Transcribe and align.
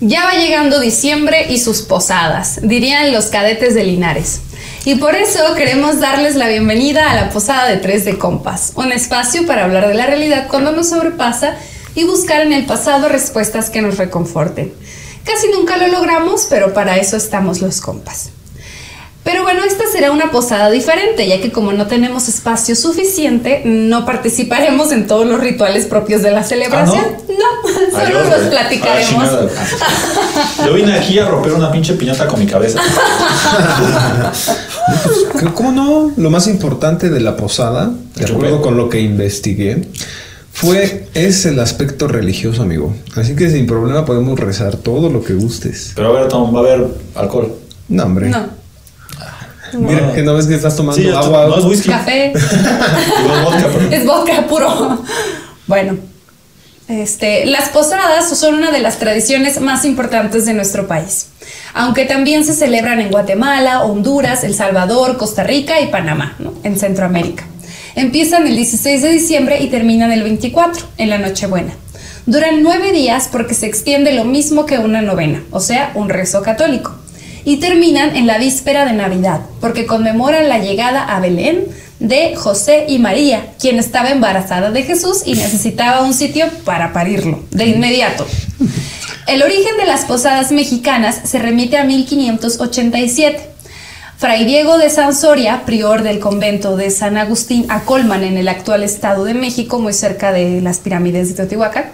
Ya 0.00 0.24
va 0.24 0.34
llegando 0.34 0.78
diciembre 0.78 1.46
y 1.48 1.58
sus 1.58 1.80
posadas, 1.80 2.60
dirían 2.62 3.12
los 3.12 3.26
cadetes 3.26 3.74
de 3.74 3.82
Linares. 3.82 4.40
Y 4.84 4.96
por 4.96 5.14
eso 5.14 5.40
queremos 5.54 6.00
darles 6.00 6.36
la 6.36 6.48
bienvenida 6.48 7.10
a 7.10 7.14
la 7.14 7.30
Posada 7.30 7.66
de 7.66 7.78
Tres 7.78 8.04
de 8.04 8.18
Compas, 8.18 8.72
un 8.74 8.92
espacio 8.92 9.46
para 9.46 9.64
hablar 9.64 9.88
de 9.88 9.94
la 9.94 10.04
realidad 10.04 10.48
cuando 10.50 10.72
nos 10.72 10.90
sobrepasa 10.90 11.56
y 11.94 12.04
buscar 12.04 12.42
en 12.42 12.52
el 12.52 12.66
pasado 12.66 13.08
respuestas 13.08 13.70
que 13.70 13.80
nos 13.80 13.96
reconforten. 13.96 14.70
Casi 15.24 15.48
nunca 15.48 15.78
lo 15.78 15.88
logramos, 15.88 16.46
pero 16.50 16.74
para 16.74 16.98
eso 16.98 17.16
estamos 17.16 17.62
los 17.62 17.80
compas. 17.80 18.28
Pero 19.26 19.42
bueno, 19.42 19.64
esta 19.64 19.82
será 19.90 20.12
una 20.12 20.30
posada 20.30 20.70
diferente, 20.70 21.26
ya 21.26 21.40
que 21.40 21.50
como 21.50 21.72
no 21.72 21.88
tenemos 21.88 22.28
espacio 22.28 22.76
suficiente, 22.76 23.62
no 23.64 24.06
participaremos 24.06 24.92
en 24.92 25.08
todos 25.08 25.26
los 25.26 25.40
rituales 25.40 25.84
propios 25.86 26.22
de 26.22 26.30
la 26.30 26.44
celebración. 26.44 27.04
¿Ah, 27.04 27.18
no? 27.26 27.90
solo 27.90 28.20
Adiós, 28.20 28.28
los 28.30 28.48
platicaremos. 28.48 29.24
Ah, 29.24 29.48
chingada. 29.48 30.66
Yo 30.66 30.74
vine 30.74 30.94
aquí 30.94 31.18
a 31.18 31.26
romper 31.26 31.54
una 31.54 31.72
pinche 31.72 31.94
piñata 31.94 32.28
con 32.28 32.38
mi 32.38 32.46
cabeza. 32.46 32.80
¿Cómo 35.54 35.72
no? 35.72 36.12
Lo 36.16 36.30
más 36.30 36.46
importante 36.46 37.10
de 37.10 37.18
la 37.18 37.36
posada, 37.36 37.90
de 38.14 38.26
acuerdo 38.26 38.62
con 38.62 38.76
lo 38.76 38.88
que 38.88 39.00
investigué, 39.00 39.88
fue 40.52 41.08
es 41.14 41.46
el 41.46 41.58
aspecto 41.58 42.06
religioso, 42.06 42.62
amigo. 42.62 42.94
Así 43.16 43.34
que 43.34 43.50
sin 43.50 43.66
problema 43.66 44.04
podemos 44.04 44.38
rezar 44.38 44.76
todo 44.76 45.10
lo 45.10 45.24
que 45.24 45.34
gustes. 45.34 45.94
Pero 45.96 46.16
a 46.16 46.20
ver, 46.20 46.28
Tom, 46.28 46.54
va 46.54 46.60
a 46.60 46.62
haber 46.62 46.86
alcohol. 47.16 47.52
No, 47.88 48.04
hombre. 48.04 48.28
no, 48.30 48.55
Mira, 49.74 50.12
que 50.12 50.22
no 50.22 50.34
ves 50.34 50.46
que 50.46 50.54
estás 50.54 50.76
tomando 50.76 51.00
Sí, 51.00 51.08
agua. 51.08 51.46
no 51.48 51.58
es 51.58 51.64
whisky. 51.64 51.88
café. 51.88 52.32
Digo, 53.22 53.34
es 53.34 53.44
vodka, 53.44 53.68
pero- 53.72 53.90
es 53.90 54.06
vodka 54.06 54.46
puro. 54.46 55.02
Bueno, 55.66 55.96
este, 56.88 57.46
las 57.46 57.68
posadas 57.70 58.28
son 58.38 58.54
una 58.56 58.70
de 58.70 58.78
las 58.80 58.98
tradiciones 58.98 59.60
más 59.60 59.84
importantes 59.84 60.46
de 60.46 60.54
nuestro 60.54 60.86
país, 60.86 61.28
aunque 61.74 62.04
también 62.04 62.44
se 62.44 62.54
celebran 62.54 63.00
en 63.00 63.10
Guatemala, 63.10 63.82
Honduras, 63.82 64.44
El 64.44 64.54
Salvador, 64.54 65.16
Costa 65.16 65.42
Rica 65.42 65.80
y 65.80 65.88
Panamá, 65.88 66.36
¿no? 66.38 66.54
en 66.62 66.78
Centroamérica. 66.78 67.44
Empiezan 67.96 68.46
el 68.46 68.54
16 68.56 69.02
de 69.02 69.10
diciembre 69.10 69.60
y 69.60 69.68
terminan 69.68 70.12
el 70.12 70.22
24, 70.22 70.84
en 70.98 71.10
la 71.10 71.18
Nochebuena. 71.18 71.72
Duran 72.26 72.62
nueve 72.62 72.92
días 72.92 73.28
porque 73.32 73.54
se 73.54 73.66
extiende 73.66 74.12
lo 74.12 74.24
mismo 74.24 74.66
que 74.66 74.78
una 74.78 75.00
novena, 75.00 75.42
o 75.50 75.60
sea, 75.60 75.92
un 75.94 76.08
rezo 76.08 76.42
católico. 76.42 76.94
Y 77.46 77.56
terminan 77.58 78.16
en 78.16 78.26
la 78.26 78.36
víspera 78.38 78.84
de 78.84 78.92
Navidad, 78.92 79.40
porque 79.60 79.86
conmemoran 79.86 80.48
la 80.48 80.58
llegada 80.58 81.04
a 81.04 81.20
Belén 81.20 81.64
de 82.00 82.34
José 82.36 82.86
y 82.88 82.98
María, 82.98 83.54
quien 83.60 83.78
estaba 83.78 84.10
embarazada 84.10 84.72
de 84.72 84.82
Jesús 84.82 85.22
y 85.24 85.34
necesitaba 85.34 86.02
un 86.02 86.12
sitio 86.12 86.46
para 86.64 86.92
parirlo, 86.92 87.44
de 87.52 87.66
inmediato. 87.66 88.26
El 89.28 89.42
origen 89.42 89.76
de 89.78 89.86
las 89.86 90.04
posadas 90.04 90.50
mexicanas 90.50 91.20
se 91.24 91.38
remite 91.38 91.78
a 91.78 91.84
1587. 91.84 93.40
Fray 94.18 94.44
Diego 94.44 94.76
de 94.78 94.90
Sansoria, 94.90 95.62
prior 95.66 96.02
del 96.02 96.18
convento 96.18 96.76
de 96.76 96.90
San 96.90 97.16
Agustín 97.16 97.66
a 97.68 97.84
Colman 97.84 98.24
en 98.24 98.38
el 98.38 98.48
actual 98.48 98.82
Estado 98.82 99.24
de 99.24 99.34
México, 99.34 99.78
muy 99.78 99.92
cerca 99.92 100.32
de 100.32 100.60
las 100.62 100.78
pirámides 100.78 101.28
de 101.28 101.34
Teotihuacán, 101.34 101.84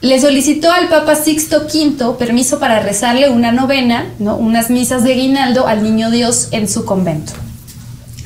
le 0.00 0.20
solicitó 0.20 0.70
al 0.70 0.88
Papa 0.88 1.16
Sixto 1.16 1.62
V 1.62 2.14
permiso 2.18 2.60
para 2.60 2.80
rezarle 2.80 3.30
una 3.30 3.50
novena, 3.50 4.06
¿no? 4.18 4.36
unas 4.36 4.70
misas 4.70 5.02
de 5.02 5.14
guinaldo 5.14 5.66
al 5.66 5.82
Niño 5.82 6.10
Dios 6.10 6.48
en 6.52 6.68
su 6.68 6.84
convento. 6.84 7.32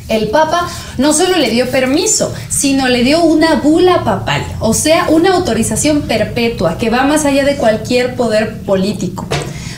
El 0.09 0.28
Papa 0.28 0.69
no 0.98 1.15
solo 1.15 1.39
le 1.39 1.48
dio 1.48 1.70
permiso, 1.70 2.34
sino 2.50 2.89
le 2.89 3.05
dio 3.05 3.25
una 3.25 3.55
bula 3.56 4.05
papal, 4.05 4.45
o 4.61 4.75
sea, 4.75 5.06
una 5.09 5.33
autorización 5.33 6.03
perpetua 6.03 6.77
que 6.77 6.91
va 6.91 7.05
más 7.05 7.25
allá 7.25 7.45
de 7.45 7.56
cualquier 7.56 8.17
poder 8.17 8.61
político, 8.62 9.27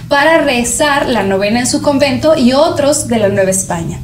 para 0.09 0.39
rezar 0.39 1.09
la 1.09 1.23
novena 1.23 1.61
en 1.61 1.67
su 1.69 1.83
convento 1.83 2.37
y 2.37 2.53
otros 2.53 3.07
de 3.07 3.19
la 3.19 3.29
Nueva 3.29 3.51
España, 3.51 4.01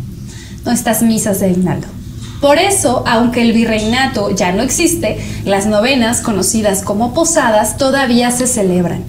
¿no? 0.64 0.70
estas 0.70 1.02
misas 1.02 1.40
de 1.40 1.48
guinaldo. 1.48 1.88
Por 2.40 2.58
eso, 2.58 3.04
aunque 3.06 3.42
el 3.42 3.52
virreinato 3.52 4.34
ya 4.34 4.52
no 4.52 4.62
existe, 4.62 5.18
las 5.44 5.66
novenas, 5.66 6.22
conocidas 6.22 6.82
como 6.82 7.12
posadas, 7.12 7.76
todavía 7.76 8.30
se 8.30 8.46
celebran, 8.46 9.04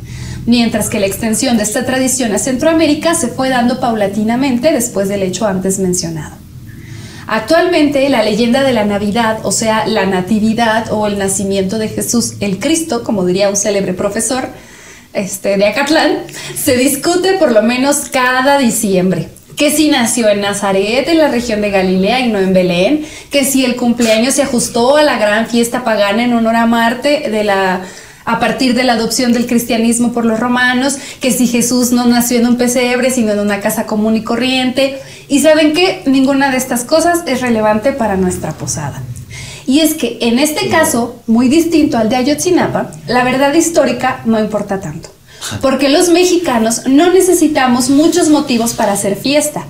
mientras 0.46 0.90
que 0.90 1.00
la 1.00 1.06
extensión 1.06 1.56
de 1.56 1.64
esta 1.64 1.86
tradición 1.86 2.34
a 2.34 2.40
Centroamérica 2.40 3.16
se 3.16 3.30
fue 3.30 3.48
dando 3.48 3.80
paulatinamente 3.80 4.74
después 4.74 5.08
del 5.08 5.24
hecho 5.24 5.48
antes 5.48 5.80
mencionado. 5.80 6.36
Actualmente 7.26 8.10
la 8.10 8.24
leyenda 8.24 8.64
de 8.64 8.74
la 8.74 8.84
Navidad, 8.84 9.40
o 9.44 9.54
sea, 9.54 9.88
la 9.88 10.06
natividad 10.06 10.92
o 10.92 11.08
el 11.08 11.18
nacimiento 11.18 11.78
de 11.78 11.88
Jesús, 11.88 12.34
el 12.42 12.60
Cristo, 12.60 13.06
como 13.06 13.26
diría 13.26 13.50
un 13.50 13.56
célebre 13.56 13.94
profesor 13.94 14.50
este, 15.14 15.56
de 15.56 15.68
Acatlán, 15.68 16.24
se 16.62 16.76
discute 16.76 17.36
por 17.36 17.54
lo 17.54 17.62
menos 17.62 18.10
cada 18.12 18.58
diciembre. 18.58 19.30
Que 19.56 19.72
si 19.72 19.90
nació 19.90 20.30
en 20.30 20.42
Nazaret, 20.42 21.08
en 21.08 21.18
la 21.18 21.28
región 21.28 21.62
de 21.62 21.70
Galilea 21.70 22.22
y 22.22 22.30
no 22.30 22.40
en 22.40 22.54
Belén, 22.54 23.06
que 23.30 23.44
si 23.44 23.66
el 23.66 23.76
cumpleaños 23.76 24.36
se 24.36 24.44
ajustó 24.44 24.98
a 24.98 25.04
la 25.04 25.18
gran 25.18 25.48
fiesta 25.48 25.84
pagana 25.84 26.24
en 26.24 26.34
honor 26.34 26.56
a 26.56 26.66
Marte 26.66 27.30
de 27.30 27.44
la 27.44 27.82
a 28.26 28.40
partir 28.40 28.76
de 28.76 28.84
la 28.84 28.94
adopción 28.94 29.34
del 29.34 29.48
cristianismo 29.48 30.14
por 30.14 30.26
los 30.26 30.40
romanos, 30.40 30.98
que 31.20 31.32
si 31.32 31.48
Jesús 31.48 31.92
no 31.92 32.06
nació 32.06 32.38
en 32.38 32.48
un 32.48 32.56
pesebre, 32.56 33.12
sino 33.12 33.32
en 33.32 33.40
una 33.40 33.62
casa 33.62 33.86
común 33.86 34.16
y 34.16 34.24
corriente. 34.24 35.00
Y 35.28 35.40
saben 35.40 35.74
que 35.74 36.04
ninguna 36.06 36.52
de 36.52 36.58
estas 36.58 36.84
cosas 36.84 37.24
es 37.26 37.42
relevante 37.42 37.94
para 37.94 38.18
nuestra 38.18 38.52
posada. 38.52 39.02
Y 39.66 39.80
es 39.80 39.94
que 39.94 40.18
en 40.22 40.40
este 40.40 40.70
caso, 40.70 41.22
muy 41.28 41.48
distinto 41.48 41.98
al 41.98 42.10
de 42.10 42.18
Ayotzinapa, 42.18 42.92
la 43.08 43.24
verdad 43.24 43.54
histórica 43.54 44.22
no 44.26 44.40
importa 44.40 44.80
tanto. 44.80 45.10
Porque 45.62 45.90
los 45.90 46.10
mexicanos 46.10 46.84
no 46.88 47.12
necesitamos 47.12 47.90
muchos 47.90 48.30
motivos 48.30 48.74
para 48.74 48.94
hacer 48.94 49.16
fiesta, 49.16 49.66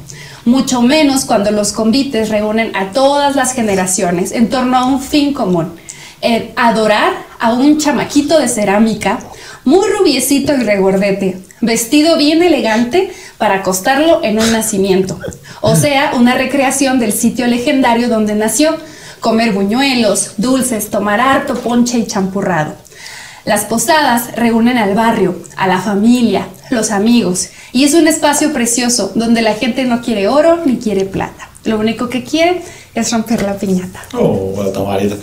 mucho 0.45 0.81
menos 0.81 1.25
cuando 1.25 1.51
los 1.51 1.71
convites 1.71 2.29
reúnen 2.29 2.75
a 2.75 2.91
todas 2.91 3.35
las 3.35 3.53
generaciones 3.53 4.31
en 4.31 4.49
torno 4.49 4.77
a 4.77 4.85
un 4.85 5.01
fin 5.01 5.33
común, 5.33 5.73
el 6.21 6.51
adorar 6.55 7.13
a 7.39 7.53
un 7.53 7.77
chamaquito 7.77 8.39
de 8.39 8.47
cerámica, 8.47 9.19
muy 9.63 9.87
rubiecito 9.89 10.53
y 10.53 10.63
regordete, 10.63 11.37
vestido 11.61 12.17
bien 12.17 12.41
elegante 12.41 13.11
para 13.37 13.55
acostarlo 13.55 14.23
en 14.23 14.39
un 14.39 14.51
nacimiento, 14.51 15.19
o 15.61 15.75
sea, 15.75 16.13
una 16.15 16.35
recreación 16.35 16.99
del 16.99 17.13
sitio 17.13 17.47
legendario 17.47 18.09
donde 18.09 18.35
nació, 18.35 18.75
comer 19.19 19.53
buñuelos, 19.53 20.33
dulces, 20.37 20.89
tomar 20.89 21.21
harto 21.21 21.55
ponche 21.55 21.99
y 21.99 22.07
champurrado. 22.07 22.75
Las 23.43 23.65
posadas 23.65 24.35
reúnen 24.35 24.77
al 24.77 24.93
barrio, 24.93 25.35
a 25.57 25.67
la 25.67 25.79
familia, 25.79 26.47
los 26.69 26.91
amigos, 26.91 27.49
y 27.71 27.85
es 27.85 27.95
un 27.95 28.07
espacio 28.07 28.53
precioso 28.53 29.11
donde 29.15 29.41
la 29.41 29.55
gente 29.55 29.83
no 29.85 30.01
quiere 30.01 30.27
oro 30.27 30.59
ni 30.63 30.77
quiere 30.77 31.05
plata. 31.05 31.49
Lo 31.63 31.79
único 31.79 32.07
que 32.07 32.23
quiere 32.23 32.61
es 32.93 33.11
romper 33.11 33.41
la 33.41 33.57
piñata. 33.57 33.99
Oh, 34.13 34.53
bueno, 34.55 34.69
tamarita. 34.69 35.15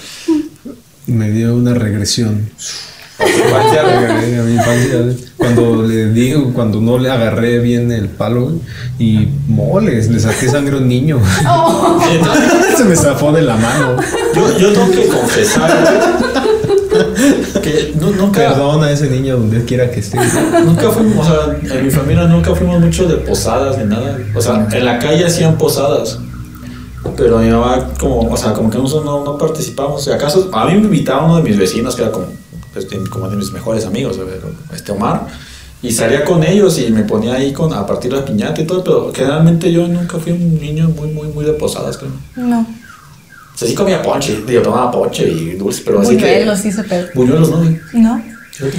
Me 1.06 1.30
dio 1.30 1.54
una 1.54 1.74
regresión. 1.74 2.50
A 3.20 3.24
mi 4.44 4.52
infancia, 4.52 5.26
Cuando 5.36 5.82
le 5.82 6.10
digo, 6.10 6.52
cuando 6.52 6.80
no 6.80 6.98
le 6.98 7.10
agarré 7.10 7.58
bien 7.60 7.90
el 7.92 8.08
palo 8.08 8.52
y 8.98 9.28
moles, 9.46 10.08
le 10.08 10.20
saqué 10.20 10.48
sangre 10.48 10.76
a 10.76 10.78
un 10.78 10.88
niño. 10.88 11.20
Entonces, 12.12 12.52
Se 12.78 12.84
me 12.84 12.96
zafó 12.96 13.32
de 13.32 13.42
la 13.42 13.56
mano. 13.56 13.96
Yo, 14.34 14.58
yo 14.58 14.72
tengo 14.72 14.90
que 14.90 15.06
confesar 15.06 16.18
que 17.62 17.94
nu- 18.00 18.12
nunca, 18.12 18.41
Perdona 18.48 18.86
a 18.86 18.92
ese 18.92 19.09
niño 19.10 19.36
donde 19.36 19.64
quiera 19.64 19.91
que 19.91 20.00
esté. 20.00 20.19
nunca 20.64 20.91
fuimos, 20.91 21.26
o 21.26 21.31
sea, 21.31 21.76
en 21.78 21.84
mi 21.84 21.91
familia 21.91 22.25
nunca 22.26 22.54
fuimos 22.54 22.81
mucho 22.81 23.06
de 23.06 23.16
posadas 23.16 23.78
ni 23.78 23.84
nada. 23.84 24.19
O 24.34 24.41
sea, 24.41 24.69
en 24.72 24.84
la 24.84 24.98
calle 24.98 25.25
hacían 25.26 25.56
posadas. 25.59 26.19
Pero 27.16 27.38
mi 27.38 27.48
mamá, 27.48 27.88
como, 27.98 28.20
o 28.31 28.36
sea, 28.36 28.53
como 28.53 28.70
que 28.70 28.78
nosotros 28.78 29.04
no, 29.04 29.25
no 29.25 29.38
participamos. 29.38 30.04
Si 30.04 30.10
acaso, 30.10 30.50
a 30.53 30.66
mí 30.66 30.72
me 30.75 30.84
invitaba 30.84 31.25
uno 31.25 31.36
de 31.36 31.42
mis 31.42 31.56
vecinos, 31.59 31.97
que 31.97 32.03
era 32.03 32.10
como, 32.12 32.26
pues, 32.72 32.88
de- 32.88 33.09
como 33.09 33.28
de 33.28 33.36
mis 33.36 33.50
mejores 33.53 33.86
amigos, 33.86 34.19
este 34.75 34.92
Omar. 34.92 35.26
Y 35.80 35.92
salía 35.92 36.24
con 36.24 36.42
ellos 36.42 36.77
y 36.80 36.91
me 36.91 37.04
ponía 37.04 37.34
ahí 37.34 37.53
con, 37.53 37.72
a 37.72 37.86
partir 37.86 38.10
de 38.12 38.18
la 38.18 38.24
piñata 38.24 38.60
y 38.60 38.65
todo, 38.66 38.83
pero 38.83 39.12
generalmente 39.15 39.71
yo 39.72 39.86
nunca 39.86 40.18
fui 40.18 40.33
un 40.33 40.60
niño 40.60 40.89
muy, 40.89 41.09
muy, 41.10 41.28
muy 41.28 41.45
de 41.45 41.53
posadas, 41.53 41.97
creo. 41.98 42.10
No. 42.36 42.66
O 43.59 43.60
sea, 43.60 43.69
sí 43.69 43.75
comía 43.75 44.01
ponche, 44.01 44.41
digo, 44.47 44.63
tomaba 44.63 44.89
ponche 44.93 45.27
y 45.28 45.55
dulce, 45.55 45.83
pero 45.84 46.01
así 46.01 46.16
que... 46.16 46.22
Buñuelos, 46.25 46.65
hizo 46.65 46.84
Pedro. 46.84 47.09
Buñuelos, 47.15 47.51
¿no? 47.51 47.65
No. 47.95 48.22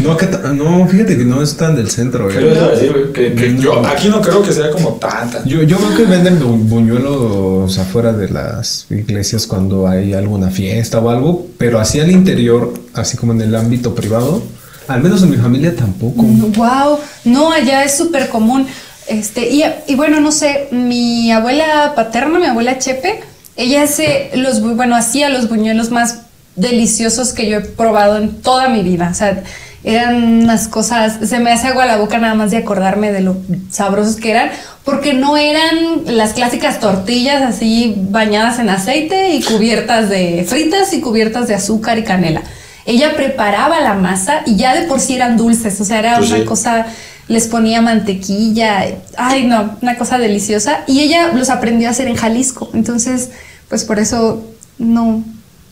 No, 0.04 0.54
no, 0.54 0.88
fíjate 0.88 1.18
que 1.18 1.24
no 1.26 1.42
es 1.42 1.56
tan 1.58 1.76
del 1.76 1.90
centro, 1.90 2.26
güey. 2.26 2.38
Decir, 2.38 2.92
güey, 2.92 3.14
que, 3.14 3.34
que 3.34 3.58
yo 3.58 3.86
aquí 3.86 4.08
no 4.10 4.22
creo 4.22 4.42
que 4.42 4.52
sea 4.54 4.70
como 4.72 4.94
tanta. 4.96 5.42
Yo, 5.46 5.64
yo 5.64 5.78
creo 5.78 5.96
que 5.98 6.04
venden 6.06 6.40
bu- 6.40 6.64
buñuelos 6.68 7.78
afuera 7.78 8.12
de 8.14 8.30
las 8.30 8.86
iglesias 8.90 9.48
cuando 9.48 9.88
hay 9.88 10.14
alguna 10.14 10.50
fiesta 10.50 11.00
o 11.00 11.10
algo, 11.10 11.48
pero 11.58 11.80
así 11.80 12.00
al 12.00 12.12
interior, 12.12 12.74
así 12.94 13.16
como 13.18 13.32
en 13.34 13.42
el 13.42 13.56
ámbito 13.56 13.96
privado, 13.96 14.42
al 14.88 15.02
menos 15.02 15.24
en 15.24 15.30
mi 15.32 15.38
familia 15.38 15.76
tampoco. 15.76 16.24
Wow, 16.24 17.00
no, 17.26 17.52
allá 17.52 17.84
es 17.84 17.96
súper 17.98 18.28
común. 18.30 18.68
Este, 19.08 19.50
y, 19.50 19.64
y 19.88 19.96
bueno, 19.96 20.20
no 20.20 20.32
sé, 20.32 20.68
mi 20.72 21.32
abuela 21.32 21.94
paterna, 21.96 22.38
mi 22.38 22.46
abuela 22.46 22.78
Chepe, 22.78 23.22
ella 23.62 23.84
hace 23.84 24.32
los, 24.36 24.64
bu- 24.64 24.76
bueno, 24.76 24.96
hacía 24.96 25.30
los 25.30 25.50
buñuelos 25.50 25.92
más 25.92 26.22
deliciosos 26.56 27.34
que 27.34 27.50
yo 27.50 27.58
he 27.58 27.62
probado 27.62 28.18
en 28.18 28.42
toda 28.42 28.68
mi 28.70 28.82
vida. 28.84 29.10
O 29.12 29.14
sea, 29.14 29.44
eran 29.84 30.44
unas 30.44 30.68
cosas, 30.68 31.18
se 31.28 31.40
me 31.40 31.52
hace 31.52 31.68
agua 31.68 31.86
la 31.86 31.98
boca 31.98 32.18
nada 32.18 32.36
más 32.36 32.52
de 32.52 32.58
acordarme 32.58 33.12
de 33.14 33.22
lo 33.22 33.38
sabrosos 33.72 34.18
que 34.18 34.32
eran, 34.32 34.52
porque 34.84 35.14
no 35.14 35.38
eran 35.38 36.04
las 36.06 36.34
clásicas 36.34 36.80
tortillas 36.80 37.42
así 37.44 37.96
bañadas 37.98 38.60
en 38.60 38.70
aceite 38.70 39.30
y 39.36 39.42
cubiertas 39.44 40.10
de 40.10 40.46
fritas 40.48 40.92
y 40.94 41.00
cubiertas 41.00 41.48
de 41.48 41.56
azúcar 41.56 41.98
y 41.98 42.04
canela. 42.04 42.42
Ella 42.86 43.16
preparaba 43.16 43.80
la 43.80 43.94
masa 43.94 44.42
y 44.46 44.56
ya 44.58 44.74
de 44.76 44.82
por 44.88 45.00
sí 45.00 45.16
eran 45.16 45.38
dulces, 45.38 45.80
o 45.80 45.86
sea, 45.86 46.00
era 46.00 46.18
Pues 46.18 46.30
una 46.32 46.40
sí. 46.40 46.46
cosa, 46.46 46.86
les 47.30 47.48
ponía 47.48 47.82
mantequilla, 47.82 48.84
ay 49.16 49.46
no, 49.46 49.78
una 49.82 49.96
cosa 49.98 50.18
deliciosa. 50.18 50.80
Y 50.88 51.02
ella 51.02 51.30
los 51.34 51.50
aprendió 51.50 51.88
a 51.88 51.92
hacer 51.92 52.08
en 52.08 52.16
Jalisco, 52.16 52.70
entonces, 52.74 53.30
pues 53.70 53.84
por 53.86 54.00
eso 54.00 54.44
no, 54.78 55.24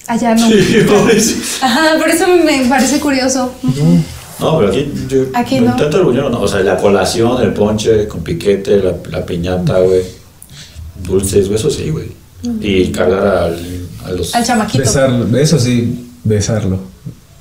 allá 0.07 0.35
no. 0.35 0.47
Sí, 0.47 0.77
por 0.87 1.11
eso. 1.11 1.35
Ajá, 1.61 1.97
por 1.99 2.09
eso 2.09 2.25
me 2.27 2.65
parece 2.69 2.99
curioso. 2.99 3.51
No, 4.39 4.57
pero 4.59 4.69
aquí 4.69 4.91
yo 5.09 5.23
Aquí 5.33 5.59
no. 5.59 5.71
intento 5.71 5.97
orgullo, 5.97 6.29
no. 6.29 6.41
O 6.41 6.47
sea, 6.47 6.59
la 6.61 6.77
colación, 6.77 7.41
el 7.41 7.53
ponche 7.53 8.07
con 8.07 8.21
piquete, 8.23 8.77
la, 8.83 8.93
la 9.09 9.25
piñata, 9.25 9.79
güey. 9.79 10.03
Dulces, 11.03 11.47
güey, 11.47 11.59
eso 11.59 11.69
sí, 11.69 11.89
güey. 11.89 12.07
Y 12.61 12.91
cargar 12.91 13.25
al, 13.25 13.87
a 14.05 14.11
los. 14.11 14.33
Al 14.35 14.43
chamaquito. 14.45 14.79
Besarlo, 14.83 15.37
eso 15.37 15.59
sí, 15.59 16.07
besarlo. 16.23 16.79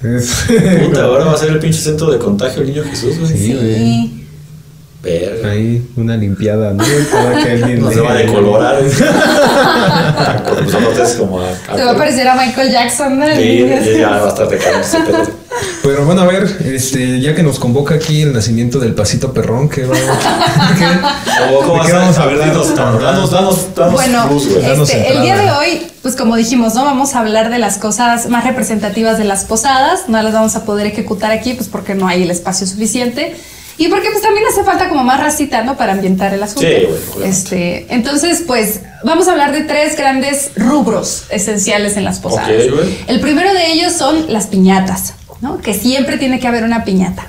Es- 0.03 0.47
Puta, 0.87 1.05
ahora 1.05 1.26
va 1.26 1.32
a 1.35 1.38
ser 1.38 1.50
el 1.50 1.58
pinche 1.58 1.79
centro 1.81 2.11
de 2.11 2.19
contagio 2.19 2.62
el 2.62 2.69
niño 2.69 2.82
Jesús, 2.85 3.19
güey. 3.19 3.37
Sí, 3.37 3.53
güey. 3.55 3.75
Sí. 3.75 4.25
Verga. 5.06 5.50
Ahí, 5.50 5.82
una 5.97 6.17
limpiada, 6.17 6.73
¿no? 6.73 6.85
Para 7.12 7.43
que 7.44 7.50
alguien 7.53 7.81
No 7.81 7.91
se 7.91 8.00
va 8.00 8.12
a 8.12 8.14
decolorar. 8.17 8.76
Pues 10.56 10.75
aparte 10.75 11.03
es 11.03 11.14
como. 11.14 11.41
a- 11.41 11.49
a- 11.69 11.76
Te 11.76 11.85
va 11.85 11.93
a 11.93 11.97
parecer 11.97 12.26
a 12.29 12.35
Michael 12.35 12.70
Jackson, 12.70 13.19
¿no? 13.19 13.26
Sí, 13.37 13.67
ya 13.99 14.08
va 14.11 14.26
a 14.26 14.29
estar 14.29 14.49
de. 14.49 14.58
Pero 15.82 16.05
bueno, 16.05 16.23
a 16.23 16.26
ver, 16.26 16.44
este, 16.67 17.20
ya 17.20 17.35
que 17.35 17.43
nos 17.43 17.58
convoca 17.58 17.94
aquí 17.94 18.23
el 18.23 18.32
nacimiento 18.35 18.79
del 18.79 18.94
pasito 18.94 19.32
perrón, 19.32 19.69
¿qué 19.70 19.82
vamos, 19.85 19.99
qué- 20.79 20.85
¿Cómo, 21.47 21.61
cómo 21.61 21.73
¿De 21.75 21.79
vas 21.79 21.87
qué 21.87 21.93
a, 21.93 21.99
vamos 21.99 22.19
a 22.19 22.26
ver, 22.26 22.38
danos, 22.38 22.76
danos, 23.31 23.31
danos 23.75 23.93
Bueno, 23.93 24.26
luz, 24.29 24.49
güey. 24.50 24.62
Danos 24.62 24.91
este, 24.91 25.12
el 25.12 25.23
día 25.23 25.37
de 25.37 25.50
hoy, 25.53 25.87
pues 26.03 26.14
como 26.17 26.37
dijimos, 26.37 26.75
¿no? 26.75 26.85
Vamos 26.85 27.14
a 27.14 27.20
hablar 27.20 27.50
de 27.50 27.58
las 27.58 27.79
cosas 27.79 28.29
más 28.29 28.44
representativas 28.44 29.17
de 29.19 29.25
las 29.25 29.44
posadas. 29.44 30.08
No 30.08 30.20
las 30.23 30.32
vamos 30.35 30.56
a 30.56 30.64
poder 30.64 30.87
ejecutar 30.87 31.31
aquí, 31.31 31.55
pues 31.55 31.69
porque 31.69 31.94
no 31.94 32.06
hay 32.08 32.23
el 32.25 32.31
espacio 32.31 32.67
suficiente. 32.67 33.35
Y 33.78 33.88
porque 33.88 34.08
pues 34.11 34.23
también 34.23 34.44
hace 34.50 34.64
falta 34.64 34.88
como 34.88 35.05
más 35.05 35.20
racita, 35.20 35.62
¿no? 35.62 35.76
Para 35.76 35.93
ambientar 35.93 36.32
el 36.32 36.43
asunto. 36.43 36.62
Sí, 36.62 36.87
obviamente. 36.87 37.28
Este, 37.28 37.87
entonces, 37.94 38.43
pues 38.46 38.81
vamos 39.05 39.28
a 39.28 39.32
hablar 39.32 39.52
de 39.52 39.62
tres 39.62 39.96
grandes 39.96 40.52
rubros 40.56 41.25
esenciales 41.31 41.96
en 41.96 42.05
las 42.05 42.19
posadas. 42.20 42.49
Ok, 42.50 42.75
güey. 42.75 42.99
El 43.06 43.20
primero 43.20 43.52
de 43.52 43.73
ellos 43.73 43.93
son 43.93 44.32
las 44.32 44.46
piñatas, 44.46 45.12
¿no? 45.43 45.58
Que 45.58 45.75
siempre 45.75 46.17
tiene 46.17 46.40
que 46.40 46.49
haber 46.49 46.64
una 46.64 46.84
piñata. 46.84 47.26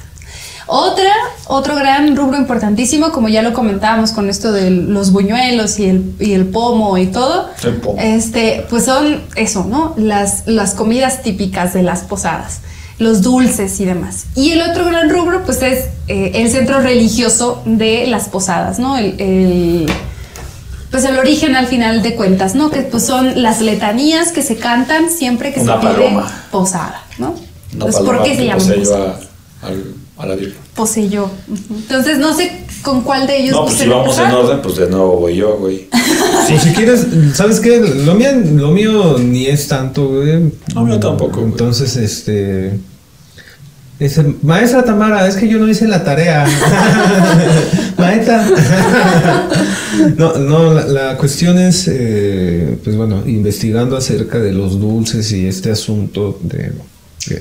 Otra, 0.70 1.14
otro 1.48 1.76
gran 1.76 2.16
rubro 2.18 2.36
importantísimo, 2.38 3.12
como 3.14 3.30
ya 3.30 3.42
lo 3.42 3.54
comentábamos 3.54 4.12
con 4.12 4.30
esto 4.30 4.52
de 4.52 4.70
los 4.70 5.12
buñuelos 5.14 5.80
y 5.80 5.86
el, 5.90 6.14
y 6.20 6.34
el 6.34 6.46
pomo 6.48 6.98
y 6.98 7.08
todo, 7.08 7.50
El 7.64 7.76
pomo. 7.76 8.02
este, 8.02 8.66
pues 8.70 8.84
son 8.84 9.22
eso, 9.36 9.64
¿no? 9.64 9.94
Las, 9.96 10.44
las 10.46 10.74
comidas 10.74 11.24
típicas 11.24 11.74
de 11.74 11.84
las 11.84 12.02
posadas, 12.02 12.60
los 13.00 13.22
dulces 13.22 13.80
y 13.80 13.86
demás. 13.86 14.26
Y 14.36 14.52
el 14.52 14.62
otro 14.62 14.86
gran 14.86 15.10
rubro, 15.10 15.44
pues 15.46 15.62
es 15.62 15.86
eh, 16.08 16.32
el 16.36 16.50
centro 16.50 16.80
religioso 16.82 17.62
de 17.66 18.08
las 18.08 18.28
posadas, 18.30 18.80
¿no? 18.80 18.98
El, 18.98 19.20
el- 19.20 19.92
pues 20.90 21.04
el 21.04 21.18
origen 21.20 21.56
al 21.58 21.68
final 21.68 22.02
de 22.02 22.16
cuentas, 22.16 22.56
¿no? 22.56 22.72
Que 22.72 22.82
pues 22.82 23.06
son 23.06 23.44
las 23.44 23.60
letanías 23.62 24.32
que 24.32 24.42
se 24.42 24.56
cantan 24.56 25.10
siempre 25.12 25.54
que 25.54 25.60
Una 25.60 25.74
se 25.74 25.80
pide 25.82 25.92
paloma. 25.94 26.32
posada, 26.50 27.04
¿no? 27.18 27.32
Una 27.32 27.40
Entonces, 27.74 27.98
¿por 28.02 28.06
paloma 28.08 28.24
qué 28.24 28.30
se 28.32 28.38
que 28.38 28.46
llama 28.46 28.58
poseyó 28.60 28.80
posada? 28.80 29.20
a, 30.18 30.24
a 30.24 30.26
la 30.26 30.36
Biblia. 30.36 30.56
Poseyó. 30.76 31.30
Entonces, 31.70 32.18
no 32.20 32.34
sé 32.34 32.64
con 32.88 33.02
cuál 33.02 33.28
de 33.28 33.42
ellos 33.42 33.52
No, 33.52 33.66
pues 33.66 33.76
si 33.76 33.86
vamos 33.86 34.18
en 34.18 34.32
orden, 34.32 34.62
pues 34.62 34.78
de 34.78 34.90
nuevo 34.90 35.18
voy 35.18 35.36
yo, 35.36 35.58
güey. 35.58 35.90
Pues 36.48 36.62
si 36.62 36.70
quieres, 36.70 37.06
¿sabes 37.34 37.60
qué? 37.60 37.82
Lo 37.82 38.16
mío, 38.16 38.30
lo 38.56 38.72
mío 38.72 39.18
ni 39.20 39.48
es 39.48 39.68
tanto, 39.68 40.08
güey. 40.08 40.50
Lo 40.74 40.84
mío 40.84 40.98
tampoco, 40.98 41.42
güey. 41.42 41.52
Entonces, 41.52 41.98
este. 41.98 42.80
Dice, 44.00 44.34
maestra 44.44 44.86
Tamara, 44.86 45.28
es 45.28 45.36
que 45.36 45.50
yo 45.50 45.60
no 45.60 45.68
hice 45.68 45.90
la 45.90 46.06
tarea. 46.06 46.46
Maestra. 47.98 48.48
no, 50.18 50.38
no, 50.38 50.74
la, 50.74 50.86
la 50.86 51.18
cuestión 51.18 51.58
es, 51.60 51.90
eh, 51.92 52.78
pues 52.82 52.96
bueno, 52.96 53.24
investigando 53.26 53.98
acerca 53.98 54.40
de 54.40 54.54
los 54.54 54.80
dulces 54.80 55.30
y 55.34 55.48
este 55.48 55.72
asunto 55.72 56.40
de 56.44 56.72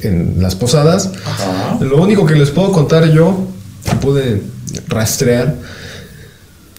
en 0.02 0.42
las 0.42 0.56
posadas. 0.56 1.12
Ajá. 1.24 1.78
Lo 1.80 2.02
único 2.02 2.26
que 2.26 2.34
les 2.34 2.50
puedo 2.50 2.72
contar 2.72 3.08
yo, 3.12 3.46
pude 3.94 4.42
rastrear, 4.88 5.54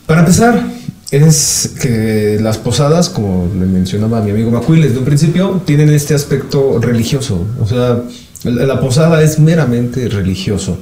para 0.06 0.22
empezar, 0.22 0.64
es 1.12 1.74
que 1.82 2.38
las 2.42 2.58
posadas, 2.58 3.10
como 3.10 3.50
le 3.54 3.66
mencionaba 3.66 4.22
mi 4.22 4.32
amigo 4.32 4.52
Macuil 4.52 4.82
desde 4.82 4.98
un 5.00 5.06
principio, 5.06 5.62
tienen 5.66 5.90
este 5.90 6.14
aspecto 6.14 6.80
religioso. 6.80 7.46
O 7.60 7.68
sea, 7.68 8.02
la 8.44 8.80
posada 8.80 9.22
es 9.22 9.40
meramente 9.40 10.08
religioso. 10.08 10.78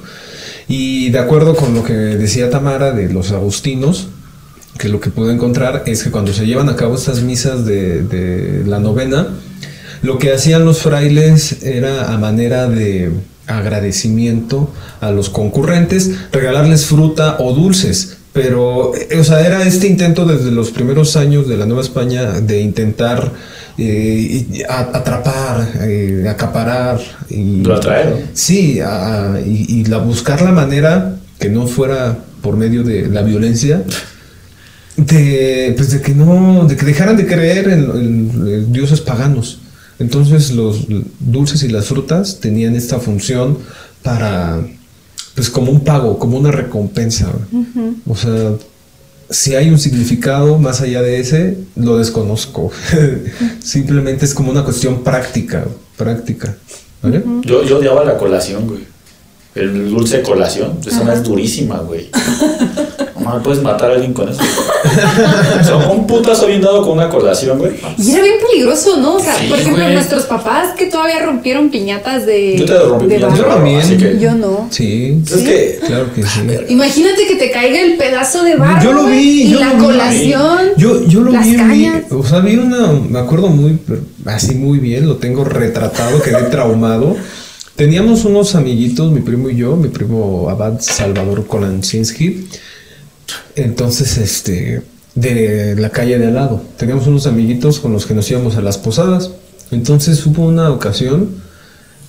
Y 0.68 1.10
de 1.10 1.20
acuerdo 1.20 1.56
con 1.56 1.74
lo 1.74 1.84
que 1.84 1.94
decía 1.94 2.50
Tamara 2.50 2.92
de 2.92 3.12
los 3.12 3.32
agustinos, 3.32 4.08
que 4.78 4.90
lo 4.90 5.00
que 5.00 5.10
pude 5.10 5.34
encontrar 5.34 5.84
es 5.86 6.04
que 6.04 6.12
cuando 6.12 6.34
se 6.34 6.46
llevan 6.46 6.70
a 6.70 6.76
cabo 6.76 6.96
estas 6.96 7.22
misas 7.22 7.66
de 7.66 8.64
la 8.68 8.80
novena, 8.80 9.28
lo 10.02 10.20
que 10.20 10.34
hacían 10.34 10.66
los 10.66 10.80
frailes 10.80 11.64
era 11.64 12.14
a 12.14 12.18
manera 12.18 12.68
de 12.68 13.12
agradecimiento 13.48 14.72
a 15.02 15.12
los 15.12 15.30
concurrentes, 15.30 16.12
regalarles 16.32 16.86
fruta 16.86 17.38
o 17.40 17.54
dulces. 17.54 18.18
Pero, 18.34 18.92
eh, 18.96 19.18
o 19.18 19.24
sea, 19.24 19.46
era 19.48 19.64
este 19.66 19.88
intento 19.88 20.26
desde 20.26 20.52
los 20.52 20.72
primeros 20.72 21.16
años 21.16 21.48
de 21.48 21.56
la 21.56 21.66
Nueva 21.66 21.82
España 21.82 22.42
de 22.42 22.60
intentar 22.62 23.32
eh, 23.78 24.64
atrapar, 24.70 25.68
eh, 25.82 26.26
acaparar 26.30 27.00
y 27.30 27.62
Lo 27.64 27.76
atraer. 27.76 28.26
Sí, 28.34 28.80
a- 28.82 29.40
y, 29.46 29.80
y 29.82 29.86
la, 29.86 30.00
buscar 30.00 30.42
la 30.42 30.52
manera 30.52 31.16
que 31.40 31.50
no 31.50 31.66
fuera 31.68 32.18
por 32.42 32.58
medio 32.58 32.84
de 32.84 33.08
la 33.08 33.22
violencia, 33.22 33.84
de, 34.98 35.74
pues 35.76 35.92
de 35.92 36.02
que 36.02 36.14
no, 36.14 36.66
de 36.68 36.76
que 36.76 36.86
dejaran 36.86 37.18
de 37.18 37.26
creer 37.28 37.68
en, 37.70 37.80
en- 37.84 38.48
en 38.48 38.72
dioses 38.74 39.02
paganos. 39.02 39.60
Entonces 40.00 40.52
los 40.52 40.88
dulces 41.20 41.64
y 41.64 41.70
las 41.70 41.88
frutas 41.88 42.40
tenían 42.40 42.76
esta 42.76 43.00
función 43.00 43.58
para, 44.04 44.66
pues 45.36 45.50
como 45.50 45.72
un 45.72 45.84
pago, 45.84 46.20
como 46.20 46.38
una 46.38 46.52
recompensa. 46.52 47.32
O 48.06 48.16
sea, 48.16 48.54
si 49.30 49.56
hay 49.56 49.70
un 49.70 49.80
significado 49.80 50.58
más 50.58 50.82
allá 50.82 51.02
de 51.02 51.20
ese, 51.20 51.58
lo 51.76 51.98
desconozco. 51.98 52.72
Simplemente 53.64 54.26
es 54.26 54.34
como 54.34 54.52
una 54.52 54.64
cuestión 54.64 55.04
práctica, 55.04 55.66
práctica. 55.98 56.56
¿Vale? 57.02 57.24
Yo, 57.42 57.64
yo 57.64 57.78
odiaba 57.78 58.04
la 58.04 58.18
colación, 58.18 58.68
güey. 58.68 58.95
El 59.56 59.90
dulce 59.90 60.18
de 60.18 60.24
colación. 60.24 60.78
Esa 60.86 61.04
no 61.06 61.14
es 61.14 61.24
durísima, 61.24 61.78
güey. 61.80 62.10
No 63.20 63.42
puedes 63.42 63.64
matar 63.64 63.90
a 63.90 63.94
alguien 63.96 64.14
con 64.14 64.30
eso. 64.30 64.40
o 64.40 65.64
sea, 65.64 65.78
un 65.90 66.06
putazo 66.06 66.46
bien 66.46 66.62
dado 66.62 66.84
con 66.84 66.94
una 66.94 67.10
colación, 67.10 67.58
güey. 67.58 67.72
Y 67.98 68.12
era 68.12 68.22
bien 68.22 68.36
peligroso, 68.48 68.98
¿no? 68.98 69.16
O 69.16 69.20
sea, 69.20 69.34
Sí, 69.36 69.48
por 69.48 69.58
ejemplo, 69.58 69.82
güey. 69.84 69.96
nuestros 69.96 70.24
papás 70.26 70.76
que 70.78 70.86
todavía 70.86 71.26
rompieron 71.26 71.70
piñatas 71.72 72.26
de. 72.28 72.56
Yo 72.60 72.66
te 72.66 72.78
rompí 72.78 73.08
de 73.08 73.16
piñatas, 73.16 73.38
Yo 73.40 73.46
también. 73.46 73.80
así 73.80 73.98
que- 73.98 74.20
Yo 74.20 74.36
no. 74.36 74.68
Sí, 74.70 75.24
Es 75.26 75.42
que. 75.42 75.80
claro 75.88 76.14
que 76.14 76.22
sí. 76.24 76.42
Imagínate 76.70 77.26
que 77.28 77.36
te 77.36 77.50
caiga 77.50 77.82
el 77.82 77.98
pedazo 77.98 78.44
de 78.44 78.58
barro. 78.58 78.84
Yo 78.84 78.94
lo 78.94 79.04
güey, 79.04 79.18
vi, 79.18 79.42
Y 79.44 79.50
yo 79.54 79.60
la 79.60 79.70
lo 79.74 79.80
vi. 79.80 79.86
colación. 79.86 80.60
Yo, 80.78 81.08
yo 81.08 81.22
lo 81.22 81.32
las 81.32 81.46
vi, 81.46 81.52
vi- 81.54 81.58
cañas. 81.58 82.04
o 82.12 82.24
sea, 82.24 82.40
vi 82.42 82.58
una, 82.58 82.88
me 83.10 83.18
acuerdo 83.20 83.48
muy, 83.48 83.80
así 84.26 84.54
muy 84.54 84.78
bien, 84.78 85.08
lo 85.08 85.16
tengo 85.16 85.44
retratado, 85.46 86.22
quedé 86.22 86.44
traumado. 86.52 87.16
Teníamos 87.76 88.24
unos 88.24 88.56
amiguitos, 88.56 89.12
mi 89.12 89.20
primo 89.20 89.50
y 89.50 89.58
yo, 89.58 89.76
mi 89.76 89.90
primo 89.90 90.50
Abad 90.50 90.80
Salvador 90.80 91.46
Kolansinski. 91.46 92.48
Entonces, 93.56 94.18
este, 94.18 94.82
de 95.16 95.76
la 95.78 95.90
calle 95.90 96.18
de 96.18 96.28
al 96.28 96.36
lado. 96.36 96.62
Teníamos 96.78 97.08
unos 97.08 97.26
amiguitos 97.28 97.80
con 97.80 97.94
los 97.94 98.06
que 98.06 98.14
nos 98.14 98.30
íbamos 98.30 98.56
a 98.58 98.62
las 98.62 98.78
posadas. 98.78 99.32
Entonces 99.72 100.26
hubo 100.26 100.46
una 100.46 100.70
ocasión 100.70 101.32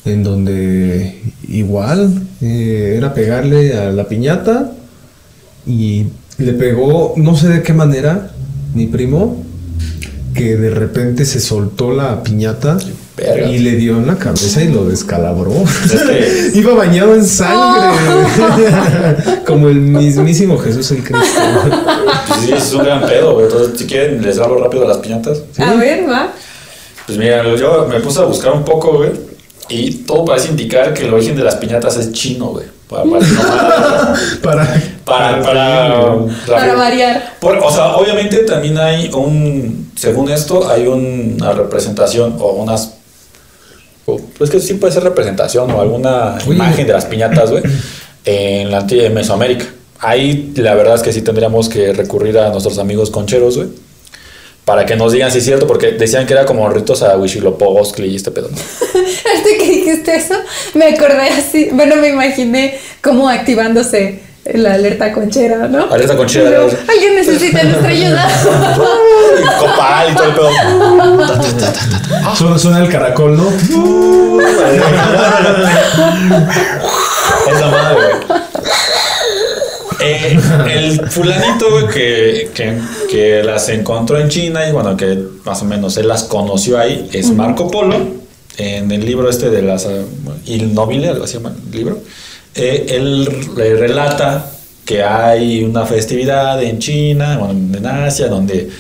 en 0.05 0.23
donde 0.23 1.21
igual 1.49 2.23
eh, 2.41 2.95
era 2.97 3.15
pegarle 3.15 3.77
a 3.77 3.91
la 3.91 4.07
piñata 4.07 4.73
y 5.67 6.07
le 6.39 6.53
pegó, 6.53 7.15
no 7.17 7.37
sé 7.37 7.49
de 7.49 7.63
qué 7.63 7.73
manera, 7.73 8.33
mi 8.75 8.87
primo, 8.87 9.43
que 10.35 10.57
de 10.57 10.71
repente 10.71 11.25
se 11.25 11.41
soltó 11.41 11.93
la 11.93 12.23
piñata 12.23 12.77
Verga. 13.17 13.49
y 13.49 13.59
le 13.61 13.73
dio 13.77 13.97
en 13.97 14.07
la 14.07 14.17
cabeza 14.19 14.63
y 14.63 14.69
lo 14.69 14.85
descalabró. 14.85 15.53
Es 15.85 16.03
que- 16.03 16.51
Iba 16.59 16.75
bañado 16.75 17.15
en 17.15 17.25
sangre, 17.25 17.97
como 19.47 19.69
el 19.69 19.77
mismísimo 19.81 20.59
Jesús 20.59 20.91
el 20.91 21.03
Cristo. 21.03 21.41
Pues 22.29 22.41
sí, 22.41 22.53
es 22.53 22.73
un 22.75 22.85
gran 22.85 23.01
pedo, 23.07 23.33
güey. 23.35 23.47
Entonces, 23.47 23.79
si 23.79 23.87
quieren, 23.87 24.23
les 24.23 24.39
hablo 24.39 24.59
rápido 24.63 24.85
a 24.85 24.89
las 24.89 24.99
piñatas. 24.99 25.39
A 25.59 25.75
ver, 25.75 26.09
va. 26.09 26.33
Pues 27.07 27.17
mira, 27.19 27.43
yo 27.57 27.87
me 27.89 28.01
puse 28.01 28.21
a 28.21 28.25
buscar 28.25 28.53
un 28.53 28.65
poco, 28.65 28.99
güey. 28.99 29.11
Y 29.69 29.91
todo 30.05 30.25
parece 30.25 30.49
indicar 30.49 30.93
que 30.95 31.05
el 31.07 31.15
origen 31.15 31.37
de 31.37 31.43
las 31.43 31.57
piñatas 31.57 31.97
es 31.97 32.13
chino, 32.13 32.47
güey. 32.49 32.67
Para, 32.89 33.03
para, 33.05 33.25
para, 34.43 34.81
para, 35.05 35.43
para, 35.43 36.17
Para 36.47 36.75
variar. 36.75 37.33
por- 37.41 37.57
o 37.59 37.71
sea, 37.73 37.97
obviamente 37.97 38.39
también 38.45 38.79
hay 38.79 39.11
un, 39.13 39.91
según 39.97 40.31
esto, 40.31 40.69
hay 40.71 40.87
una 40.87 41.53
representación 41.53 42.37
o 42.39 42.53
unas, 42.53 42.93
o, 44.17 44.21
pues 44.39 44.51
que 44.51 44.61
sí 44.61 44.75
puede 44.75 44.93
ser 44.93 45.05
representación 45.05 45.71
o 45.71 45.81
alguna 45.81 46.39
imagen 46.47 46.87
de 46.87 46.93
las 46.93 47.07
piñatas, 47.07 47.51
güey, 47.51 47.63
en 48.25 48.71
la 48.71 48.79
antigua 48.79 49.07
en 49.07 49.15
Mesoamérica. 49.15 49.67
Ahí 49.99 50.53
la 50.57 50.75
verdad 50.75 50.97
es 50.97 51.03
que 51.03 51.13
sí 51.13 51.23
tendríamos 51.23 51.69
que 51.69 51.93
recurrir 51.93 52.39
a 52.39 52.51
nuestros 52.51 52.79
amigos 52.79 53.11
concheros, 53.11 53.57
güey, 53.57 53.69
para 54.65 54.85
que 54.85 54.97
nos 54.97 55.13
digan 55.13 55.31
si 55.31 55.39
es 55.39 55.45
cierto, 55.45 55.67
porque 55.67 55.93
decían 55.93 56.27
que 56.27 56.35
era 56.35 56.45
como 56.45 56.69
ritos 56.69 57.03
a 57.03 57.17
Huitzilopochtli 57.17 58.09
y 58.09 58.17
este 58.17 58.31
pedo, 58.31 58.51
¿no? 58.51 58.57
Ahorita 58.95 59.49
que 59.59 59.71
dijiste 59.71 60.15
eso, 60.17 60.35
me 60.75 60.87
acordé 60.87 61.29
así, 61.29 61.71
bueno, 61.73 61.97
me 61.97 62.09
imaginé 62.09 62.79
cómo 63.03 63.29
activándose 63.29 64.21
la 64.55 64.75
alerta 64.75 65.13
conchera, 65.13 65.69
¿no? 65.69 65.93
Alerta 65.93 66.17
conchera. 66.17 66.51
Pero, 66.51 66.69
Alguien 66.89 67.15
necesita 67.17 67.63
nuestra 67.65 67.89
ayuda. 67.89 68.29
Copal 69.59 70.13
y 70.13 70.15
todo 70.15 70.27
el 70.27 70.35
pedo. 70.35 70.51
Suena, 72.35 72.59
suena 72.59 72.79
el 72.85 72.89
caracol, 72.89 73.37
¿no? 73.37 73.49
Esa 77.51 77.67
madre, 77.71 77.95
güey. 77.95 78.37
Eh, 79.99 80.39
el 80.71 81.09
fulanito, 81.11 81.71
güey, 81.71 81.89
que, 81.89 82.51
que, 82.55 82.79
que 83.11 83.43
las 83.43 83.69
encontró 83.71 84.19
en 84.19 84.29
China 84.29 84.69
y 84.69 84.73
bueno, 84.73 84.97
que 84.97 85.19
más 85.45 85.63
o 85.63 85.65
menos 85.65 85.97
él 85.97 86.07
las 86.07 86.25
conoció 86.25 86.79
ahí, 86.79 87.09
es 87.13 87.31
Marco 87.31 87.71
Polo, 87.71 87.97
en 88.59 88.91
el 88.93 89.05
libro 89.05 89.29
este 89.29 89.51
de 89.51 89.63
las 89.63 89.87
eh, 89.87 90.05
Il 90.45 90.75
Nobile, 90.75 91.09
algo 91.09 91.25
así 91.25 91.35
llama 91.35 91.55
el 91.73 91.77
libro. 91.77 91.99
Eh, 92.57 92.87
él 92.91 93.29
le 93.57 93.77
relata 93.77 94.51
que 94.85 95.03
hay 95.03 95.63
una 95.65 95.85
festividad 95.85 96.63
en 96.63 96.79
China, 96.79 97.39
bueno, 97.39 97.77
en 97.77 97.87
Asia, 97.87 98.29
donde 98.29 98.71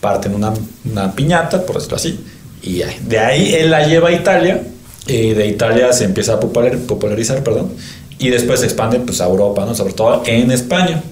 parten 0.00 0.34
una, 0.34 0.52
una 0.84 1.12
piñata, 1.14 1.64
por 1.64 1.76
decirlo 1.76 1.96
así, 1.96 2.18
y 2.62 2.82
de 3.06 3.18
ahí 3.18 3.54
él 3.54 3.70
la 3.70 3.86
lleva 3.86 4.08
a 4.08 4.12
Italia, 4.12 4.62
y 5.06 5.30
de 5.30 5.46
Italia 5.46 5.92
se 5.92 6.04
empieza 6.04 6.34
a 6.34 6.40
popular- 6.40 6.76
popularizar, 6.78 7.42
perdón, 7.42 7.72
y 8.18 8.28
después 8.28 8.60
se 8.60 8.66
expande 8.66 8.98
pues, 9.00 9.20
a 9.20 9.26
Europa, 9.26 9.64
¿no? 9.64 9.74
sobre 9.74 9.94
todo 9.94 10.22
en 10.26 10.50
España. 10.50 11.02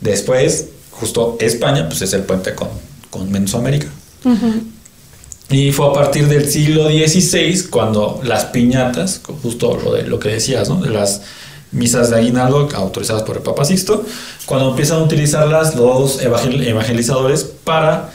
Después, 0.00 0.66
justo 0.90 1.36
España, 1.40 1.88
pues 1.88 2.02
es 2.02 2.12
el 2.12 2.22
puente 2.22 2.54
con, 2.54 2.68
con 3.10 3.30
Mesoamérica. 3.32 3.88
Y 5.48 5.70
fue 5.72 5.86
a 5.88 5.92
partir 5.92 6.26
del 6.28 6.48
siglo 6.50 6.88
XVI 6.88 7.68
cuando 7.70 8.20
las 8.24 8.46
piñatas, 8.46 9.20
justo 9.42 9.78
lo, 9.82 9.92
de, 9.94 10.02
lo 10.02 10.18
que 10.18 10.30
decías, 10.30 10.68
¿no? 10.68 10.80
de 10.80 10.90
las 10.90 11.22
misas 11.70 12.10
de 12.10 12.16
aguinaldo 12.16 12.68
autorizadas 12.74 13.22
por 13.22 13.36
el 13.36 13.42
Papa 13.42 13.64
Sixto, 13.64 14.04
cuando 14.44 14.70
empiezan 14.70 14.98
a 14.98 15.02
utilizarlas 15.02 15.76
los 15.76 16.20
evangel- 16.22 16.66
evangelizadores 16.66 17.44
para, 17.44 18.10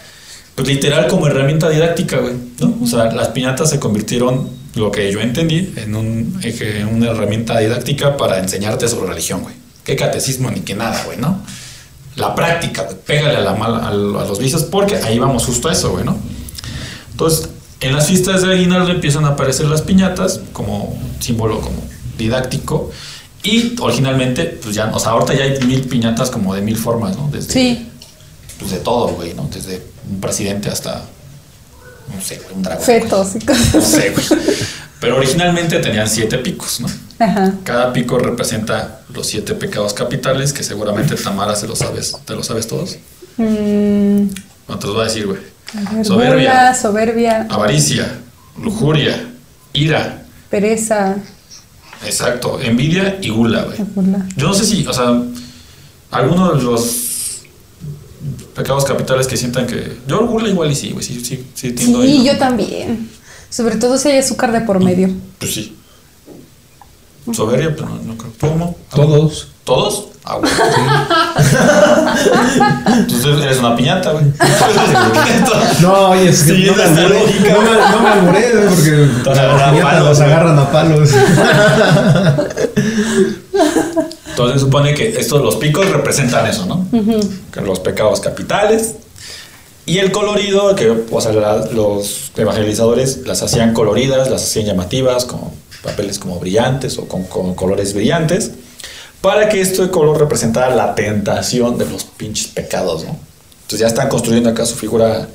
pues 0.55 0.67
literal 0.67 1.07
como 1.07 1.27
herramienta 1.27 1.69
didáctica, 1.69 2.17
güey, 2.17 2.33
¿no? 2.59 2.75
O 2.83 2.87
sea, 2.87 3.05
las 3.13 3.29
piñatas 3.29 3.69
se 3.69 3.79
convirtieron, 3.79 4.49
lo 4.75 4.91
que 4.91 5.11
yo 5.11 5.19
entendí, 5.21 5.73
en, 5.77 5.95
un, 5.95 6.39
en 6.43 6.87
una 6.87 7.11
herramienta 7.11 7.59
didáctica 7.59 8.17
para 8.17 8.39
enseñarte 8.39 8.87
sobre 8.87 9.09
religión, 9.09 9.41
güey. 9.43 9.55
Qué 9.83 9.95
catecismo 9.95 10.49
ni 10.51 10.61
qué 10.61 10.75
nada, 10.75 11.03
güey, 11.05 11.17
¿no? 11.17 11.41
La 12.15 12.35
práctica, 12.35 12.83
güey, 12.83 12.95
pégale 13.05 13.35
a, 13.37 13.41
la 13.41 13.53
mala, 13.53 13.87
a 13.87 13.93
los 13.93 14.39
vicios, 14.39 14.63
porque 14.63 14.95
ahí 14.97 15.19
vamos 15.19 15.45
justo 15.45 15.69
a 15.69 15.73
eso, 15.73 15.91
güey, 15.91 16.03
¿no? 16.05 16.17
Entonces, 17.21 17.49
en 17.81 17.93
las 17.93 18.07
fiestas 18.07 18.41
de 18.41 18.51
aguinaldo 18.51 18.91
empiezan 18.91 19.25
a 19.25 19.29
aparecer 19.29 19.67
las 19.67 19.83
piñatas 19.83 20.39
como 20.53 20.99
símbolo 21.19 21.61
como 21.61 21.77
didáctico 22.17 22.89
y 23.43 23.75
originalmente, 23.79 24.45
pues 24.45 24.73
ya, 24.73 24.89
o 24.91 24.99
sea, 24.99 25.11
ahorita 25.11 25.35
ya 25.35 25.43
hay 25.43 25.59
mil 25.65 25.81
piñatas 25.81 26.31
como 26.31 26.55
de 26.55 26.61
mil 26.61 26.75
formas, 26.77 27.15
¿no? 27.15 27.29
Desde, 27.31 27.53
Sí. 27.53 27.87
Pues 28.59 28.71
de 28.71 28.77
todo, 28.77 29.09
güey, 29.09 29.35
¿no? 29.35 29.47
Desde 29.53 29.83
un 30.09 30.19
presidente 30.19 30.69
hasta, 30.69 31.03
no 32.15 32.19
sé, 32.23 32.41
un 32.55 32.63
dragón. 32.63 32.83
Fetos 32.83 33.35
y 33.35 33.39
cosas. 33.45 33.75
No 33.75 33.81
sé, 33.81 34.09
güey. 34.11 34.25
Pero 34.99 35.17
originalmente 35.17 35.77
tenían 35.77 36.09
siete 36.09 36.39
picos, 36.39 36.79
¿no? 36.81 36.87
Ajá. 37.19 37.53
Cada 37.63 37.93
pico 37.93 38.17
representa 38.17 39.01
los 39.13 39.27
siete 39.27 39.53
pecados 39.53 39.93
capitales, 39.93 40.53
que 40.53 40.63
seguramente 40.63 41.15
Tamara 41.15 41.55
se 41.55 41.67
lo 41.67 41.75
sabes, 41.75 42.15
¿te 42.25 42.33
lo 42.33 42.41
sabes 42.41 42.65
todos? 42.67 42.97
Mm, 43.37 44.23
No 44.67 44.79
te 44.79 44.87
los 44.87 44.95
voy 44.95 45.03
a 45.03 45.07
decir, 45.07 45.27
güey. 45.27 45.51
Ver, 45.73 46.05
Soberbia, 46.05 46.49
gula, 46.49 46.75
soberbia, 46.75 47.47
avaricia, 47.49 48.19
lujuria, 48.61 49.29
ira, 49.73 50.23
pereza, 50.49 51.15
exacto, 52.05 52.59
envidia 52.61 53.17
y 53.21 53.29
gula, 53.29 53.63
güey. 53.63 53.77
Yo 54.35 54.47
no 54.47 54.53
sé 54.53 54.65
si, 54.65 54.85
o 54.85 54.93
sea, 54.93 55.21
alguno 56.11 56.53
de 56.53 56.63
los 56.63 57.41
pecados 58.55 58.85
capitales 58.85 59.27
que 59.27 59.37
sientan 59.37 59.65
que. 59.67 59.97
Yo 60.07 60.27
gula 60.27 60.49
igual 60.49 60.71
y 60.71 60.75
sí, 60.75 60.91
güey, 60.91 61.03
sí, 61.05 61.23
sí, 61.23 61.45
sí, 61.53 61.73
Sí, 61.77 61.95
ahí. 61.95 62.25
yo 62.25 62.37
también. 62.37 63.09
Sobre 63.49 63.75
todo 63.77 63.97
si 63.97 64.09
hay 64.09 64.17
azúcar 64.19 64.51
de 64.51 64.61
por 64.61 64.81
medio. 64.83 65.09
Pues 65.39 65.53
sí. 65.53 65.75
Soberbia, 67.33 67.75
pero 67.75 67.89
no, 67.89 68.01
no 68.01 68.17
creo. 68.17 68.31
¿Cómo? 68.39 68.77
Todos. 68.93 69.49
¿Todos? 69.63 70.07
Ah, 70.23 70.35
güey. 70.37 70.51
Entonces 72.99 73.43
eres 73.43 73.57
una 73.59 73.75
piñata, 73.75 74.11
güey. 74.11 74.25
No, 75.81 76.09
oye, 76.11 76.29
es 76.29 76.43
que 76.43 76.55
Sí, 76.55 76.65
no, 76.67 76.75
me 76.75 76.83
alburé, 76.83 77.09
lógica. 77.19 77.53
no, 77.53 77.61
me, 77.61 77.71
no 77.71 77.99
me 78.01 78.09
alburé, 78.09 78.51
güey, 78.51 78.67
porque 78.67 79.07
agarran 79.31 80.03
los 80.03 80.19
agarran 80.19 80.59
a 80.59 80.71
palos. 80.71 81.09
Entonces 84.29 84.61
supone 84.61 84.93
que 84.93 85.09
estos 85.19 85.41
los 85.41 85.55
picos 85.57 85.89
representan 85.89 86.45
eso, 86.47 86.65
¿no? 86.65 86.85
Que 87.51 87.61
los 87.61 87.79
pecados 87.79 88.19
capitales. 88.21 88.95
Y 89.85 89.97
el 89.97 90.11
colorido, 90.11 90.75
que 90.75 91.05
o 91.11 91.21
sea, 91.21 91.33
la- 91.33 91.65
los 91.73 92.31
evangelizadores 92.37 93.25
las 93.25 93.41
hacían 93.41 93.73
coloridas, 93.73 94.29
las 94.29 94.43
hacían 94.43 94.67
llamativas, 94.67 95.25
con 95.25 95.41
papeles 95.83 96.19
como 96.19 96.39
brillantes 96.39 96.99
o 96.99 97.07
con, 97.07 97.23
con 97.23 97.55
colores 97.55 97.93
brillantes, 97.95 98.51
para 99.21 99.47
que 99.49 99.61
este 99.61 99.89
color 99.89 100.19
representara 100.19 100.73
la 100.75 100.95
tentación 100.95 101.77
de 101.77 101.85
los 101.85 102.03
pinches 102.03 102.47
pecados, 102.47 103.03
¿no? 103.05 103.17
Entonces 103.61 103.79
ya 103.79 103.87
están 103.87 104.09
construyendo 104.09 104.49
acá 104.49 104.65
su 104.65 104.75
figura, 104.75 105.27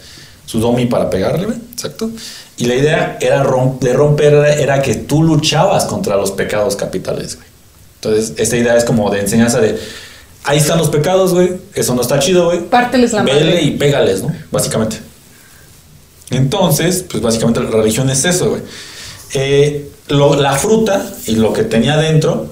su 0.45 0.59
domi 0.61 0.87
para 0.87 1.09
pegarle, 1.09 1.49
exacto. 1.73 2.11
Y 2.59 2.66
la 2.66 2.75
idea 2.75 3.19
era 3.21 3.43
rom- 3.45 3.78
de 3.78 3.93
romper, 3.93 4.35
era 4.35 4.83
que 4.83 4.95
tú 4.95 5.23
luchabas 5.23 5.85
contra 5.85 6.16
los 6.16 6.33
pecados 6.33 6.75
capitales, 6.76 7.37
güey. 7.37 7.47
Entonces, 7.97 8.35
esta 8.37 8.57
idea 8.57 8.76
es 8.76 8.85
como 8.85 9.11
de 9.11 9.21
enseñanza 9.21 9.59
de, 9.61 9.78
ahí 10.45 10.59
están 10.59 10.78
los 10.78 10.90
pecados, 10.90 11.33
güey, 11.33 11.55
eso 11.75 11.95
no 11.95 12.02
está 12.02 12.19
chido, 12.19 12.47
güey. 12.47 12.61
Párteles 12.61 13.12
la 13.12 13.23
Vele 13.23 13.40
madre. 13.40 13.62
y 13.62 13.71
pégales, 13.73 14.23
¿no? 14.23 14.35
Básicamente. 14.52 14.99
Entonces, 16.31 17.05
pues 17.09 17.23
básicamente 17.23 17.61
la 17.61 17.71
religión 17.71 18.11
es 18.11 18.25
eso, 18.25 18.50
güey. 18.50 18.62
Eh, 19.35 19.88
la 20.09 20.52
fruta 20.57 21.05
y 21.26 21.37
lo 21.37 21.52
que 21.52 21.62
tenía 21.64 21.97
dentro, 21.97 22.50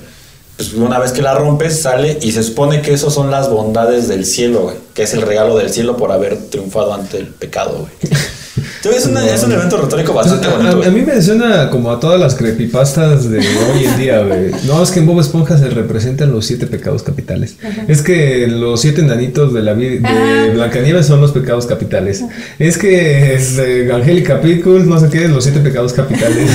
pues 0.56 0.72
una 0.74 0.98
vez 0.98 1.12
que 1.12 1.22
la 1.22 1.34
rompes, 1.34 1.82
sale 1.82 2.18
y 2.22 2.32
se 2.32 2.42
supone 2.42 2.80
que 2.80 2.92
esos 2.92 3.12
son 3.12 3.30
las 3.30 3.50
bondades 3.50 4.06
del 4.08 4.24
cielo, 4.24 4.62
güey. 4.62 4.76
Que 4.94 5.02
es 5.02 5.14
el 5.14 5.22
regalo 5.22 5.56
del 5.56 5.70
cielo 5.70 5.96
por 5.96 6.12
haber 6.12 6.48
triunfado 6.48 6.94
ante 6.94 7.18
el 7.18 7.26
pecado, 7.26 7.78
güey. 7.80 8.12
Entonces, 8.56 9.02
es, 9.04 9.08
una- 9.10 9.26
es 9.26 9.42
un 9.42 9.52
evento 9.52 9.76
retórico 9.80 10.12
bastante 10.12 10.46
A- 10.46 10.50
a, 10.50 10.56
bonito, 10.56 10.72
a 10.72 10.74
güey. 10.76 10.90
mí 10.92 11.00
me 11.02 11.20
suena 11.20 11.70
como 11.70 11.90
a 11.90 11.98
todas 11.98 12.20
las 12.20 12.34
creepypastas 12.34 13.28
de 13.30 13.38
hoy 13.38 13.84
en 13.84 13.98
día, 13.98 14.20
güey. 14.22 14.50
No, 14.66 14.82
es 14.82 14.90
que 14.90 15.00
en 15.00 15.06
Bob 15.06 15.20
Esponja 15.20 15.58
se 15.58 15.68
representan 15.70 16.32
los 16.32 16.46
siete 16.46 16.66
pecados 16.66 17.02
capitales. 17.02 17.56
Es 17.88 18.02
que 18.02 18.46
los 18.46 18.80
siete 18.80 19.00
enanitos 19.00 19.52
de 19.52 19.62
la 19.62 19.74
de 19.74 20.00
Ajá. 20.04 20.52
Blancanieves 20.52 21.06
son 21.06 21.20
los 21.20 21.32
pecados 21.32 21.66
capitales. 21.66 22.22
Es 22.58 22.78
que 22.78 23.34
es, 23.34 23.58
eh, 23.58 23.90
Angélica 23.92 24.40
Pickles, 24.40 24.84
no 24.86 25.00
sé 25.00 25.08
qué, 25.08 25.26
los 25.28 25.44
siete 25.44 25.60
pecados 25.60 25.92
capitales. 25.92 26.50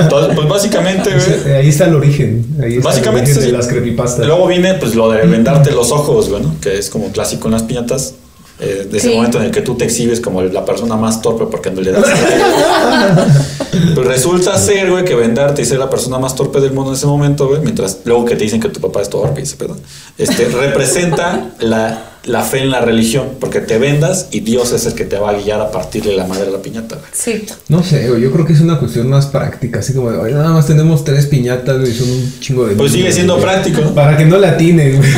Entonces, 0.00 0.32
pues 0.36 0.48
básicamente, 0.48 1.10
güey. 1.10 1.54
Ahí 1.56 1.68
está 1.68 1.86
el 1.86 1.94
origen. 1.94 2.46
Ahí 2.62 2.76
está 2.76 2.88
Básicamente 2.88 3.30
el 3.30 3.36
origen 3.36 3.52
de 3.52 3.58
las 3.58 3.68
creepypastas. 3.68 4.26
Luego 4.26 4.46
viene 4.46 4.74
pues 4.74 4.94
lo 4.94 5.10
de 5.10 5.22
vendarte 5.26 5.70
los 5.72 5.90
ojos, 5.92 6.28
güey, 6.30 6.42
¿no? 6.42 6.54
Que 6.60 6.78
es 6.78 6.88
como 6.88 7.10
clásico 7.12 7.48
en 7.48 7.52
las 7.52 7.62
piñatas. 7.64 8.14
Eh, 8.60 8.86
de 8.90 8.98
ese 8.98 9.08
Sí. 9.08 9.14
momento 9.16 9.38
en 9.38 9.44
el 9.44 9.50
que 9.50 9.60
tú 9.62 9.74
te 9.76 9.84
exhibes 9.84 10.20
como 10.20 10.42
la 10.42 10.64
persona 10.64 10.96
más 10.96 11.20
torpe 11.22 11.46
porque 11.46 11.70
no 11.70 11.80
le 11.80 11.92
das. 11.92 12.04
pues 13.94 14.06
resulta 14.06 14.56
ser, 14.58 14.90
güey, 14.90 15.04
que 15.04 15.14
vendarte 15.14 15.62
y 15.62 15.64
ser 15.64 15.78
la 15.78 15.90
persona 15.90 16.18
más 16.18 16.34
torpe 16.34 16.60
del 16.60 16.72
mundo 16.72 16.90
en 16.90 16.96
ese 16.96 17.06
momento, 17.06 17.48
güey, 17.48 17.60
mientras 17.60 17.98
luego 18.04 18.24
que 18.24 18.36
te 18.36 18.44
dicen 18.44 18.60
que 18.60 18.68
tu 18.68 18.80
papá 18.80 19.02
es 19.02 19.08
torpe 19.10 19.42
pedo, 19.58 19.76
este, 20.18 20.44
representa 20.46 21.50
la 21.60 22.11
la 22.24 22.42
fe 22.44 22.60
en 22.60 22.70
la 22.70 22.80
religión, 22.80 23.30
porque 23.40 23.58
te 23.60 23.78
vendas 23.78 24.28
y 24.30 24.40
Dios 24.40 24.70
es 24.72 24.86
el 24.86 24.94
que 24.94 25.04
te 25.04 25.18
va 25.18 25.30
a 25.30 25.32
guiar 25.32 25.60
a 25.60 25.70
partir 25.72 26.04
de 26.04 26.12
la 26.14 26.24
madre 26.26 26.44
de 26.46 26.52
la 26.52 26.62
piñata. 26.62 26.94
güey. 26.96 27.08
Sí. 27.12 27.44
No 27.68 27.82
sé, 27.82 28.08
güey, 28.08 28.22
yo 28.22 28.30
creo 28.30 28.46
que 28.46 28.52
es 28.52 28.60
una 28.60 28.78
cuestión 28.78 29.08
más 29.10 29.26
práctica, 29.26 29.80
así 29.80 29.92
como 29.92 30.10
de, 30.12 30.18
"Oye, 30.18 30.34
nada 30.34 30.50
más 30.52 30.66
tenemos 30.68 31.02
tres 31.04 31.26
piñatas, 31.26 31.80
güey, 31.80 31.92
son 31.92 32.08
un 32.10 32.32
chingo 32.38 32.66
de... 32.66 32.76
Pues 32.76 32.92
sigue 32.92 33.10
siendo 33.10 33.34
güey". 33.34 33.44
práctico. 33.44 33.82
Para 33.94 34.16
que 34.16 34.24
no 34.24 34.38
la 34.38 34.50
atinen, 34.50 34.98
güey. 34.98 35.10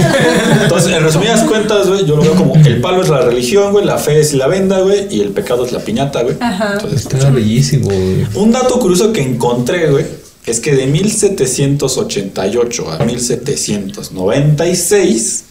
Entonces, 0.62 0.92
en 0.92 1.02
resumidas 1.02 1.42
cuentas, 1.42 1.86
güey, 1.88 2.06
yo 2.06 2.16
lo 2.16 2.22
veo 2.22 2.34
como 2.36 2.54
el 2.56 2.80
palo 2.80 3.02
es 3.02 3.10
la 3.10 3.20
religión, 3.20 3.72
güey, 3.72 3.84
la 3.84 3.98
fe 3.98 4.18
es 4.20 4.32
la 4.32 4.46
venda, 4.46 4.80
güey, 4.80 5.06
y 5.10 5.20
el 5.20 5.28
pecado 5.30 5.66
es 5.66 5.72
la 5.72 5.80
piñata, 5.80 6.22
güey. 6.22 6.36
Ajá. 6.40 6.74
Entonces, 6.74 7.02
Está 7.02 7.28
bellísimo, 7.30 7.86
güey. 7.90 8.26
un 8.34 8.50
dato 8.52 8.78
curioso 8.78 9.12
que 9.12 9.20
encontré, 9.20 9.90
güey, 9.90 10.06
es 10.46 10.60
que 10.60 10.74
de 10.74 10.86
1788 10.86 12.90
a 12.92 13.04
1796 13.04 15.44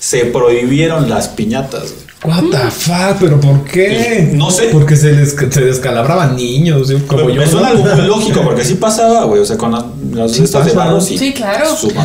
se 0.00 0.24
prohibieron 0.24 1.08
las 1.08 1.28
piñatas. 1.28 1.94
What 2.24 2.42
the 2.50 2.70
fuck, 2.70 3.16
pero 3.18 3.40
¿por 3.40 3.64
qué? 3.64 4.28
No 4.34 4.50
sé. 4.50 4.64
Porque 4.72 4.94
se, 4.94 5.12
les, 5.12 5.30
se 5.30 5.60
descalabraban 5.64 6.36
niños, 6.36 6.88
¿sí? 6.88 6.96
como 7.06 7.24
Me, 7.24 7.34
yo. 7.34 7.64
algo 7.64 7.82
muy 7.82 8.06
lógico, 8.06 8.42
porque 8.42 8.62
sí 8.62 8.74
pasaba, 8.74 9.24
güey, 9.24 9.40
o 9.40 9.46
sea, 9.46 9.56
con 9.56 9.72
la- 9.72 9.86
las 10.12 10.32
Sí 10.32 10.42
estas 10.44 10.66
de 10.66 10.72
pasa. 10.72 10.86
barro, 10.88 11.00
sí. 11.00 11.16
Sí, 11.16 11.32
claro. 11.32 11.64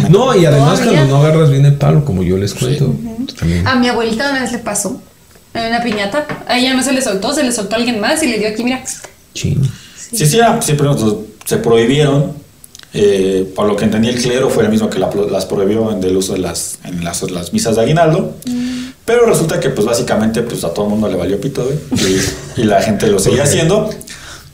No, 0.10 0.34
y 0.34 0.46
además 0.46 0.80
Todavía. 0.80 1.00
cuando 1.00 1.18
no 1.18 1.22
agarras 1.25 1.50
bien 1.50 1.66
el 1.66 1.74
palo, 1.74 2.06
como 2.06 2.24
yo 2.24 2.38
les 2.38 2.54
cuento, 2.54 2.96
también. 3.38 3.68
A 3.68 3.75
mi 3.75 3.90
abuelita 3.90 4.30
una 4.30 4.42
vez 4.42 4.54
le 4.54 4.60
pasó 4.60 5.02
en 5.54 5.66
una 5.68 5.84
piñata. 5.84 6.25
A 6.48 6.58
ella 6.60 6.74
no 6.75 6.82
se 6.84 6.94
le 6.94 7.02
soltó, 7.02 7.34
se 7.34 7.44
le 7.44 7.52
soltó 7.52 7.75
a 7.75 7.80
alguien 7.80 8.00
más 8.00 8.24
y 8.24 8.28
le 8.28 8.38
dio 8.40 8.48
aquí, 8.48 8.64
mira. 8.64 8.82
Chin. 9.34 9.62
Sí, 10.14 10.25
sí, 10.25 10.40
ah, 10.40 10.60
siempre 10.62 10.86
nos- 10.88 11.14
se 11.44 11.58
prohibieron. 11.58 12.32
Eh, 12.98 13.52
por 13.56 13.68
lo 13.68 13.75
que 13.75 13.84
entendí 13.86 14.08
el 14.08 14.22
clero 14.22 14.50
fue 14.50 14.64
el 14.64 14.70
mismo 14.70 14.90
que 14.90 15.00
la- 15.00 15.10
las 15.30 15.46
prohibió 15.46 15.92
en 15.92 16.02
el 16.04 16.16
uso 16.16 16.34
de 16.34 16.40
las, 16.40 16.80
en 16.86 17.04
las, 17.04 17.30
las 17.30 17.52
misas 17.54 17.75
de 17.75 17.82
aguinaldo. 17.82 18.34
Pero 19.06 19.25
resulta 19.28 19.60
que 19.60 19.70
pues 19.70 19.86
básicamente 19.86 20.42
pues 20.42 20.64
a 20.64 20.74
todo 20.74 20.86
el 20.86 20.92
mundo 20.92 21.08
le 21.10 21.16
valió 21.16 21.40
pito, 21.40 21.64
güey. 21.66 21.78
Y, 22.58 22.62
y 22.62 22.64
la 22.64 22.82
gente 22.82 23.08
lo 23.08 23.20
seguía 23.20 23.44
haciendo. 23.44 23.90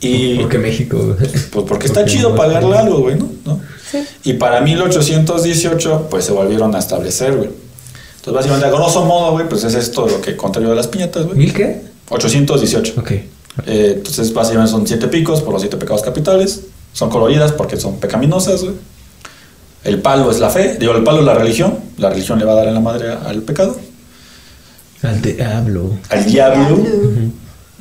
Y 0.01 0.39
Porque 0.39 0.57
México, 0.57 0.97
güey. 0.97 1.29
pues 1.51 1.65
porque 1.67 1.85
está 1.85 1.99
Porque 2.01 2.11
chido 2.13 2.29
no- 2.31 2.35
pagarle 2.35 2.75
algo, 2.77 2.99
güey, 3.01 3.15
¿no? 3.17 3.29
¿no? 3.45 3.61
Sí. 3.91 3.99
Y 4.23 4.33
para 4.33 4.59
1818 4.61 6.07
pues 6.09 6.25
se 6.25 6.31
volvieron 6.31 6.73
a 6.75 6.79
establecer, 6.79 7.35
güey. 7.35 7.49
Entonces 8.17 8.33
básicamente 8.33 8.65
a 8.67 8.69
grosso 8.71 9.05
modo, 9.05 9.31
güey, 9.33 9.47
pues 9.47 9.63
es 9.63 9.75
esto 9.75 10.07
lo 10.07 10.19
que 10.21 10.35
contrario 10.35 10.69
de 10.71 10.75
las 10.75 10.87
piñatas, 10.87 11.25
güey. 11.25 11.37
¿Mil 11.37 11.53
qué? 11.53 11.81
818. 12.09 12.93
Ok. 12.99 13.11
Eh, 13.67 13.93
entonces, 13.97 14.33
básicamente 14.33 14.71
son 14.71 14.87
siete 14.87 15.07
picos 15.07 15.41
por 15.41 15.53
los 15.53 15.61
siete 15.61 15.75
pecados 15.77 16.01
capitales. 16.01 16.61
Son 16.93 17.09
coloridas 17.09 17.51
porque 17.51 17.77
son 17.77 17.99
pecaminosas, 17.99 18.63
güey. 18.63 18.75
El 19.83 20.01
palo 20.01 20.29
es 20.29 20.39
la 20.39 20.49
fe, 20.49 20.77
digo, 20.79 20.93
el 20.93 21.03
palo 21.03 21.19
es 21.19 21.25
la 21.25 21.33
religión. 21.33 21.79
La 21.97 22.09
religión 22.09 22.37
le 22.37 22.45
va 22.45 22.53
a 22.53 22.55
dar 22.55 22.67
en 22.67 22.73
la 22.73 22.79
madre 22.79 23.11
al 23.11 23.41
pecado. 23.41 23.75
Al 25.01 25.21
diablo. 25.21 25.97
Al 26.09 26.25
diablo. 26.25 26.79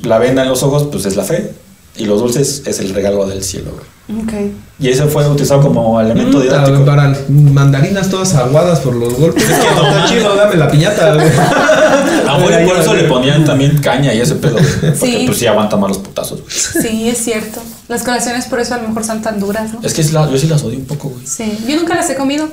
La 0.02 0.18
venda 0.18 0.42
en 0.42 0.48
los 0.48 0.62
ojos, 0.62 0.88
pues 0.90 1.04
es 1.04 1.16
la 1.16 1.24
fe. 1.24 1.52
Y 1.96 2.04
los 2.06 2.20
dulces 2.20 2.62
es 2.66 2.78
el 2.78 2.94
regalo 2.94 3.26
del 3.26 3.42
cielo, 3.42 3.72
güey. 3.72 4.22
Ok. 4.22 4.32
Y 4.80 4.88
ese 4.88 5.04
fue 5.04 5.28
utilizado 5.28 5.60
como 5.60 6.00
elemento 6.00 6.38
Mm, 6.38 6.42
didáctico. 6.42 6.84
Para 6.84 7.14
mandarinas 7.28 8.08
todas 8.08 8.34
aguadas 8.34 8.80
por 8.80 8.94
los 8.96 9.14
golpes. 9.14 9.44
Es 9.48 9.58
que 9.58 9.74
no. 9.74 9.86
está 9.86 10.06
chido, 10.06 10.34
dame 10.34 10.56
la 10.56 10.68
piñata, 10.70 11.14
güey. 11.14 11.28
A 12.28 12.38
por 12.38 12.52
eso 12.52 12.94
le 12.94 13.04
ponían 13.04 13.44
también 13.44 13.78
caña 13.78 14.12
y 14.14 14.20
ese 14.20 14.34
pedo, 14.36 14.54
güey. 14.54 14.66
Porque 14.98 15.18
Sí. 15.18 15.22
pues 15.26 15.38
sí 15.38 15.46
aguanta 15.46 15.76
más 15.76 15.90
los 15.90 15.98
putazos, 15.98 16.40
güey. 16.42 16.50
Sí, 16.50 17.08
es 17.08 17.18
cierto. 17.18 17.60
Las 17.88 18.02
colaciones 18.02 18.46
por 18.46 18.58
eso 18.60 18.74
a 18.74 18.78
lo 18.78 18.88
mejor 18.88 19.04
son 19.04 19.20
tan 19.22 19.38
duras, 19.38 19.72
¿no? 19.74 19.80
Es 19.82 19.92
que 19.94 20.00
es 20.00 20.12
la- 20.12 20.28
yo 20.30 20.38
sí 20.38 20.46
las 20.48 20.62
odio 20.64 20.78
un 20.78 20.86
poco, 20.86 21.08
güey. 21.10 21.26
Sí. 21.26 21.58
Yo 21.68 21.76
nunca 21.76 21.94
las 21.94 22.08
he 22.10 22.14
comido. 22.16 22.48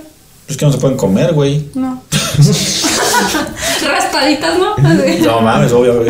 Es 0.48 0.58
que 0.58 0.66
no 0.66 0.72
se 0.72 0.78
pueden 0.78 0.98
comer, 0.98 1.34
güey. 1.34 1.70
No. 1.76 2.02
Raspaditas, 3.88 4.58
¿no? 4.60 4.74
Así. 4.76 5.22
No 5.24 5.42
mames, 5.42 5.72
obvio, 5.72 5.96
güey. 5.98 6.10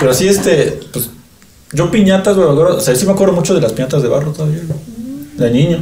Pero 0.00 0.14
sí, 0.14 0.28
este, 0.28 0.80
pues, 0.92 1.08
yo 1.72 1.90
piñatas, 1.90 2.36
güey, 2.36 2.46
o 2.48 2.80
sea, 2.80 2.94
sí 2.94 3.06
me 3.06 3.12
acuerdo 3.12 3.32
mucho 3.34 3.54
de 3.54 3.60
las 3.60 3.72
piñatas 3.72 4.02
de 4.02 4.08
barro 4.08 4.32
todavía, 4.32 4.60
güey, 4.66 4.78
de 5.36 5.50
niño. 5.50 5.78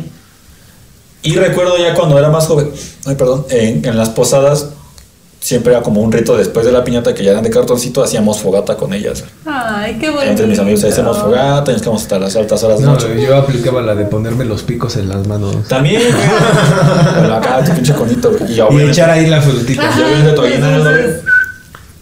Y 1.22 1.34
recuerdo 1.34 1.76
ya 1.78 1.94
cuando 1.94 2.18
era 2.18 2.30
más 2.30 2.46
joven, 2.46 2.70
ay, 3.06 3.14
perdón, 3.16 3.44
en, 3.50 3.84
en 3.84 3.96
las 3.96 4.08
posadas 4.10 4.68
siempre 5.42 5.72
era 5.72 5.82
como 5.82 6.02
un 6.02 6.12
rito 6.12 6.36
después 6.36 6.66
de 6.66 6.72
la 6.72 6.84
piñata 6.84 7.14
que 7.14 7.24
ya 7.24 7.30
eran 7.32 7.42
de 7.42 7.48
cartoncito, 7.50 8.02
hacíamos 8.02 8.40
fogata 8.40 8.76
con 8.76 8.92
ellas. 8.92 9.24
Ay, 9.46 9.96
qué 9.98 10.10
bonito. 10.10 10.30
Entre 10.30 10.46
mis 10.46 10.58
amigos 10.58 10.84
hacíamos 10.84 11.18
fogata, 11.18 11.70
y 11.70 11.74
nos 11.74 11.82
quedamos 11.82 12.02
hasta 12.02 12.18
las 12.18 12.36
altas 12.36 12.62
horas 12.62 12.78
de 12.78 12.84
No, 12.84 12.92
noche. 12.92 13.22
yo 13.22 13.36
aplicaba 13.36 13.80
la 13.82 13.94
de 13.94 14.04
ponerme 14.04 14.44
los 14.44 14.62
picos 14.62 14.96
en 14.96 15.08
las 15.08 15.26
manos. 15.26 15.56
También. 15.66 16.02
Pero 17.20 17.34
acá, 17.36 17.64
tu 17.64 17.72
pinche 17.72 17.94
conito, 17.94 18.30
güey. 18.38 18.52
Y 18.52 18.82
Y 18.82 18.90
echar 18.90 19.08
ahí 19.10 19.26
la 19.28 19.40
frutita. 19.40 19.88
Ajá. 19.88 19.98
ya 19.98 20.34
güey. 20.34 20.52
Entonces- 20.54 21.22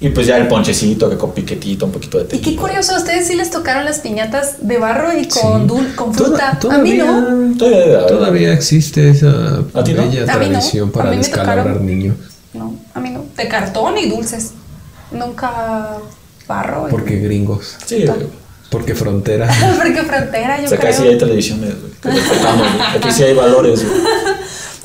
Y 0.00 0.10
pues 0.10 0.28
ya 0.28 0.36
el 0.36 0.46
ponchecito, 0.46 1.10
que 1.10 1.16
con 1.16 1.32
piquetito, 1.32 1.86
un 1.86 1.90
poquito 1.92 2.22
de 2.22 2.36
Y 2.36 2.40
qué 2.40 2.54
curioso, 2.54 2.94
a 2.94 2.98
ustedes 2.98 3.26
sí 3.26 3.34
les 3.34 3.50
tocaron 3.50 3.84
las 3.84 3.98
piñatas 3.98 4.56
de 4.60 4.78
barro 4.78 5.12
y 5.18 5.26
con, 5.26 5.62
Sí. 5.68 5.74
dul- 5.74 5.94
con 5.96 6.12
Toda- 6.14 6.56
fruta. 6.56 6.74
a 6.76 6.78
mí 6.78 6.92
no. 6.94 7.56
Todavía. 7.58 8.06
Todavía 8.06 8.52
existe 8.52 9.10
esa 9.10 9.62
¿A 9.74 9.82
ti 9.82 9.94
no? 9.94 10.02
bella 10.02 10.22
A 10.22 10.26
no. 10.26 10.32
tradición 10.32 10.88
A 10.90 10.92
para 10.92 11.10
mí 11.10 11.16
me 11.16 11.22
descalabrar 11.22 11.80
niños. 11.80 12.16
No, 12.54 12.76
a 12.94 13.00
mí 13.00 13.10
no. 13.10 13.24
De 13.36 13.48
cartón 13.48 13.98
y 13.98 14.08
dulces. 14.08 14.52
Nunca 15.10 15.96
barro. 16.46 16.86
y- 16.88 16.90
Porque 16.92 17.16
gringos. 17.16 17.76
Sí. 17.84 18.04
Porque 18.70 18.94
frontera. 18.94 19.48
Porque 19.82 20.02
frontera, 20.02 20.58
yo 20.60 20.66
O 20.66 20.68
sea, 20.68 20.78
acá 20.78 20.88
creo. 20.88 21.00
sí 21.00 21.08
hay 21.08 21.18
televisiones, 21.18 21.74
güey. 22.02 22.16
Aquí 22.96 23.10
sí 23.10 23.22
hay 23.24 23.34
valores. 23.34 23.84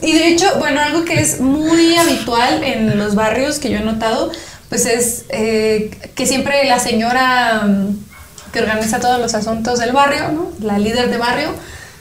Y 0.01 0.11
de 0.11 0.27
hecho, 0.27 0.45
bueno, 0.59 0.81
algo 0.81 1.05
que 1.05 1.21
es 1.21 1.39
muy 1.39 1.95
habitual 1.95 2.61
en 2.61 2.97
los 2.99 3.15
barrios 3.15 3.57
que 3.57 3.69
yo 3.69 3.77
he 3.77 3.83
notado, 3.85 4.31
pues 4.73 4.87
es 4.87 5.25
eh, 5.29 5.91
que 6.15 6.25
siempre 6.25 6.65
la 6.65 6.79
señora 6.79 7.61
mm, 7.63 7.95
que 8.51 8.59
organiza 8.59 8.99
todos 8.99 9.19
los 9.19 9.35
asuntos 9.35 9.77
del 9.77 9.91
barrio. 9.91 10.51
La 10.61 10.79
líder 10.79 11.11
de 11.11 11.19
barrio, 11.19 11.49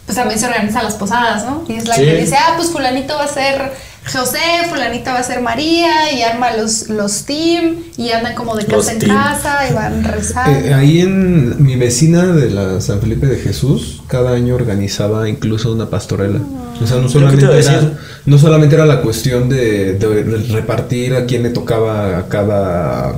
pues 0.07 0.17
también 0.17 0.39
se 0.39 0.47
organiza 0.47 0.83
las 0.83 0.95
posadas, 0.95 1.45
¿no? 1.45 1.65
Y 1.69 1.75
es 1.75 1.87
la 1.87 1.95
Sí. 1.95 2.03
que 2.05 2.17
dice, 2.17 2.37
ah, 2.37 2.55
pues 2.57 2.71
fulanito 2.71 3.15
va 3.15 3.25
a 3.25 3.29
ser 3.29 3.73
José, 4.05 4.39
fulanito 4.69 5.11
va 5.13 5.21
a 5.21 5.23
ser 5.23 5.41
María, 5.41 6.13
y 6.13 6.23
arma 6.23 6.57
los, 6.57 6.89
los 6.89 7.23
team, 7.25 7.77
y 7.97 8.11
andan 8.11 8.35
como 8.35 8.57
de 8.57 8.65
Los 8.65 8.87
casa 8.87 8.93
en 8.95 8.99
team. 8.99 9.17
casa, 9.17 9.69
y 9.71 9.73
van 9.75 10.03
rezando. 10.03 10.59
Eh, 10.59 10.75
ahí 10.75 11.01
en 11.01 11.63
mi 11.63 11.77
vecina 11.77 12.27
de 12.27 12.51
la 12.51 12.81
San 12.81 13.01
Felipe 13.01 13.27
de 13.27 13.37
Jesús, 13.37 14.03
cada 14.09 14.33
año 14.33 14.57
organizaba 14.57 15.29
incluso 15.29 15.73
una 15.73 15.89
pastorela. 15.89 16.41
O 16.83 16.87
sea, 16.87 16.97
no 16.97 17.09
solamente, 17.09 17.45
era, 17.45 17.93
no 18.27 18.39
solamente 18.39 18.75
era 18.75 18.87
la 18.87 19.03
cuestión 19.03 19.49
de, 19.49 19.93
de 19.95 20.25
repartir 20.53 21.15
a 21.15 21.25
quién 21.27 21.45
le 21.45 21.51
tocaba 21.51 22.19
a 22.19 22.29
cada, 22.29 23.15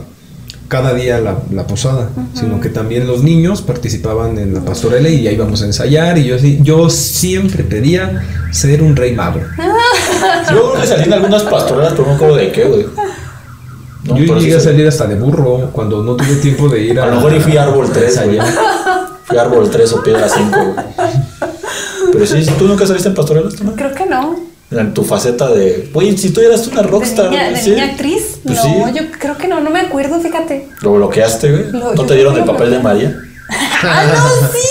cada 0.69 0.95
día 0.95 1.21
la, 1.21 1.39
la 1.53 1.67
posada, 1.67 2.11
sino 2.33 2.61
que 2.61 2.69
también 2.69 3.07
los 3.07 3.23
niños 3.23 3.63
participaban 3.63 4.39
en 4.39 4.55
la 4.55 4.61
pastorela 4.61 5.09
y 5.09 5.27
ahí 5.27 5.35
íbamos 5.35 5.63
a 5.63 5.67
ensayar. 5.67 6.19
Y 6.19 6.25
yo, 6.25 6.37
yo 6.37 6.91
siempre 6.91 7.65
pedía 7.65 8.25
ser 8.53 8.83
un 8.83 8.97
rey 8.97 9.15
mago. 9.15 9.41
Yo 10.51 10.73
creo 10.73 10.81
que 10.81 10.87
salí 10.87 11.05
en 11.05 11.13
algunas 11.13 11.43
pastorelas, 11.43 11.93
pero 11.93 12.07
no 12.07 12.15
acuerdo 12.15 12.37
de 12.37 12.53
qué, 12.53 12.65
güey. 12.65 12.87
No, 14.05 14.19
yo 14.19 14.39
sí 14.39 14.45
llegué 14.45 14.57
a 14.57 14.61
salir 14.61 14.87
hasta 14.87 15.07
de 15.07 15.15
burro 15.15 15.71
cuando 15.73 16.03
no 16.03 16.15
tuve 16.15 16.37
tiempo 16.37 16.69
de 16.69 16.83
ir 16.83 17.01
a. 17.01 17.05
A 17.05 17.07
lo 17.07 17.17
mejor 17.17 17.35
y 17.35 17.41
fui 17.41 17.57
árbol 17.57 17.91
3, 17.91 18.25
güey. 18.25 18.37
ensayar. 18.37 19.09
Fui 19.25 19.39
árbol 19.39 19.71
3 19.71 19.93
o 19.95 20.03
piedra 20.03 20.29
5, 20.29 20.51
güey. 20.51 20.77
Pero 22.13 22.27
sí, 22.27 22.47
¿tú 22.59 22.69
nunca 22.69 22.87
saliste 22.87 23.09
en 23.09 23.15
pastorelas, 23.15 23.55
tú 23.55 23.65
no? 23.65 23.75
Creo 23.75 23.95
que 23.95 24.05
no. 24.05 24.54
En 24.71 24.93
tu 24.95 25.05
faceta 25.05 25.51
de. 25.51 25.91
Oye, 25.95 26.17
si 26.19 26.31
tú 26.31 26.41
eras 26.41 26.67
una 26.67 26.83
De 26.83 26.89
rockstar. 26.89 27.31
niña, 27.31 27.43
güey, 27.51 27.55
de 27.55 27.61
¿sí? 27.61 27.71
niña 27.71 27.85
actriz. 27.85 28.39
Pues 28.45 28.57
no, 28.57 28.63
sí. 28.63 28.93
yo 28.95 29.03
creo 29.19 29.37
que 29.39 29.47
no, 29.47 29.61
no 29.61 29.71
me 29.71 29.81
acuerdo, 29.81 30.21
fíjate. 30.21 30.69
Lo 30.81 30.95
bloqueaste, 30.95 31.51
güey. 31.51 31.71
Lo- 31.73 31.95
¿No 31.95 32.05
te 32.07 32.15
dieron 32.15 32.37
el 32.37 32.45
papel 32.45 32.71
de. 32.71 32.79
María? 32.81 33.17
Ah, 33.87 34.05
no, 34.07 34.49
sí. 34.53 34.67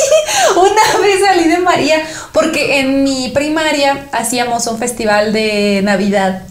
Una 0.60 1.00
vez 1.02 1.20
salí 1.24 1.48
de 1.48 1.60
María 1.60 1.98
porque 2.32 2.80
en 2.80 3.04
mi 3.04 3.30
primaria 3.34 4.08
hacíamos 4.12 4.66
un 4.68 4.80
festival 4.80 5.32
de 5.32 5.82
Navidad. 5.84 6.42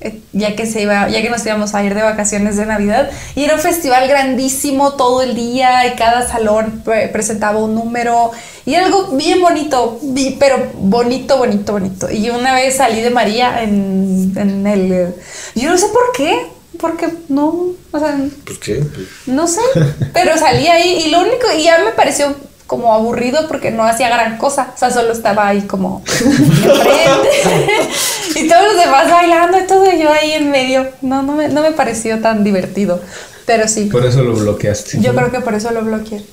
Eh, 0.00 0.20
Ya 0.32 0.56
que 0.56 0.66
se 0.66 0.82
iba, 0.82 1.08
ya 1.08 1.20
que 1.22 1.30
nos 1.30 1.44
íbamos 1.44 1.74
a 1.74 1.84
ir 1.84 1.94
de 1.94 2.02
vacaciones 2.02 2.56
de 2.56 2.66
Navidad, 2.66 3.10
y 3.34 3.44
era 3.44 3.54
un 3.54 3.60
festival 3.60 4.08
grandísimo 4.08 4.94
todo 4.94 5.22
el 5.22 5.34
día, 5.34 5.86
y 5.86 5.96
cada 5.96 6.26
salón 6.28 6.82
pre- 6.84 7.08
presentaba 7.08 7.58
un 7.58 7.74
número, 7.74 8.30
y 8.66 8.74
era 8.74 8.86
algo 8.86 9.08
bien 9.12 9.40
bonito, 9.40 9.98
pero 10.38 10.70
bonito, 10.74 11.36
bonito, 11.38 11.72
bonito. 11.72 12.10
Y 12.10 12.30
una 12.30 12.54
vez 12.54 12.76
salí 12.76 13.00
de 13.00 13.10
María 13.10 13.62
en, 13.62 14.32
en 14.36 14.66
el. 14.66 15.14
Yo 15.54 15.70
no 15.70 15.76
sé 15.78 15.86
por 15.88 16.12
qué, 16.16 16.46
porque 16.78 17.08
no, 17.28 17.66
o 17.90 17.98
sea, 17.98 18.16
Pues 18.46 18.58
qué. 18.58 18.82
No 19.26 19.46
sé, 19.46 19.60
pero 20.14 20.36
salí 20.38 20.66
ahí 20.68 21.04
y 21.06 21.10
lo 21.10 21.20
único, 21.20 21.46
y 21.58 21.64
ya 21.64 21.78
me 21.84 21.90
pareció 21.92 22.34
como 22.70 22.94
aburrido 22.94 23.48
porque 23.48 23.72
no 23.72 23.82
hacía 23.82 24.08
gran 24.10 24.38
cosa, 24.38 24.68
o 24.72 24.78
sea, 24.78 24.92
solo 24.92 25.12
estaba 25.12 25.48
ahí 25.48 25.62
como 25.62 26.04
enfrente 26.08 27.88
y 28.36 28.46
todos 28.46 28.62
los 28.62 28.76
demás 28.76 29.10
bailando 29.10 29.58
y 29.58 29.66
todo, 29.66 29.92
y 29.92 30.00
yo 30.00 30.08
ahí 30.08 30.30
en 30.34 30.52
medio, 30.52 30.86
no, 31.02 31.24
no 31.24 31.32
me, 31.32 31.48
no 31.48 31.62
me 31.62 31.72
pareció 31.72 32.20
tan 32.20 32.44
divertido, 32.44 33.02
pero 33.44 33.66
sí, 33.66 33.86
Por 33.86 34.06
eso 34.06 34.22
lo 34.22 34.34
bloqueaste. 34.34 35.00
yo 35.00 35.12
creo 35.16 35.32
que 35.32 35.40
por 35.40 35.54
eso 35.54 35.72
lo 35.72 35.82
bloqueé. 35.82 36.24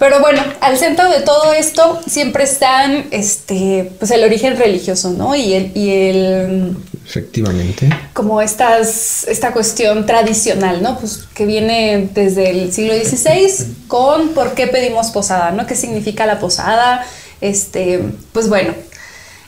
Pero 0.00 0.20
bueno, 0.20 0.42
al 0.62 0.78
centro 0.78 1.10
de 1.10 1.20
todo 1.20 1.52
esto 1.52 2.00
siempre 2.06 2.44
están 2.44 3.08
este, 3.10 3.92
pues 3.98 4.10
el 4.10 4.24
origen 4.24 4.56
religioso, 4.56 5.10
¿no? 5.10 5.36
Y 5.36 5.52
el, 5.52 5.72
y 5.76 5.90
el 5.90 6.76
Efectivamente. 7.06 7.90
como 8.14 8.40
estas, 8.40 9.28
esta 9.28 9.52
cuestión 9.52 10.06
tradicional, 10.06 10.82
¿no? 10.82 10.98
Pues 10.98 11.28
que 11.34 11.44
viene 11.44 12.08
desde 12.14 12.48
el 12.48 12.72
siglo 12.72 12.94
XVI 12.94 13.74
con 13.88 14.30
por 14.30 14.54
qué 14.54 14.68
pedimos 14.68 15.10
posada, 15.10 15.50
¿no? 15.50 15.66
¿Qué 15.66 15.76
significa 15.76 16.24
la 16.24 16.38
posada? 16.38 17.04
Este, 17.42 18.00
pues 18.32 18.48
bueno, 18.48 18.72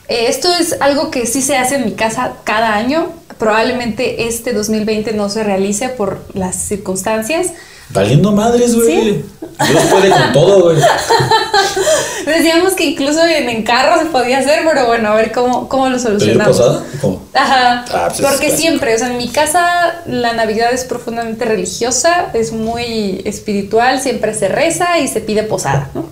eh, 0.07 0.25
esto 0.27 0.53
es 0.53 0.77
algo 0.81 1.09
que 1.09 1.25
sí 1.25 1.41
se 1.41 1.57
hace 1.57 1.77
en 1.77 1.85
mi 1.85 1.93
casa 1.93 2.33
cada 2.43 2.75
año. 2.75 3.11
Probablemente 3.39 4.27
este 4.27 4.53
2020 4.53 5.13
no 5.13 5.29
se 5.29 5.43
realice 5.43 5.89
por 5.89 6.23
las 6.35 6.55
circunstancias. 6.57 7.53
Valiendo 7.89 8.31
madres, 8.31 8.75
güey. 8.75 8.87
Sí. 8.87 9.25
Dios 9.69 9.83
puede 9.91 10.09
con 10.09 10.33
todo, 10.33 10.61
güey. 10.63 10.77
Decíamos 12.25 12.73
que 12.73 12.85
incluso 12.85 13.23
en, 13.25 13.49
en 13.49 13.63
carro 13.63 13.99
se 13.99 14.05
podía 14.07 14.39
hacer, 14.39 14.61
pero 14.65 14.87
bueno, 14.87 15.09
a 15.09 15.15
ver 15.15 15.31
cómo, 15.31 15.67
cómo 15.69 15.85
lo 15.89 15.97
¿Pedir 15.97 16.07
solucionamos. 16.07 16.57
posada? 16.57 16.83
¿Cómo? 17.01 17.21
Ajá, 17.33 17.85
Ah, 17.91 18.05
pues 18.07 18.19
es 18.19 18.25
porque 18.25 18.51
siempre, 18.55 18.95
o 18.95 18.97
sea, 18.97 19.07
en 19.07 19.17
mi 19.17 19.27
casa 19.29 20.01
la 20.07 20.33
Navidad 20.33 20.73
es 20.73 20.85
profundamente 20.85 21.45
religiosa, 21.45 22.29
es 22.33 22.51
muy 22.51 23.21
espiritual, 23.25 24.01
siempre 24.01 24.33
se 24.33 24.47
reza 24.47 24.97
y 24.99 25.07
se 25.07 25.21
pide 25.21 25.43
posada, 25.43 25.89
¿no? 25.93 26.05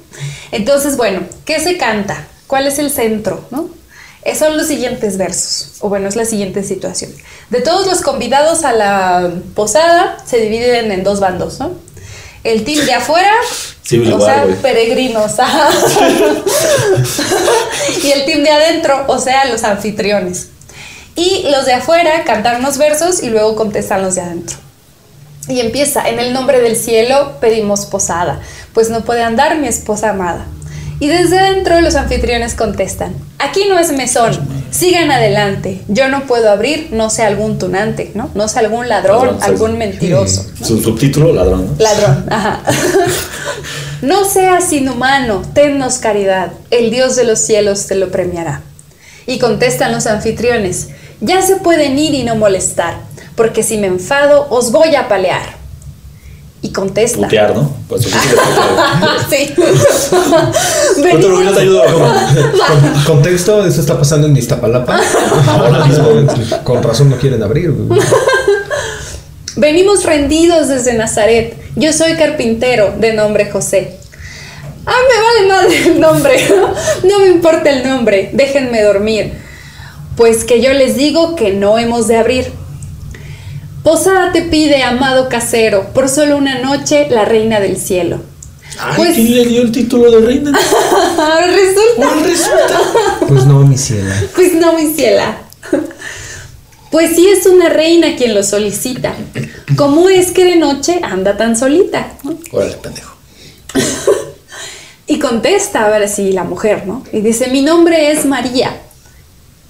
Entonces, 0.51 0.97
bueno, 0.97 1.21
¿qué 1.45 1.59
se 1.59 1.77
canta? 1.77 2.27
¿Cuál 2.47 2.67
es 2.67 2.77
el 2.79 2.91
centro, 2.91 3.45
no? 3.49 3.69
Eh, 4.23 4.35
Son 4.35 4.57
los 4.57 4.67
siguientes 4.67 5.17
versos, 5.17 5.73
o 5.79 5.89
bueno, 5.89 6.07
es 6.07 6.15
la 6.15 6.25
siguiente 6.25 6.63
situación. 6.63 7.11
De 7.49 7.61
todos 7.61 7.87
los 7.87 8.01
convidados 8.01 8.63
a 8.63 8.73
la 8.73 9.31
posada 9.55 10.17
se 10.25 10.37
dividen 10.37 10.91
en 10.91 11.03
dos 11.03 11.19
bandos, 11.19 11.59
¿no? 11.59 11.71
El 12.43 12.63
team 12.63 12.85
de 12.85 12.93
afuera, 12.93 13.33
Sí, 13.83 13.99
o 14.11 14.21
sea, 14.21 14.45
peregrinos, 14.61 15.39
ajá. 15.39 15.69
y 18.03 18.11
el 18.11 18.25
team 18.25 18.43
de 18.43 18.49
adentro, 18.49 19.05
o 19.07 19.19
sea, 19.19 19.45
los 19.45 19.63
anfitriones. 19.63 20.47
Y 21.15 21.47
los 21.51 21.65
de 21.65 21.73
afuera 21.73 22.23
cantan 22.23 22.61
unos 22.61 22.77
versos 22.77 23.21
y 23.21 23.29
luego 23.29 23.55
contestan 23.55 24.01
los 24.01 24.15
de 24.15 24.21
adentro. 24.21 24.57
Y 25.47 25.59
empieza, 25.59 26.07
en 26.07 26.19
el 26.19 26.33
nombre 26.33 26.61
del 26.61 26.77
cielo 26.77 27.33
pedimos 27.41 27.85
posada, 27.85 28.39
pues 28.73 28.89
no 28.89 29.03
puede 29.03 29.23
andar 29.23 29.57
mi 29.57 29.67
esposa 29.67 30.11
amada. 30.11 30.45
Y 31.01 31.07
desde 31.07 31.39
adentro 31.39 31.81
los 31.81 31.95
anfitriones 31.95 32.53
contestan, 32.53 33.15
aquí 33.39 33.61
no 33.67 33.79
es 33.79 33.91
mesón, 33.91 34.37
sigan 34.69 35.09
adelante, 35.09 35.81
yo 35.87 36.09
no 36.09 36.27
puedo 36.27 36.51
abrir, 36.51 36.89
no 36.91 37.09
sé 37.09 37.23
algún 37.23 37.57
tunante, 37.57 38.11
¿no? 38.13 38.29
No 38.35 38.47
sé 38.47 38.59
algún 38.59 38.87
ladrón, 38.87 39.39
algún 39.41 39.79
mentiroso. 39.79 40.45
¿no? 40.59 40.67
Su 40.67 40.79
subtítulo, 40.79 41.33
ladrón, 41.33 41.65
¿no? 41.65 41.83
Ladrón, 41.83 42.25
ajá. 42.29 42.61
No 44.03 44.25
seas 44.25 44.71
inhumano, 44.73 45.41
tennos 45.55 45.97
caridad, 45.97 46.51
el 46.69 46.91
Dios 46.91 47.15
de 47.15 47.23
los 47.23 47.39
cielos 47.39 47.87
te 47.87 47.95
lo 47.95 48.11
premiará. 48.11 48.61
Y 49.25 49.39
contestan 49.39 49.93
los 49.93 50.05
anfitriones, 50.05 50.89
ya 51.19 51.41
se 51.41 51.55
pueden 51.55 51.97
ir 51.97 52.13
y 52.13 52.21
no 52.21 52.35
molestar, 52.35 52.93
porque 53.35 53.63
si 53.63 53.79
me 53.79 53.87
enfado 53.87 54.45
os 54.51 54.71
voy 54.71 54.95
a 54.95 55.07
palear. 55.07 55.60
Y 56.63 56.71
contesta. 56.71 57.23
Putear, 57.23 57.55
¿no? 57.55 57.73
Pues 57.89 58.03
sí. 58.03 58.11
Otro 61.15 61.41
no 61.41 61.51
te 61.53 61.61
ayuda, 61.61 61.91
güey. 61.91 62.11
Con- 62.67 63.03
contexto, 63.15 63.65
eso 63.65 63.81
está 63.81 63.97
pasando 63.97 64.27
en 64.27 64.37
Iztapalapa. 64.37 64.99
Ahora 65.47 65.85
mismo, 65.85 66.05
con 66.63 66.83
razón 66.83 67.09
no 67.09 67.17
quieren 67.17 67.41
abrir. 67.41 67.73
Venimos 69.55 70.03
rendidos 70.05 70.69
desde 70.69 70.93
Nazaret. 70.93 71.55
Yo 71.75 71.91
soy 71.93 72.13
carpintero 72.13 72.93
de 72.97 73.13
nombre 73.13 73.49
José. 73.49 73.97
Ah, 74.85 74.93
me 75.09 75.21
vale 75.21 75.47
madre 75.63 75.87
el 75.91 75.99
nombre. 75.99 76.37
No 77.03 77.19
me 77.19 77.27
importa 77.27 77.69
el 77.69 77.87
nombre. 77.87 78.29
Déjenme 78.33 78.81
dormir. 78.81 79.33
Pues 80.15 80.43
que 80.43 80.61
yo 80.61 80.73
les 80.73 80.95
digo 80.95 81.35
que 81.35 81.53
no 81.53 81.77
hemos 81.79 82.07
de 82.07 82.17
abrir. 82.17 82.51
Posada 83.83 84.31
te 84.31 84.43
pide, 84.43 84.83
amado 84.83 85.27
casero, 85.27 85.89
por 85.93 86.07
solo 86.07 86.37
una 86.37 86.59
noche, 86.59 87.07
la 87.09 87.25
reina 87.25 87.59
del 87.59 87.77
cielo. 87.77 88.21
Ay, 88.79 88.93
Pues- 88.95 89.15
¿quién 89.15 89.35
le 89.35 89.45
dio 89.45 89.61
el 89.63 89.71
título 89.71 90.11
de 90.11 90.25
reina? 90.25 90.51
Ahora 91.17 91.47
resulta. 91.55 91.95
¿Cuál 91.95 92.23
resulta? 92.23 92.81
Pues 93.27 93.45
no, 93.45 93.59
mi 93.65 93.77
ciela. 93.77 94.15
Pues 94.35 94.53
no, 94.53 94.73
mi 94.73 94.93
ciela. 94.93 95.37
Pues 96.91 97.15
sí 97.15 97.27
es 97.27 97.45
una 97.45 97.69
reina 97.69 98.15
quien 98.17 98.33
lo 98.35 98.43
solicita. 98.43 99.15
¿Cómo 99.77 100.09
es 100.09 100.31
que 100.31 100.43
de 100.43 100.57
noche 100.57 100.99
anda 101.03 101.37
tan 101.37 101.55
solita? 101.57 102.13
Órale, 102.51 102.73
pendejo. 102.77 103.15
Y 105.07 105.19
contesta, 105.19 105.85
a 105.85 105.89
ver 105.89 106.07
si 106.07 106.31
la 106.31 106.45
mujer, 106.45 106.87
¿no? 106.87 107.03
Y 107.11 107.19
dice, 107.19 107.47
mi 107.49 107.61
nombre 107.61 108.11
es 108.13 108.25
María. 108.25 108.71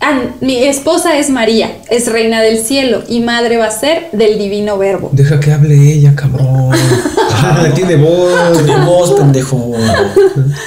Ah, 0.04 0.20
mi 0.42 0.64
esposa 0.64 1.18
es 1.20 1.30
María, 1.30 1.78
es 1.90 2.12
reina 2.12 2.42
del 2.42 2.58
cielo 2.66 3.04
y 3.08 3.20
madre 3.20 3.58
va 3.58 3.66
a 3.68 3.72
ser 3.72 4.10
del 4.14 4.40
divino 4.40 4.78
verbo. 4.80 5.10
Deja 5.14 5.40
que 5.40 5.52
hable 5.52 5.76
ella, 5.76 6.16
cabrón. 6.16 6.72
Ah, 7.34 7.68
tiene 7.76 7.96
voz. 7.98 8.64
Tiene 8.66 8.84
voz, 8.86 9.12
pendejo. 9.14 9.74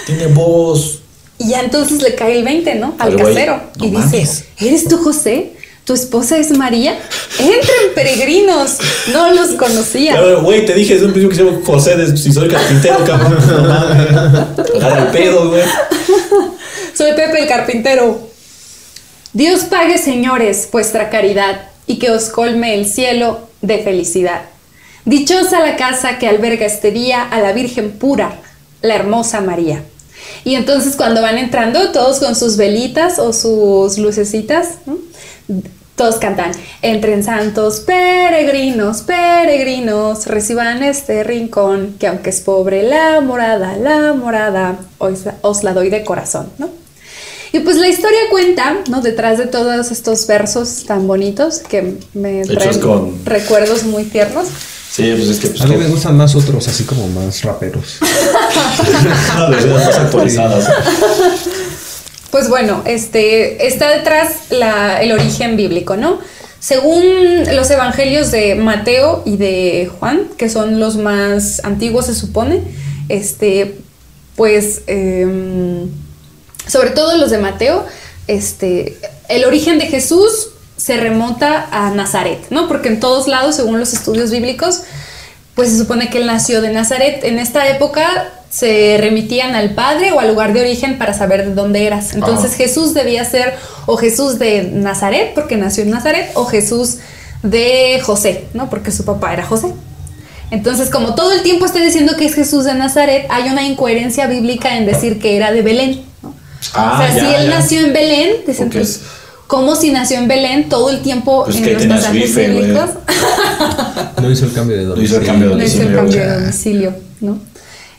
Tiene 0.06 0.26
voz. 0.28 1.00
Y 1.38 1.48
ya 1.50 1.60
entonces 1.62 2.00
le 2.00 2.14
cae 2.14 2.38
el 2.38 2.44
20, 2.44 2.76
¿no? 2.76 2.94
Al 2.98 3.10
Al 3.10 3.16
casero. 3.16 3.60
no 3.78 3.84
y 3.84 3.90
mames. 3.90 4.12
dice, 4.12 4.44
¿eres 4.60 4.86
tú 4.88 4.98
José? 4.98 5.50
¿Tu 5.84 5.92
esposa 5.94 6.38
es 6.38 6.56
María? 6.56 6.96
Entren 7.38 7.94
peregrinos. 7.94 8.78
No 9.12 9.34
los 9.34 9.48
conocía. 9.50 10.18
Güey, 10.42 10.64
te 10.64 10.74
dije 10.74 10.94
desde 10.94 11.06
un 11.06 11.12
principio 11.12 11.36
que 11.36 11.44
se 11.44 11.50
llama 11.50 11.62
José, 11.66 11.96
de- 11.96 12.16
si 12.16 12.32
soy 12.32 12.48
carpintero, 12.48 13.04
cabrón. 13.04 13.36
No 13.48 13.62
mames. 13.64 14.06
Agarra 14.76 15.02
el 15.02 15.08
pedo, 15.08 15.50
güey. 15.50 15.62
Soy 16.96 17.12
Pepe 17.14 17.42
el 17.42 17.48
carpintero. 17.48 18.33
Dios 19.34 19.64
pague, 19.64 19.98
señores, 19.98 20.68
vuestra 20.70 21.10
caridad 21.10 21.62
y 21.88 21.98
que 21.98 22.12
os 22.12 22.28
colme 22.28 22.74
el 22.74 22.86
cielo 22.86 23.48
de 23.62 23.82
felicidad. 23.82 24.42
Dichosa 25.04 25.58
la 25.58 25.74
casa 25.74 26.18
que 26.20 26.28
alberga 26.28 26.66
este 26.66 26.92
día 26.92 27.24
a 27.24 27.40
la 27.40 27.52
Virgen 27.52 27.98
pura, 27.98 28.38
la 28.80 28.94
hermosa 28.94 29.40
María. 29.40 29.82
Y 30.44 30.54
entonces 30.54 30.94
cuando 30.94 31.20
van 31.20 31.36
entrando, 31.36 31.90
todos 31.90 32.20
con 32.20 32.36
sus 32.36 32.56
velitas 32.56 33.18
o 33.18 33.32
sus 33.32 33.98
lucecitas, 33.98 34.78
todos 35.96 36.14
cantan, 36.18 36.52
entren 36.80 37.24
santos 37.24 37.80
peregrinos, 37.80 39.02
peregrinos, 39.02 40.28
reciban 40.28 40.84
este 40.84 41.24
rincón, 41.24 41.96
que 41.98 42.06
aunque 42.06 42.30
es 42.30 42.40
pobre 42.40 42.84
la 42.84 43.20
morada, 43.20 43.76
la 43.76 44.12
morada, 44.12 44.78
os 44.98 45.64
la 45.64 45.72
doy 45.72 45.90
de 45.90 46.04
corazón, 46.04 46.50
¿no? 46.58 46.83
Y 47.54 47.60
pues 47.60 47.76
la 47.76 47.86
historia 47.86 48.18
cuenta, 48.32 48.78
¿no? 48.90 49.00
Detrás 49.00 49.38
de 49.38 49.46
todos 49.46 49.92
estos 49.92 50.26
versos 50.26 50.82
tan 50.88 51.06
bonitos 51.06 51.58
que 51.60 51.98
me 52.12 52.42
traen 52.42 52.80
con- 52.80 53.24
recuerdos 53.24 53.84
muy 53.84 54.02
tiernos. 54.02 54.48
Sí, 54.90 55.12
pues 55.16 55.28
es 55.28 55.38
que 55.38 55.46
pues, 55.48 55.60
A 55.60 55.66
mí 55.68 55.76
me 55.76 55.86
gustan 55.86 56.16
más 56.16 56.34
otros, 56.34 56.66
así 56.66 56.82
como 56.82 57.06
más 57.06 57.42
raperos. 57.42 57.98
más 59.70 59.98
actualizadas. 59.98 60.66
Pues 62.32 62.48
bueno, 62.48 62.82
este, 62.84 63.68
está 63.68 63.88
detrás 63.96 64.32
la- 64.50 65.00
el 65.00 65.12
origen 65.12 65.56
bíblico, 65.56 65.96
¿no? 65.96 66.18
Según 66.58 67.04
los 67.54 67.70
evangelios 67.70 68.32
de 68.32 68.56
Mateo 68.56 69.22
y 69.24 69.36
de 69.36 69.88
Juan, 70.00 70.22
que 70.36 70.48
son 70.48 70.80
los 70.80 70.96
más 70.96 71.60
antiguos 71.64 72.06
se 72.06 72.14
supone, 72.16 72.62
este, 73.08 73.78
pues, 74.34 74.80
em, 74.88 75.88
sobre 76.66 76.90
todo 76.90 77.16
los 77.16 77.30
de 77.30 77.38
Mateo, 77.38 77.84
este, 78.26 78.98
el 79.28 79.44
origen 79.44 79.78
de 79.78 79.86
Jesús 79.86 80.48
se 80.76 80.96
remonta 80.96 81.68
a 81.70 81.90
Nazaret, 81.90 82.46
¿no? 82.50 82.68
Porque 82.68 82.88
en 82.88 83.00
todos 83.00 83.28
lados, 83.28 83.56
según 83.56 83.78
los 83.78 83.92
estudios 83.92 84.30
bíblicos, 84.30 84.82
pues 85.54 85.70
se 85.70 85.78
supone 85.78 86.10
que 86.10 86.18
él 86.18 86.26
nació 86.26 86.60
de 86.60 86.70
Nazaret. 86.72 87.22
En 87.24 87.38
esta 87.38 87.68
época 87.68 88.32
se 88.50 88.96
remitían 88.98 89.54
al 89.54 89.74
padre 89.74 90.12
o 90.12 90.20
al 90.20 90.28
lugar 90.28 90.52
de 90.52 90.60
origen 90.60 90.98
para 90.98 91.14
saber 91.14 91.46
de 91.46 91.54
dónde 91.54 91.86
eras. 91.86 92.14
Entonces 92.14 92.50
Ajá. 92.50 92.56
Jesús 92.56 92.94
debía 92.94 93.24
ser 93.24 93.54
o 93.86 93.96
Jesús 93.96 94.38
de 94.38 94.62
Nazaret, 94.62 95.32
porque 95.34 95.56
nació 95.56 95.84
en 95.84 95.90
Nazaret, 95.90 96.30
o 96.34 96.44
Jesús 96.44 96.98
de 97.42 98.00
José, 98.02 98.46
¿no? 98.54 98.70
Porque 98.70 98.90
su 98.90 99.04
papá 99.04 99.32
era 99.32 99.44
José. 99.44 99.72
Entonces, 100.50 100.90
como 100.90 101.14
todo 101.14 101.32
el 101.32 101.42
tiempo 101.42 101.66
está 101.66 101.80
diciendo 101.80 102.14
que 102.16 102.26
es 102.26 102.34
Jesús 102.34 102.64
de 102.64 102.74
Nazaret, 102.74 103.26
hay 103.28 103.48
una 103.48 103.64
incoherencia 103.64 104.26
bíblica 104.26 104.76
en 104.76 104.86
decir 104.86 105.18
que 105.18 105.36
era 105.36 105.52
de 105.52 105.62
Belén. 105.62 106.04
Ah, 106.74 106.94
o 106.94 107.02
sea, 107.02 107.14
ya, 107.14 107.20
si 107.20 107.34
él 107.34 107.50
ya. 107.50 107.58
nació 107.58 107.80
en 107.80 107.92
Belén, 107.92 108.30
dicen, 108.46 108.68
Ok. 108.68 108.74
pues, 108.74 109.00
¿cómo 109.46 109.76
si 109.76 109.90
nació 109.90 110.18
en 110.18 110.28
Belén 110.28 110.68
todo 110.68 110.90
el 110.90 111.00
tiempo 111.02 111.44
Pues 111.44 111.56
en 111.56 111.64
que 111.64 111.72
los 111.74 111.86
pasajes 111.86 112.30
IFE, 112.30 112.52
güey. 112.52 112.62
bíblicos? 112.66 112.90
No 114.22 114.30
hizo 114.30 114.46
el 114.46 114.52
cambio 114.52 114.76
de 114.78 114.84
No 114.84 115.02
hizo 115.02 115.16
el 115.18 115.26
cambio 115.26 115.50
de 115.50 115.56
No 115.56 115.64
hizo 115.64 115.82
el 115.82 115.92
domicilio, 115.94 115.96
cambio 115.96 116.20
de 116.22 116.40
domicilio, 116.40 116.94
¿no? 117.20 117.38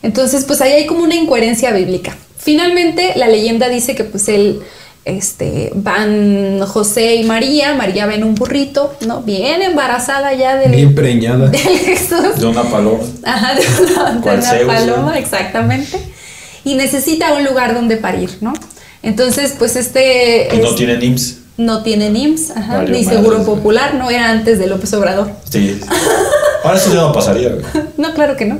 Entonces, 0.02 0.44
pues 0.46 0.62
ahí 0.62 0.72
hay 0.72 0.86
como 0.86 1.04
una 1.04 1.16
incoherencia 1.16 1.72
bíblica. 1.72 2.16
Finalmente, 2.38 3.14
la 3.16 3.28
leyenda 3.28 3.70
dice 3.70 3.96
que 3.96 4.04
pues 4.04 4.28
él 4.28 4.62
este, 5.04 5.72
van 5.76 6.60
José 6.66 7.16
y 7.16 7.24
María, 7.24 7.76
María 7.76 8.06
ven 8.08 8.24
un 8.24 8.34
burrito, 8.36 8.96
¿no? 9.06 9.22
Bien 9.22 9.62
embarazada 9.62 10.34
ya 10.34 10.56
del, 10.58 10.72
Bien 10.72 10.96
preñada. 10.96 11.48
del 11.50 11.62
Jesús. 11.62 12.40
De 12.40 12.46
una 12.46 12.64
paloma. 12.64 13.04
Ajá, 13.24 13.54
de 13.56 13.62
una, 13.84 14.12
de 14.14 14.64
una 14.64 14.74
paloma, 14.74 15.20
exactamente. 15.20 16.00
Y 16.66 16.76
necesita 16.76 17.34
un 17.34 17.46
lugar 17.46 17.74
donde 17.74 17.96
parir, 17.98 18.30
¿no? 18.42 18.52
Entonces, 19.04 19.54
pues 19.58 19.76
este... 19.78 20.50
No 20.60 20.70
es- 20.70 20.76
tiene 20.76 20.98
NIMS. 20.98 21.38
no 21.58 21.84
tiene 21.84 22.10
NIMS, 22.10 22.52
ajá, 22.52 22.78
Valió 22.78 22.94
ni 22.96 23.06
Seguro. 23.06 23.44
Popular, 23.46 23.96
no 23.96 24.10
era 24.10 24.30
antes 24.32 24.60
de 24.60 24.68
López 24.68 24.92
Obrador. 24.94 25.32
Sí. 25.50 25.80
Ahora 26.64 26.78
eso 26.78 26.90
ya 26.90 27.02
no 27.02 27.14
pasaría, 27.14 27.50
güey. 27.50 27.64
No, 27.98 28.14
claro 28.14 28.36
que 28.36 28.46
no. 28.46 28.60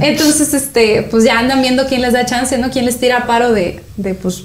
Entonces, 0.00 0.52
este, 0.54 1.02
pues 1.10 1.24
ya 1.24 1.38
andan 1.38 1.62
viendo 1.62 1.86
quién 1.86 2.02
les 2.02 2.12
da 2.12 2.26
chance, 2.26 2.58
¿no? 2.58 2.70
Quién 2.70 2.84
les 2.84 2.98
tira 2.98 3.26
paro 3.26 3.52
de, 3.52 3.80
de 3.96 4.14
pues, 4.14 4.42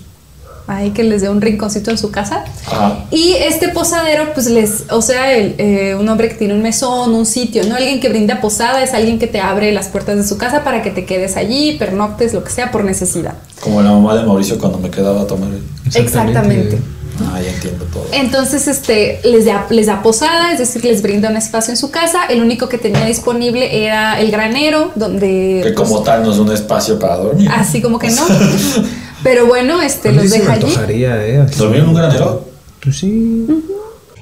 ahí 0.68 0.92
que 0.92 1.04
les 1.04 1.22
dé 1.22 1.30
un 1.30 1.42
rinconcito 1.42 1.92
en 1.92 1.98
su 1.98 2.12
casa. 2.12 2.44
Ajá. 2.68 3.06
Y 3.12 3.34
este 3.34 3.70
posadero, 3.70 4.34
pues 4.34 4.48
les, 4.48 4.86
o 4.90 5.02
sea, 5.02 5.34
el, 5.34 5.56
eh, 5.58 5.96
un 6.00 6.08
hombre 6.10 6.30
que 6.30 6.36
tiene 6.36 6.54
un 6.54 6.62
mesón, 6.62 7.14
un 7.14 7.26
sitio, 7.26 7.64
¿no? 7.66 7.76
Alguien 7.76 8.00
que 8.00 8.10
brinda 8.10 8.42
posada 8.42 8.82
es 8.84 8.94
alguien 8.94 9.20
que 9.20 9.28
te 9.28 9.40
abre 9.40 9.72
las 9.72 9.88
puertas 9.88 10.18
de 10.18 10.24
su 10.24 10.38
casa 10.38 10.64
para 10.64 10.82
que 10.82 10.92
te 10.92 11.06
quedes 11.06 11.38
allí, 11.38 11.78
pernoctes, 11.78 12.34
lo 12.34 12.44
que 12.44 12.52
sea, 12.52 12.72
por 12.72 12.84
necesidad. 12.84 13.34
Como 13.62 13.82
la 13.82 13.92
mamá 13.92 14.16
de 14.16 14.24
Mauricio 14.24 14.58
cuando 14.60 14.78
me 14.78 14.90
quedaba 14.90 15.22
a 15.22 15.28
tomar. 15.28 15.50
Exactamente. 15.94 16.80
Ah, 17.22 17.40
ya 17.40 17.52
entiendo 17.52 17.86
todo. 17.86 18.08
Entonces, 18.12 18.68
este, 18.68 19.20
les 19.24 19.46
da, 19.46 19.68
les 19.70 19.86
da 19.86 20.02
posada, 20.02 20.52
es 20.52 20.60
decir, 20.60 20.84
les 20.84 21.02
brinda 21.02 21.30
un 21.30 21.38
espacio 21.38 21.72
en 21.72 21.78
su 21.78 21.92
casa. 21.92 22.26
El 22.28 22.42
único 22.42 22.70
que 22.70 22.78
tenía 22.78 23.06
disponible 23.06 23.86
era 23.86 24.20
el 24.20 24.32
granero, 24.32 24.92
donde... 24.96 25.62
Que 25.64 25.74
como 25.74 25.92
pues, 25.92 26.04
tal 26.06 26.24
no 26.24 26.32
es 26.32 26.40
un 26.40 26.52
espacio 26.52 26.98
para 26.98 27.18
dormir. 27.18 27.50
Así 27.54 27.82
como 27.82 28.00
que 28.00 28.10
no. 28.10 28.24
Pero 29.24 29.48
bueno, 29.48 29.82
este, 29.82 30.12
los 30.12 30.26
me 30.26 30.38
deja 30.38 30.54
allí. 30.54 30.66
antojaría, 30.66 31.26
¿eh? 31.26 31.46
¿Dormir 31.58 31.80
en 31.80 31.88
un 31.88 31.94
granero? 31.96 32.48
Pues 32.82 32.98
sí. 32.98 33.46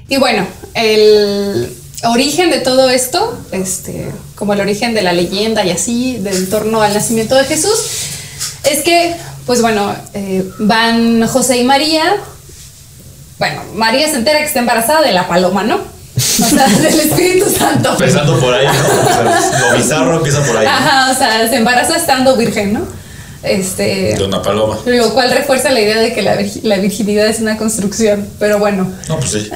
Y 0.08 0.18
bueno, 0.18 0.46
el 0.76 1.76
origen 2.04 2.50
de 2.52 2.60
todo 2.60 2.90
esto, 2.90 3.38
este, 3.52 4.12
como 4.36 4.54
el 4.54 4.62
origen 4.62 4.94
de 4.94 5.02
la 5.02 5.14
leyenda 5.14 5.66
y 5.66 5.72
así, 5.72 6.18
del 6.18 6.50
torno 6.50 6.82
al 6.82 6.94
nacimiento 6.94 7.36
de 7.36 7.46
Jesús, 7.46 7.72
es 8.70 8.84
que, 8.84 9.16
pues 9.46 9.62
bueno, 9.62 9.96
eh, 10.14 10.48
van 10.60 11.28
José 11.28 11.58
y 11.58 11.64
María. 11.64 12.18
Bueno, 13.40 13.62
María 13.76 14.08
se 14.08 14.18
entera 14.18 14.40
que 14.40 14.46
está 14.46 14.60
embarazada 14.60 15.02
de 15.02 15.14
la 15.14 15.28
paloma, 15.28 15.64
¿no? 15.64 15.78
O 16.16 16.20
sea, 16.20 16.68
del 16.82 17.00
Espíritu 17.00 17.50
Santo. 17.50 17.92
Empezando 17.94 18.40
por 18.40 18.54
ahí, 18.54 18.68
¿no? 18.68 19.02
O 19.02 19.08
sea, 19.08 19.72
lo 19.72 19.78
bizarro 19.78 20.18
empieza 20.18 20.44
por 20.44 20.58
ahí. 20.58 20.66
¿no? 20.66 20.72
Ajá, 20.72 21.12
o 21.12 21.16
sea, 21.16 21.50
se 21.50 21.56
embaraza 21.56 21.96
estando 21.96 22.36
virgen, 22.38 22.74
¿no? 22.74 23.01
Este. 23.43 24.13
De 24.17 24.23
una 24.23 24.41
paloma. 24.41 24.77
Lo 24.86 25.13
cual 25.13 25.32
refuerza 25.32 25.71
la 25.71 25.80
idea 25.82 25.97
de 25.99 26.13
que 26.13 26.21
la, 26.21 26.36
virgi- 26.39 26.62
la 26.63 26.77
virginidad 26.77 27.25
es 27.27 27.39
una 27.39 27.58
construcción, 27.58 28.27
pero 28.39 28.60
bueno. 28.60 28.91
No, 29.08 29.19
pues 29.19 29.32
sí. 29.32 29.49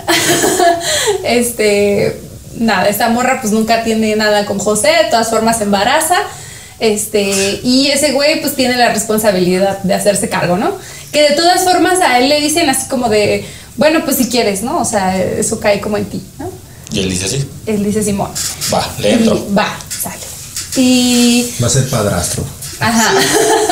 este, 1.23 2.19
nada, 2.57 2.87
esta 2.87 3.09
morra 3.09 3.39
pues 3.41 3.53
nunca 3.53 3.83
tiene 3.83 4.15
nada 4.15 4.45
con 4.45 4.59
José, 4.59 4.87
de 5.03 5.09
todas 5.09 5.29
formas 5.29 5.57
se 5.57 5.63
embaraza. 5.63 6.15
Este, 6.79 7.61
y 7.63 7.87
ese 7.87 8.11
güey 8.11 8.41
pues 8.41 8.55
tiene 8.55 8.75
la 8.75 8.91
responsabilidad 8.93 9.79
de 9.83 9.93
hacerse 9.93 10.27
cargo, 10.29 10.57
¿no? 10.57 10.75
Que 11.11 11.21
de 11.29 11.35
todas 11.35 11.63
formas 11.63 11.99
a 12.01 12.19
él 12.19 12.27
le 12.27 12.41
dicen 12.41 12.69
así 12.69 12.87
como 12.89 13.07
de, 13.07 13.45
bueno, 13.77 14.03
pues 14.03 14.17
si 14.17 14.27
quieres, 14.27 14.61
¿no? 14.61 14.79
O 14.79 14.85
sea, 14.85 15.17
eso 15.17 15.59
cae 15.59 15.79
como 15.79 15.97
en 15.97 16.05
ti, 16.05 16.21
¿no? 16.37 16.49
Y 16.91 16.99
él 16.99 17.09
dice 17.09 17.25
así. 17.25 17.45
Él 17.65 17.83
dice 17.83 18.03
Simón. 18.03 18.29
Va, 18.73 18.85
le 18.99 19.13
entro. 19.13 19.35
Y 19.49 19.53
va, 19.53 19.77
sale. 19.89 20.15
Y 20.75 21.49
Va 21.63 21.67
a 21.67 21.69
ser 21.69 21.89
padrastro. 21.89 22.43
Ajá. 22.79 23.13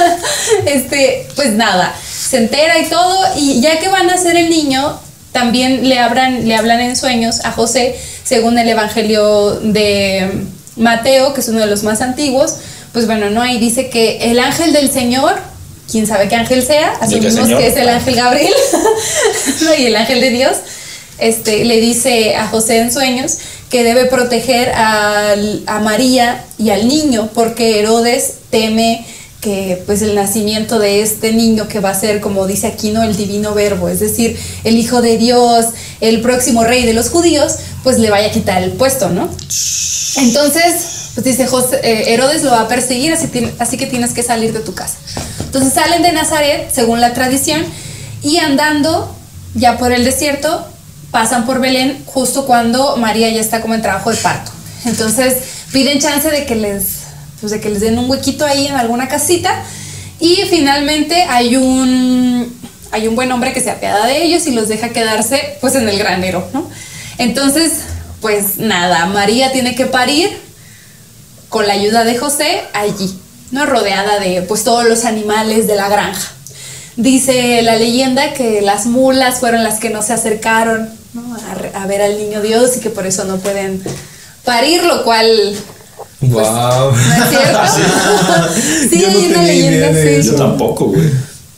este, 0.66 1.28
pues 1.36 1.52
nada, 1.54 1.94
se 2.30 2.38
entera 2.38 2.80
y 2.80 2.86
todo, 2.86 3.26
y 3.38 3.62
ya 3.62 3.80
que 3.80 3.88
van 3.90 4.10
a 4.10 4.16
hacer 4.16 4.36
el 4.36 4.50
niño, 4.50 5.00
también 5.32 5.88
le 5.90 6.00
hablan, 6.00 6.48
le 6.48 6.56
hablan 6.56 6.80
en 6.80 6.96
sueños 6.96 7.42
a 7.44 7.52
José, 7.52 7.96
según 8.24 8.58
el 8.58 8.70
Evangelio 8.70 9.52
de 9.62 10.32
Mateo, 10.78 11.34
que 11.34 11.42
es 11.42 11.48
uno 11.50 11.60
de 11.60 11.68
los 11.68 11.84
más 11.84 12.02
antiguos, 12.02 12.56
pues 12.94 13.08
bueno, 13.08 13.30
no, 13.30 13.42
ahí 13.42 13.60
dice 13.60 13.90
que 13.90 14.32
el 14.32 14.40
ángel 14.40 14.74
del 14.74 14.92
Señor, 14.92 15.36
quién 15.92 16.08
sabe 16.08 16.28
qué 16.30 16.36
ángel 16.36 16.64
sea, 16.66 16.94
¿De 17.08 17.20
qué 17.20 17.28
asumimos 17.28 17.60
que 17.60 17.68
es 17.68 17.76
el 17.78 17.90
ángel 17.90 18.16
Gabriel, 18.16 18.54
¿no? 19.62 19.76
y 19.76 19.86
el 19.88 19.96
ángel 19.96 20.22
de 20.22 20.30
Dios, 20.30 20.54
este, 21.18 21.66
le 21.66 21.80
dice 21.80 22.36
a 22.36 22.48
José 22.48 22.80
en 22.80 22.92
sueños 22.94 23.38
que 23.70 23.84
debe 23.84 24.06
proteger 24.06 24.70
al- 24.74 25.64
a 25.66 25.80
María 25.80 26.44
y 26.60 26.70
al 26.70 26.88
niño 26.88 27.30
porque 27.34 27.80
Herodes 27.80 28.36
teme 28.54 29.06
que 29.42 29.82
pues 29.86 30.02
el 30.02 30.16
nacimiento 30.16 30.80
de 30.80 31.02
este 31.02 31.34
niño 31.34 31.68
que 31.68 31.82
va 31.82 31.90
a 31.90 32.00
ser 32.00 32.22
como 32.22 32.48
dice 32.48 32.68
aquí 32.68 32.92
no 32.92 33.04
el 33.04 33.18
divino 33.18 33.54
verbo 33.54 33.90
es 33.90 34.00
decir 34.00 34.40
el 34.64 34.78
hijo 34.78 35.02
de 35.02 35.18
Dios 35.18 35.66
el 36.00 36.22
próximo 36.22 36.64
rey 36.64 36.86
de 36.86 36.94
los 36.94 37.10
judíos 37.10 37.56
pues 37.84 37.98
le 38.00 38.10
vaya 38.10 38.28
a 38.28 38.32
quitar 38.32 38.64
el 38.64 38.72
puesto 38.72 39.10
no 39.10 39.30
entonces, 40.18 41.12
pues 41.16 41.26
dice 41.26 41.48
José, 41.48 41.80
eh, 41.84 42.14
Herodes 42.14 42.44
lo 42.44 42.52
va 42.52 42.62
a 42.62 42.68
perseguir, 42.68 43.14
así, 43.14 43.30
así 43.60 43.78
que 43.78 43.88
tienes 43.88 44.12
que 44.14 44.24
salir 44.24 44.54
de 44.54 44.60
tu 44.60 44.74
casa. 44.74 44.98
Entonces 45.40 45.74
salen 45.74 46.02
de 46.04 46.12
Nazaret, 46.12 46.70
según 46.72 47.02
la 47.02 47.14
tradición, 47.14 47.64
y 48.22 48.38
andando 48.38 49.16
ya 49.56 49.78
por 49.78 49.92
el 49.92 50.04
desierto, 50.04 50.66
pasan 51.12 51.46
por 51.46 51.60
Belén 51.60 52.04
justo 52.06 52.46
cuando 52.46 52.98
María 52.98 53.30
ya 53.30 53.42
está 53.42 53.62
como 53.62 53.74
en 53.74 53.82
trabajo 53.82 54.12
de 54.12 54.18
parto. 54.18 54.52
Entonces 54.86 55.36
piden 55.72 56.00
chance 56.00 56.30
de 56.30 56.46
que 56.46 56.56
les, 56.56 57.03
pues, 57.44 57.52
de 57.52 57.60
que 57.60 57.70
les 57.70 57.82
den 57.82 58.00
un 58.00 58.10
huequito 58.10 58.46
ahí 58.46 58.68
en 58.68 58.76
alguna 58.76 59.10
casita 59.10 59.66
y 60.18 60.38
finalmente 60.50 61.24
hay 61.24 61.58
un, 61.58 62.58
hay 62.90 63.06
un 63.06 63.16
buen 63.16 63.30
hombre 63.34 63.52
que 63.52 63.60
se 63.60 63.70
apiada 63.70 64.08
de 64.08 64.24
ellos 64.24 64.48
y 64.48 64.52
los 64.52 64.70
deja 64.70 64.90
quedarse 64.90 65.58
pues 65.60 65.76
en 65.76 65.90
el 65.90 66.00
granero, 66.00 66.48
¿no? 66.54 66.70
Entonces, 67.18 67.80
pues 68.22 68.60
nada, 68.60 69.08
María 69.08 69.52
tiene 69.52 69.76
que 69.76 69.88
parir 69.88 70.30
con 71.50 71.68
la 71.68 71.74
ayuda 71.74 72.06
de 72.06 72.18
José 72.18 72.62
allí, 72.72 73.14
¿no? 73.52 73.66
Rodeada 73.66 74.20
de 74.20 74.44
pues 74.44 74.64
todos 74.64 74.86
los 74.86 75.04
animales 75.04 75.68
de 75.68 75.76
la 75.76 75.90
granja. 75.90 76.32
Dice 76.96 77.62
la 77.62 77.76
leyenda 77.76 78.32
que 78.32 78.62
las 78.62 78.86
mulas 78.86 79.42
fueron 79.42 79.66
las 79.66 79.82
que 79.82 79.90
no 79.90 80.02
se 80.02 80.14
acercaron 80.14 80.90
a 81.76 81.88
ver 81.88 82.02
al 82.04 82.18
niño 82.18 82.42
Dios 82.42 82.78
y 82.78 82.80
que 82.80 82.90
por 82.90 83.06
eso 83.06 83.26
no 83.26 83.36
pueden 83.40 83.84
parir, 84.46 84.86
lo 84.86 85.04
cual 85.04 85.58
wow. 86.30 86.92
no 86.92 87.24
es 87.24 87.30
cierto. 87.30 87.60
sí, 88.90 89.02
Yo 89.02 89.12
no 89.12 89.20
hay 89.20 89.26
una 89.26 89.44
leyenda, 89.44 89.92
de 89.92 90.24
sí. 90.24 90.30
Yo 90.30 90.36
tampoco, 90.36 90.86
güey. 90.86 91.10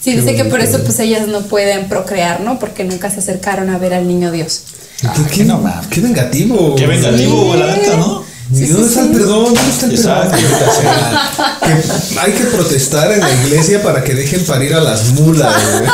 Sí, 0.02 0.12
Qué 0.12 0.22
dice 0.22 0.36
que 0.36 0.46
por 0.46 0.60
eso 0.60 0.84
pues 0.84 1.00
ellas 1.00 1.28
no 1.28 1.42
pueden 1.42 1.90
procrear, 1.90 2.42
¿no? 2.42 2.60
Porque 2.60 2.84
nunca 2.84 3.10
se 3.10 3.20
acercaron 3.20 3.70
a 3.72 3.80
ver 3.80 3.94
al 3.94 4.08
niño 4.08 4.32
Dios. 4.32 4.62
¿Qué, 5.02 5.08
qué, 5.24 5.38
qué 5.38 5.44
no 5.46 5.62
qué 5.90 6.02
vengativo. 6.02 6.76
Qué 6.76 6.86
vengativo, 6.86 7.46
güey, 7.46 7.60
la 7.60 7.76
neta, 7.76 7.98
¿no? 7.98 8.24
¿Y 8.56 8.66
Sí, 8.68 8.68
dónde 8.74 8.88
sí, 8.88 8.94
está 8.96 9.02
el 9.06 9.12
perdón? 9.12 9.46
¿Dónde 9.54 9.70
está 9.72 9.86
el 9.86 9.92
Exacto. 9.92 10.36
perdón? 10.38 10.70
O 10.70 10.82
sea, 10.82 12.10
que 12.14 12.20
hay 12.20 12.32
que 12.34 12.44
protestar 12.46 13.12
en 13.12 13.20
la 13.20 13.32
iglesia 13.32 13.84
para 13.84 14.04
que 14.04 14.14
dejen 14.14 14.46
parir 14.46 14.74
a 14.74 14.80
las 14.82 15.12
mulas, 15.12 15.54
güey. 15.72 15.90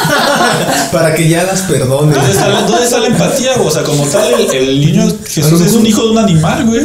para 0.92 1.16
que 1.16 1.28
ya 1.28 1.44
las 1.44 1.62
perdonen. 1.62 2.14
¿Dónde 2.14 2.32
está, 2.32 2.48
la- 2.50 2.62
dónde 2.64 2.84
está 2.84 3.00
la 3.00 3.08
empatía, 3.08 3.56
güey? 3.56 3.68
O 3.68 3.72
sea, 3.72 3.84
como 3.84 4.06
tal, 4.06 4.34
el, 4.34 4.52
el 4.56 4.80
niño 4.80 5.12
Jesús 5.28 5.62
es 5.62 5.74
un 5.74 5.86
hijo 5.86 6.04
de 6.04 6.10
un 6.12 6.18
animal, 6.20 6.66
güey. 6.66 6.82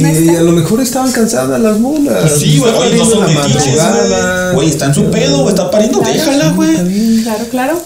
Y, 0.00 0.30
y 0.30 0.36
a 0.36 0.40
lo 0.42 0.52
mejor 0.52 0.80
estaban 0.80 1.12
cansadas 1.12 1.60
las 1.60 1.78
mulas. 1.78 2.16
Pues 2.22 2.40
sí, 2.40 2.58
güey, 2.58 2.72
no 2.96 3.04
son 3.04 3.28
en 3.28 3.34
la 3.34 3.40
metiches, 3.42 3.76
madrugada. 3.76 4.44
güey. 4.46 4.54
Güey, 4.56 4.68
está 4.70 4.86
en 4.86 4.94
su 4.94 5.10
pedo, 5.10 5.38
güey, 5.42 5.48
está 5.54 5.70
pariendo, 5.70 6.00
déjala, 6.00 6.48
güey. 6.50 7.22
Claro, 7.22 7.44
claro. 7.50 7.82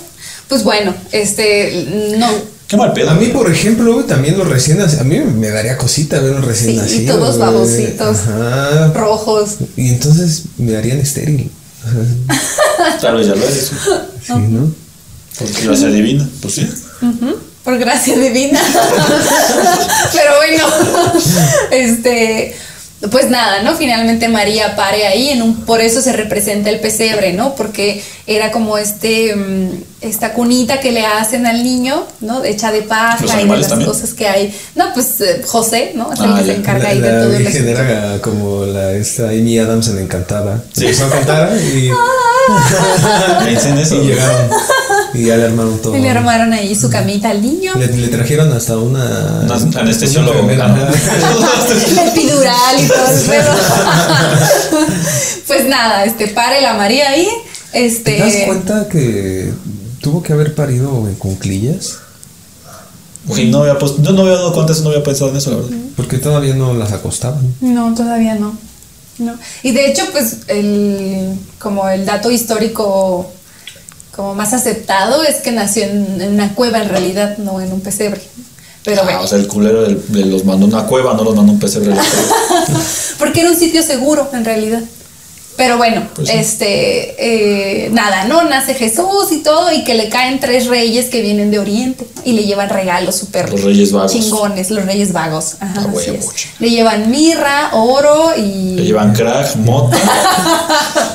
Pues 0.49 0.63
bueno, 0.63 0.95
este, 1.13 2.15
no, 2.19 2.27
Qué 2.69 2.77
mal 2.77 2.93
pedo. 2.93 3.11
A 3.11 3.15
mí, 3.15 3.27
por 3.27 3.51
ejemplo, 3.51 4.05
también 4.05 4.39
los 4.39 4.49
recién 4.49 4.79
nacidos, 4.79 5.03
a 5.03 5.05
mí 5.05 5.19
me 5.21 5.51
daría 5.51 5.77
cosita 5.77 6.19
ver 6.21 6.33
un 6.35 6.43
recién 6.43 6.71
Sí, 6.71 6.77
y 6.77 6.79
nacido. 6.79 7.17
todos 7.19 7.39
babositos. 7.39 8.19
Ajá. 8.21 8.93
rojos. 8.95 9.57
Y 9.77 9.89
entonces 9.91 10.45
me 10.57 10.77
harían 10.77 10.99
estéril. 10.99 11.51
Tal 13.01 13.17
vez 13.17 13.27
ya 13.27 13.35
lo 13.35 13.43
eres. 13.45 13.71
Sí, 14.27 14.33
¿no? 14.33 14.73
Porque 15.39 15.63
gracia 15.65 15.89
divina, 15.89 16.29
pues 16.41 16.55
sí. 16.55 16.69
Por 17.65 17.79
gracia 17.79 18.17
divina. 18.19 18.61
Pero 20.13 20.33
bueno, 20.37 20.65
este, 21.71 22.55
pues 23.11 23.29
nada, 23.31 23.63
¿no? 23.63 23.75
Finalmente 23.77 24.29
María 24.29 24.77
pare 24.77 25.07
ahí, 25.07 25.31
en 25.31 25.43
un, 25.43 25.65
por 25.65 25.81
eso 25.81 26.01
se 26.01 26.13
representa 26.13 26.71
el 26.71 26.81
pesebre, 26.81 27.33
¿no? 27.33 27.55
Porque 27.55 28.03
era 28.27 28.51
como 28.53 28.79
este, 28.79 29.35
mm, 29.37 29.71
esta 30.01 30.33
cunita 30.33 30.81
que 30.81 30.93
le 30.93 31.05
hacen 31.07 31.47
al 31.47 31.63
niño, 31.63 32.07
¿no? 32.21 32.43
Hecha 32.45 32.71
de 32.73 32.81
¿Los 32.81 32.89
paja 32.89 33.19
y 33.41 33.47
de 33.47 33.57
las 33.57 33.69
también? 33.69 33.91
cosas 33.91 34.15
que 34.15 34.29
hay. 34.29 34.55
No, 34.75 34.93
pues 34.95 35.21
eh, 35.21 35.43
José, 35.45 35.93
¿no? 35.95 36.13
Es 36.13 36.21
el 36.21 36.31
Ah, 36.33 36.35
que 36.39 36.43
se 36.43 36.47
ya. 36.49 36.55
encarga 36.55 36.83
La, 36.85 36.89
ahí 36.91 37.01
de 37.01 37.13
la 37.13 37.19
todo 37.23 37.33
el 37.33 37.39
Virgen 37.43 37.69
era 37.69 38.19
como 38.23 38.65
la 38.67 38.93
esta 38.93 39.29
Amy 39.29 39.59
Adams 39.59 39.89
en 39.89 39.99
Encantada. 39.99 40.63
Sí. 40.73 40.85
Empezó 40.87 41.07
a 41.07 41.11
cantar 41.11 41.57
y, 41.57 41.91
Pensé 43.45 43.69
en 43.71 43.79
eso. 43.79 44.03
y 44.03 44.07
llegaron. 44.09 44.51
Y 45.15 45.27
ya 45.27 45.37
le 45.37 45.45
armaron 45.45 45.81
todo. 45.81 45.97
Y 45.97 46.01
le 46.01 46.11
armaron 46.11 46.53
ahí 46.53 46.75
su 46.75 46.91
camita 46.91 47.31
al 47.31 47.41
niño. 47.41 47.73
Le, 47.77 47.87
le 47.87 48.09
trajeron 48.09 48.53
hasta 48.53 48.77
una. 48.77 49.43
Un 49.43 49.77
anestesiólogo. 49.77 50.43
una. 50.43 50.55
La 50.57 50.67
epidural 52.09 52.81
y 52.81 52.89
todo 52.89 53.09
el 53.09 53.21
pedo. 53.23 53.53
pues 55.47 55.67
nada, 55.69 56.05
este, 56.05 56.29
pare 56.29 56.61
la 56.61 56.75
María 56.75 57.11
ahí. 57.11 57.29
Este. 57.73 58.13
¿Te 58.13 58.19
das 58.19 58.35
cuenta 58.47 58.89
que 58.89 59.53
tuvo 60.05 60.23
que 60.23 60.35
haber 60.35 60.55
parido 60.55 61.09
en 61.09 61.15
cunclillas. 61.15 61.99
Güey, 63.25 63.51
no 63.51 63.63
había, 63.63 63.79
yo 63.79 64.13
no 64.13 64.21
había 64.21 64.35
dado 64.35 64.53
cuenta 64.53 64.73
de 64.73 64.79
eso, 64.79 64.85
no 64.85 64.91
había 64.91 65.03
pensado 65.03 65.31
en 65.31 65.37
eso, 65.39 65.51
la 65.51 65.57
verdad. 65.57 65.71
Porque 65.97 66.19
todavía 66.19 66.55
no 66.55 66.75
las 66.75 66.93
acostaban. 66.93 67.55
No, 67.63 67.95
todavía 67.95 68.35
no. 68.35 68.55
no. 69.19 69.35
Y 69.63 69.73
de 69.73 69.91
hecho, 69.91 70.03
pues, 70.13 70.41
el, 70.49 71.39
como 71.59 71.89
el 71.89 72.05
dato 72.05 72.31
histórico 72.31 73.33
como 74.17 74.35
más 74.35 74.53
aceptado 74.53 75.23
es 75.25 75.37
que 75.37 75.51
nació 75.53 75.85
en, 75.85 76.21
en 76.21 76.35
una 76.35 76.55
cueva 76.55 76.83
en 76.83 76.89
realidad, 76.89 77.39
no 77.39 77.61
en 77.61 77.73
un 77.73 77.81
pesebre. 77.81 78.21
Pero 78.85 79.01
Ah, 79.01 79.05
bueno, 79.05 79.21
o 79.23 79.27
sea, 79.27 79.39
el 79.39 79.47
culero 79.49 79.83
del- 79.83 80.31
los 80.31 80.45
mandó 80.45 80.67
a 80.67 80.69
una 80.69 80.87
cueva, 80.87 81.15
no 81.15 81.25
los 81.25 81.35
mandó 81.35 81.53
a 81.53 81.55
un 81.55 81.61
pesebre. 81.61 81.95
porque 83.19 83.41
era 83.41 83.51
un 83.51 83.57
sitio 83.57 83.83
seguro 83.83 84.29
en 84.33 84.45
realidad. 84.45 84.81
Pero 85.57 85.77
bueno, 85.79 86.03
Pues 86.17 86.29
sí. 86.31 86.35
este, 86.37 87.85
eh, 87.87 87.89
nada, 87.93 88.25
¿no? 88.25 88.43
Nace 88.43 88.75
Jesús 88.75 89.31
y 89.31 89.39
todo, 89.39 89.73
y 89.73 89.85
que 89.85 89.95
le 89.95 90.09
caen 90.09 90.41
tres 90.41 90.67
reyes 90.67 91.07
que 91.11 91.23
vienen 91.23 91.53
de 91.53 91.61
Oriente 91.61 92.05
y 92.25 92.33
le 92.33 92.43
llevan 92.43 92.69
regalos 92.71 93.15
súper 93.15 93.51
Los 93.51 93.63
reyes 93.63 93.93
vagos. 93.93 94.11
chingones, 94.13 94.73
los 94.73 94.85
reyes 94.85 95.13
vagos. 95.13 95.55
Ajá, 95.61 95.87
Ah, 95.87 95.93
así 95.97 96.11
es. 96.11 96.27
Le 96.59 96.71
llevan 96.71 97.09
mirra, 97.09 97.71
oro 97.73 98.33
y. 98.37 98.75
Le 98.75 98.83
llevan 98.85 99.15
crack, 99.15 99.55
mota. 99.57 99.97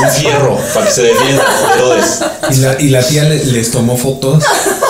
un 0.00 0.10
fierro 0.10 0.58
para 0.74 0.86
que 0.86 0.92
se 0.92 1.02
defienda 1.02 1.42
de 1.44 1.74
Herodes. 1.74 2.20
Y 2.50 2.56
la, 2.56 2.80
y 2.80 2.88
la 2.88 3.02
tía 3.06 3.24
le- 3.24 3.44
les 3.44 3.70
tomó 3.70 3.96
fotos 3.96 4.42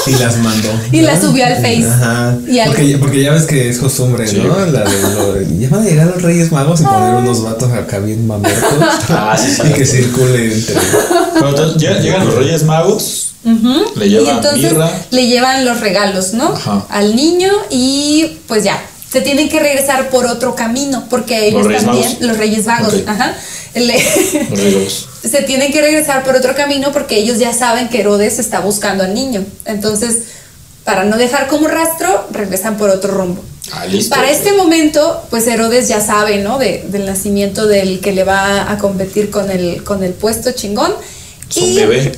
y 0.06 0.12
las 0.16 0.36
mandó. 0.38 0.68
Y 0.90 1.00
¿no? 1.00 1.06
las 1.08 1.20
subió 1.20 1.44
al 1.46 1.56
Face. 1.56 1.86
Ajá. 1.86 2.36
Y 2.48 2.58
al- 2.58 2.68
Porque, 2.68 2.98
porque 2.98 3.22
ya 3.22 3.32
ves 3.32 3.44
que 3.44 3.68
es 3.68 3.78
costumbre, 3.78 4.26
Sí. 4.26 4.38
¿no? 4.38 4.58
La 4.66 4.84
de 4.84 5.02
lo 5.02 5.40
ya 5.60 5.68
van 5.68 5.80
a 5.82 5.84
llegar 5.84 6.06
los 6.08 6.22
Reyes 6.22 6.50
Magos 6.52 6.80
y 6.80 6.84
poner 6.84 7.14
unos 7.14 7.42
vatos 7.42 7.70
acá 7.72 7.98
bien 7.98 8.26
mamertos. 8.26 8.62
Ah, 9.08 9.36
sí, 9.38 9.54
sí. 9.54 9.62
Y 9.68 9.72
que 9.72 9.86
circule 9.86 10.52
entre. 10.52 10.74
Pero 11.34 11.48
entonces 11.50 11.82
lleg- 11.82 12.00
llegan 12.00 12.26
los 12.26 12.34
reyes 12.34 12.62
magos, 12.64 13.32
le 13.96 14.06
Y 14.06 14.10
llevan 14.10 14.36
entonces 14.36 14.72
mirra. 14.72 14.90
le 15.10 15.26
llevan 15.26 15.64
los 15.64 15.80
regalos, 15.80 16.32
¿no? 16.34 16.52
Ajá. 16.54 16.84
Al 16.88 17.14
niño 17.16 17.50
y 17.70 18.38
pues 18.46 18.64
ya, 18.64 18.80
se 19.12 19.20
tienen 19.20 19.48
que 19.50 19.60
regresar 19.60 20.08
por 20.08 20.24
otro 20.26 20.54
camino 20.54 21.04
porque 21.10 21.46
ellos 21.48 21.66
también, 21.84 22.28
los 22.28 22.38
Reyes 22.38 22.64
Vagos, 22.64 22.94
ajá, 23.06 23.34
le- 23.74 24.00
se 25.28 25.42
tienen 25.42 25.70
que 25.72 25.80
regresar 25.82 26.24
por 26.24 26.34
otro 26.36 26.54
camino 26.54 26.92
porque 26.92 27.16
ellos 27.18 27.38
ya 27.38 27.52
saben 27.52 27.88
que 27.88 28.00
Herodes 28.00 28.38
está 28.38 28.60
buscando 28.60 29.04
al 29.04 29.12
niño. 29.14 29.44
Entonces, 29.66 30.16
para 30.84 31.04
no 31.04 31.16
dejar 31.16 31.46
como 31.48 31.68
rastro, 31.68 32.26
regresan 32.32 32.76
por 32.76 32.90
otro 32.90 33.12
rumbo. 33.14 33.42
Ah, 33.72 33.86
listo. 33.86 34.14
Para 34.14 34.30
este 34.30 34.52
momento, 34.54 35.22
pues 35.30 35.46
Herodes 35.46 35.88
ya 35.88 36.00
sabe, 36.00 36.38
¿no? 36.38 36.58
De- 36.58 36.84
del 36.88 37.06
nacimiento 37.06 37.66
del 37.66 38.00
que 38.00 38.12
le 38.12 38.24
va 38.24 38.70
a 38.70 38.78
competir 38.78 39.30
con 39.30 39.50
el, 39.50 39.84
con 39.84 40.02
el 40.02 40.12
puesto 40.12 40.52
chingón. 40.52 40.92
Es 41.50 41.56
un 41.58 41.74
bebé. 41.74 42.12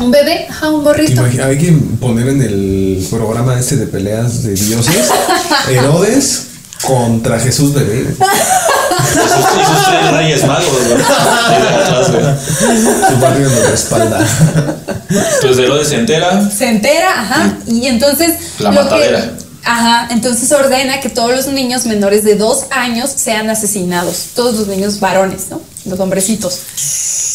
Un 0.00 0.10
bebé, 0.10 0.46
ajá, 0.48 0.70
un 0.70 0.84
borrito. 0.84 1.12
Imagina- 1.20 1.46
hay 1.46 1.58
que 1.58 1.72
poner 2.00 2.28
en 2.28 2.42
el 2.42 3.06
programa 3.10 3.58
este 3.58 3.76
de 3.76 3.86
peleas 3.86 4.42
de 4.44 4.54
dioses 4.54 5.08
Herodes 5.68 6.44
contra 6.82 7.40
Jesús 7.40 7.74
bebé. 7.74 8.06
Sus 8.14 9.84
tres 9.86 10.12
reyes 10.12 10.44
magos, 10.46 10.66
güey. 10.70 10.98
De 13.38 13.70
respalda. 13.70 14.26
Entonces 15.08 15.58
Herodes 15.64 15.88
se 15.88 15.96
entera. 15.96 16.48
Se 16.50 16.68
entera, 16.68 17.20
ajá, 17.22 17.56
y 17.66 17.86
entonces... 17.86 18.34
La 18.58 18.70
lo 18.70 18.76
que- 18.80 18.84
matadera. 18.84 19.32
ajá, 19.64 20.08
entonces 20.12 20.50
ordena 20.52 21.00
que 21.00 21.08
todos 21.08 21.30
los 21.34 21.46
niños 21.48 21.86
menores 21.86 22.24
de 22.24 22.36
dos 22.36 22.64
años 22.70 23.10
sean 23.14 23.48
asesinados, 23.50 24.26
todos 24.34 24.54
los 24.56 24.68
niños 24.68 25.00
varones, 25.00 25.46
¿no? 25.50 25.60
Los 25.86 25.98
hombrecitos. 26.00 26.60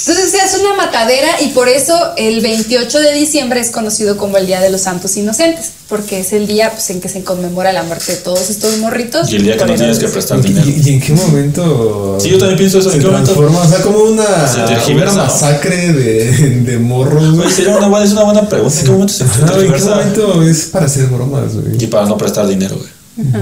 Entonces 0.06 0.32
se 0.32 0.42
hace 0.42 0.60
una 0.60 0.74
matadera 0.74 1.42
y 1.42 1.50
por 1.50 1.70
eso 1.70 1.98
el 2.18 2.42
28 2.42 3.00
de 3.00 3.14
diciembre 3.14 3.62
es 3.62 3.72
conocido 3.72 4.18
como 4.18 4.38
el 4.38 4.46
Día 4.46 4.60
de 4.60 4.70
los 4.70 4.82
Santos 4.82 5.16
Inocentes, 5.16 5.72
porque 5.88 6.20
es 6.20 6.34
el 6.34 6.46
día 6.46 6.72
pues, 6.72 6.90
en 6.90 7.00
que 7.00 7.08
se 7.08 7.24
conmemora 7.24 7.72
la 7.72 7.84
muerte 7.84 8.12
de 8.12 8.18
todos 8.18 8.50
estos 8.50 8.78
morritos. 8.80 9.32
Y 9.32 9.38
el 9.38 9.44
día 9.44 9.56
que 9.56 9.66
no 9.66 9.76
tienes 9.76 10.00
que 10.00 10.10
prestar 10.10 10.42
dinero. 10.42 10.68
¿Y, 10.68 10.90
y 10.90 10.94
en 10.96 11.00
qué 11.00 11.14
momento? 11.14 12.18
Sí, 12.20 12.32
yo 12.32 12.38
también 12.38 12.58
pienso 12.58 12.80
eso, 12.80 12.90
¿en 12.90 12.96
se 12.96 13.00
qué 13.00 13.06
momento? 13.08 13.32
transforma? 13.32 13.62
O 13.62 13.70
sea, 13.70 13.82
como 13.82 14.00
una, 14.00 14.48
Se 14.48 14.94
una 14.94 15.14
masacre 15.14 15.94
de, 15.94 16.50
de 16.66 16.80
morros, 16.80 17.36
güey. 17.36 17.50
Sería 17.50 17.78
una 17.78 17.88
buena, 17.88 18.06
es 18.06 18.12
una 18.12 18.24
buena 18.24 18.50
pregunta. 18.50 18.78
¿En 18.78 18.86
qué 18.86 18.92
momento 18.92 19.14
se 19.14 19.24
Ajá, 19.24 19.58
¿En 19.58 19.72
qué 19.74 19.80
momento 19.80 20.44
es 20.44 20.66
para 20.66 20.86
hacer 20.88 21.06
bromas, 21.06 21.54
güey? 21.56 21.82
Y 21.82 21.88
para 21.88 22.08
no 22.08 22.18
prestar 22.18 22.46
dinero, 22.46 22.76
güey. 22.78 23.34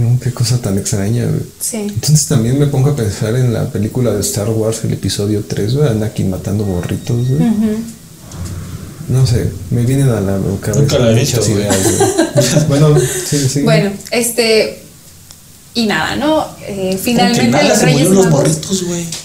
No, 0.00 0.18
qué 0.20 0.32
cosa 0.32 0.60
tan 0.60 0.78
extraña, 0.78 1.24
güey. 1.26 1.42
Sí. 1.60 1.78
Entonces 1.78 2.26
también 2.26 2.58
me 2.58 2.66
pongo 2.66 2.90
a 2.90 2.96
pensar 2.96 3.34
en 3.36 3.52
la 3.52 3.70
película 3.70 4.12
de 4.12 4.20
Star 4.20 4.48
Wars, 4.50 4.84
el 4.84 4.92
episodio 4.92 5.44
3, 5.46 5.74
güey, 5.74 5.88
Anakin 5.88 6.30
matando 6.30 6.64
borritos, 6.64 7.28
güey. 7.28 7.50
No 9.08 9.26
sé, 9.26 9.50
me 9.70 9.84
vienen 9.84 10.08
a 10.08 10.20
la 10.20 10.38
cabeza 10.60 10.80
Nunca 10.80 10.98
la 10.98 11.12
he 11.12 11.14
visto, 11.14 11.40
muchas 11.40 11.54
ideas, 11.54 11.98
güey. 11.98 12.66
bueno, 12.68 12.98
sí, 13.00 13.48
sí. 13.48 13.62
Bueno, 13.62 13.92
este... 14.10 14.83
Y 15.76 15.86
nada, 15.86 16.14
¿no? 16.14 16.46
Eh, 16.68 16.96
finalmente 17.02 17.48
nada, 17.48 17.64
los 17.64 17.78
se 17.78 17.86
Reyes 17.86 18.08
los. 18.08 18.26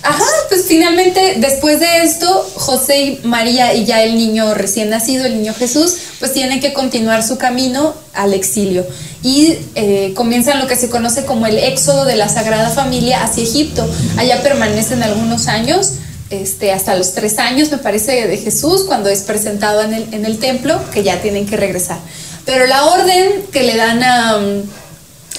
Ajá, 0.01 0.23
pues 0.49 0.65
finalmente 0.67 1.35
después 1.37 1.79
de 1.79 2.03
esto, 2.03 2.49
José 2.55 3.01
y 3.01 3.19
María 3.23 3.75
y 3.75 3.85
ya 3.85 4.01
el 4.01 4.15
niño 4.15 4.55
recién 4.55 4.89
nacido, 4.89 5.27
el 5.27 5.37
niño 5.37 5.53
Jesús, 5.53 5.95
pues 6.17 6.33
tienen 6.33 6.59
que 6.59 6.73
continuar 6.73 7.21
su 7.21 7.37
camino 7.37 7.93
al 8.13 8.33
exilio 8.33 8.83
y 9.21 9.57
eh, 9.75 10.13
comienzan 10.15 10.59
lo 10.59 10.67
que 10.67 10.75
se 10.75 10.89
conoce 10.89 11.25
como 11.25 11.45
el 11.45 11.57
éxodo 11.59 12.05
de 12.05 12.15
la 12.15 12.29
Sagrada 12.29 12.69
Familia 12.69 13.23
hacia 13.23 13.43
Egipto. 13.43 13.87
Allá 14.17 14.41
permanecen 14.41 15.03
algunos 15.03 15.47
años. 15.47 15.93
Este, 16.29 16.71
hasta 16.71 16.95
los 16.95 17.15
tres 17.15 17.39
años, 17.39 17.71
me 17.71 17.79
parece, 17.79 18.27
de 18.27 18.37
Jesús, 18.37 18.83
cuando 18.83 19.09
es 19.09 19.21
presentado 19.23 19.81
en 19.81 19.95
el, 19.95 20.13
en 20.13 20.25
el 20.25 20.37
templo, 20.37 20.79
que 20.91 21.01
ya 21.01 21.21
tienen 21.23 21.47
que 21.47 21.57
regresar. 21.57 21.97
Pero 22.45 22.67
la 22.67 22.85
orden 22.85 23.45
que 23.51 23.63
le 23.63 23.75
dan 23.75 24.03
a, 24.03 24.39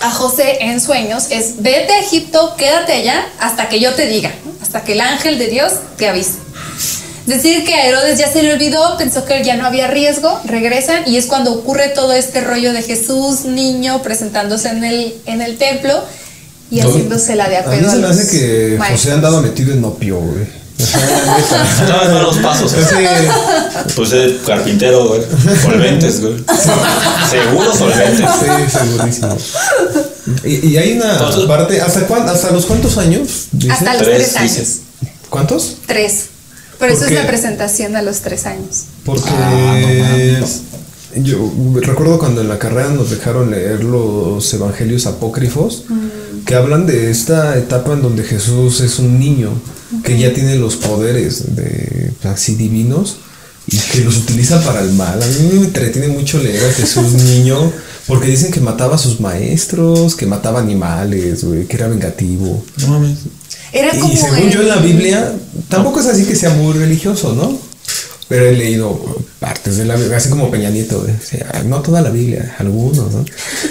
a 0.01 0.11
José 0.11 0.59
en 0.61 0.81
sueños 0.81 1.27
es 1.31 1.63
vete 1.63 1.93
a 1.93 2.01
Egipto, 2.01 2.55
quédate 2.57 2.93
allá 2.93 3.27
hasta 3.39 3.69
que 3.69 3.81
yo 3.81 3.95
te 3.95 4.07
diga, 4.07 4.33
¿no? 4.45 4.53
hasta 4.63 4.83
que 4.83 4.93
el 4.93 5.01
ángel 5.01 5.39
de 5.39 5.49
Dios 5.49 5.73
te 5.97 6.09
avise. 6.09 6.39
Es 7.27 7.43
decir, 7.43 7.65
que 7.65 7.75
a 7.75 7.87
Herodes 7.87 8.19
ya 8.19 8.33
se 8.33 8.43
le 8.43 8.53
olvidó, 8.55 8.97
pensó 8.97 9.25
que 9.25 9.45
ya 9.45 9.57
no 9.57 9.67
había 9.67 9.87
riesgo, 9.87 10.41
regresan 10.45 11.03
y 11.07 11.17
es 11.17 11.27
cuando 11.27 11.53
ocurre 11.53 11.89
todo 11.89 12.13
este 12.13 12.41
rollo 12.41 12.73
de 12.73 12.83
Jesús, 12.83 13.45
niño, 13.45 14.03
presentándose 14.03 14.69
en 14.71 14.85
el, 14.85 15.15
en 15.27 15.43
el 15.43 15.59
templo 15.59 16.03
y 16.71 16.81
haciéndose 16.81 17.37
la 17.37 17.49
de 17.49 17.59
A 17.59 17.61
mí 17.61 17.67
acuerdo 17.67 17.91
se 17.91 17.99
me 17.99 18.07
hace 18.09 18.27
que 18.27 18.79
José 18.79 19.13
andaba 19.13 19.41
metido 19.43 19.73
en 19.73 19.85
opio, 19.85 20.19
güey. 20.19 20.60
O 20.83 20.87
sea, 20.87 21.37
neta. 21.37 21.83
Estaba 21.83 22.05
en 22.07 22.15
malos 22.15 22.37
pasos. 22.39 22.73
Sí, 22.73 23.95
Pues 23.97 24.11
de 24.11 24.39
carpintero, 24.47 25.09
güey. 25.09 25.23
Solventes, 25.63 26.21
güey. 26.21 26.35
Seguro 27.31 27.75
solventes. 27.75 28.29
sí, 28.41 28.79
segurísimo. 28.79 29.37
Y, 30.45 30.69
y 30.69 30.77
hay 30.77 30.93
una 30.93 31.13
Entonces- 31.13 31.45
parte, 31.45 31.81
¿hasta, 31.81 32.07
cuán- 32.07 32.29
¿hasta 32.29 32.51
los 32.51 32.67
cuántos 32.67 32.99
años? 32.99 33.49
dice? 33.53 33.73
Hasta 33.73 33.95
los 33.95 34.03
Tres, 34.03 34.17
tres, 34.19 34.37
años. 34.37 34.53
dices. 34.57 34.81
¿Cuántos? 35.29 35.77
Tres. 35.87 36.27
Por 36.79 36.89
¿Por 36.89 36.97
eso 36.97 37.05
es 37.07 37.13
la 37.13 37.27
presentación 37.27 37.95
a 37.97 38.03
los 38.03 38.21
tres 38.21 38.47
años. 38.47 38.85
Porque 39.05 39.29
Ah, 39.31 40.47
yo 41.17 41.53
recuerdo 41.83 42.19
cuando 42.19 42.41
en 42.41 42.49
la 42.49 42.59
carrera 42.59 42.89
nos 42.89 43.11
dejaron 43.11 43.51
leer 43.51 43.85
los 43.85 44.53
evangelios 44.55 45.07
apócrifos 45.07 45.85
que 46.47 46.55
hablan 46.55 46.87
de 46.87 47.11
esta 47.11 47.57
etapa 47.59 47.93
en 47.93 48.03
donde 48.03 48.23
Jesús 48.25 48.81
es 48.81 48.99
un 48.99 49.19
niño 49.19 49.51
que 50.05 50.19
ya 50.19 50.33
tiene 50.33 50.57
los 50.57 50.77
poderes 50.77 51.55
de 51.57 52.13
así 52.25 52.55
divinos 52.55 53.17
y 53.67 53.77
que 53.77 54.01
los 54.05 54.17
utiliza 54.19 54.63
para 54.65 54.81
el 54.81 54.93
mal. 54.93 55.23
A 55.23 55.27
mí 55.27 55.49
me 55.53 55.65
entretiene 55.67 56.09
mucho 56.09 56.39
leer 56.39 56.65
a 56.65 56.73
Jesús 56.73 57.13
niño 57.25 57.73
porque 58.07 58.29
dicen 58.29 58.51
que 58.51 58.61
mataba 58.61 58.97
a 58.97 58.99
sus 58.99 59.21
maestros, 59.21 60.17
que 60.17 60.27
mataba 60.27 60.61
animales, 60.61 61.45
güey, 61.45 61.67
que 61.67 61.77
era 61.77 61.89
vengativo. 61.89 62.65
No 62.79 62.89
mames. 62.89 63.19
Era 63.73 63.91
como 63.99 64.13
Y 64.13 64.17
según 64.17 64.39
el- 64.39 64.51
yo 64.51 64.63
en 64.63 64.69
la 64.69 64.77
Biblia, 64.77 65.33
tampoco 65.69 66.01
es 66.01 66.07
así 66.07 66.25
que 66.25 66.35
sea 66.35 66.51
muy 66.51 66.73
religioso, 66.73 67.35
¿no? 67.35 67.57
Pero 68.31 68.47
he 68.47 68.53
leído 68.53 68.99
partes 69.41 69.77
de 69.79 69.85
la 69.87 69.97
Biblia, 69.97 70.17
así 70.19 70.29
como 70.31 70.51
Peña 70.51 70.71
Nieto, 70.71 71.01
güey. 71.01 71.13
O 71.13 71.21
sea, 71.21 71.63
no 71.67 71.83
toda 71.83 72.01
la 72.01 72.11
Biblia, 72.11 72.55
algunos, 72.59 73.11
¿no? 73.13 73.25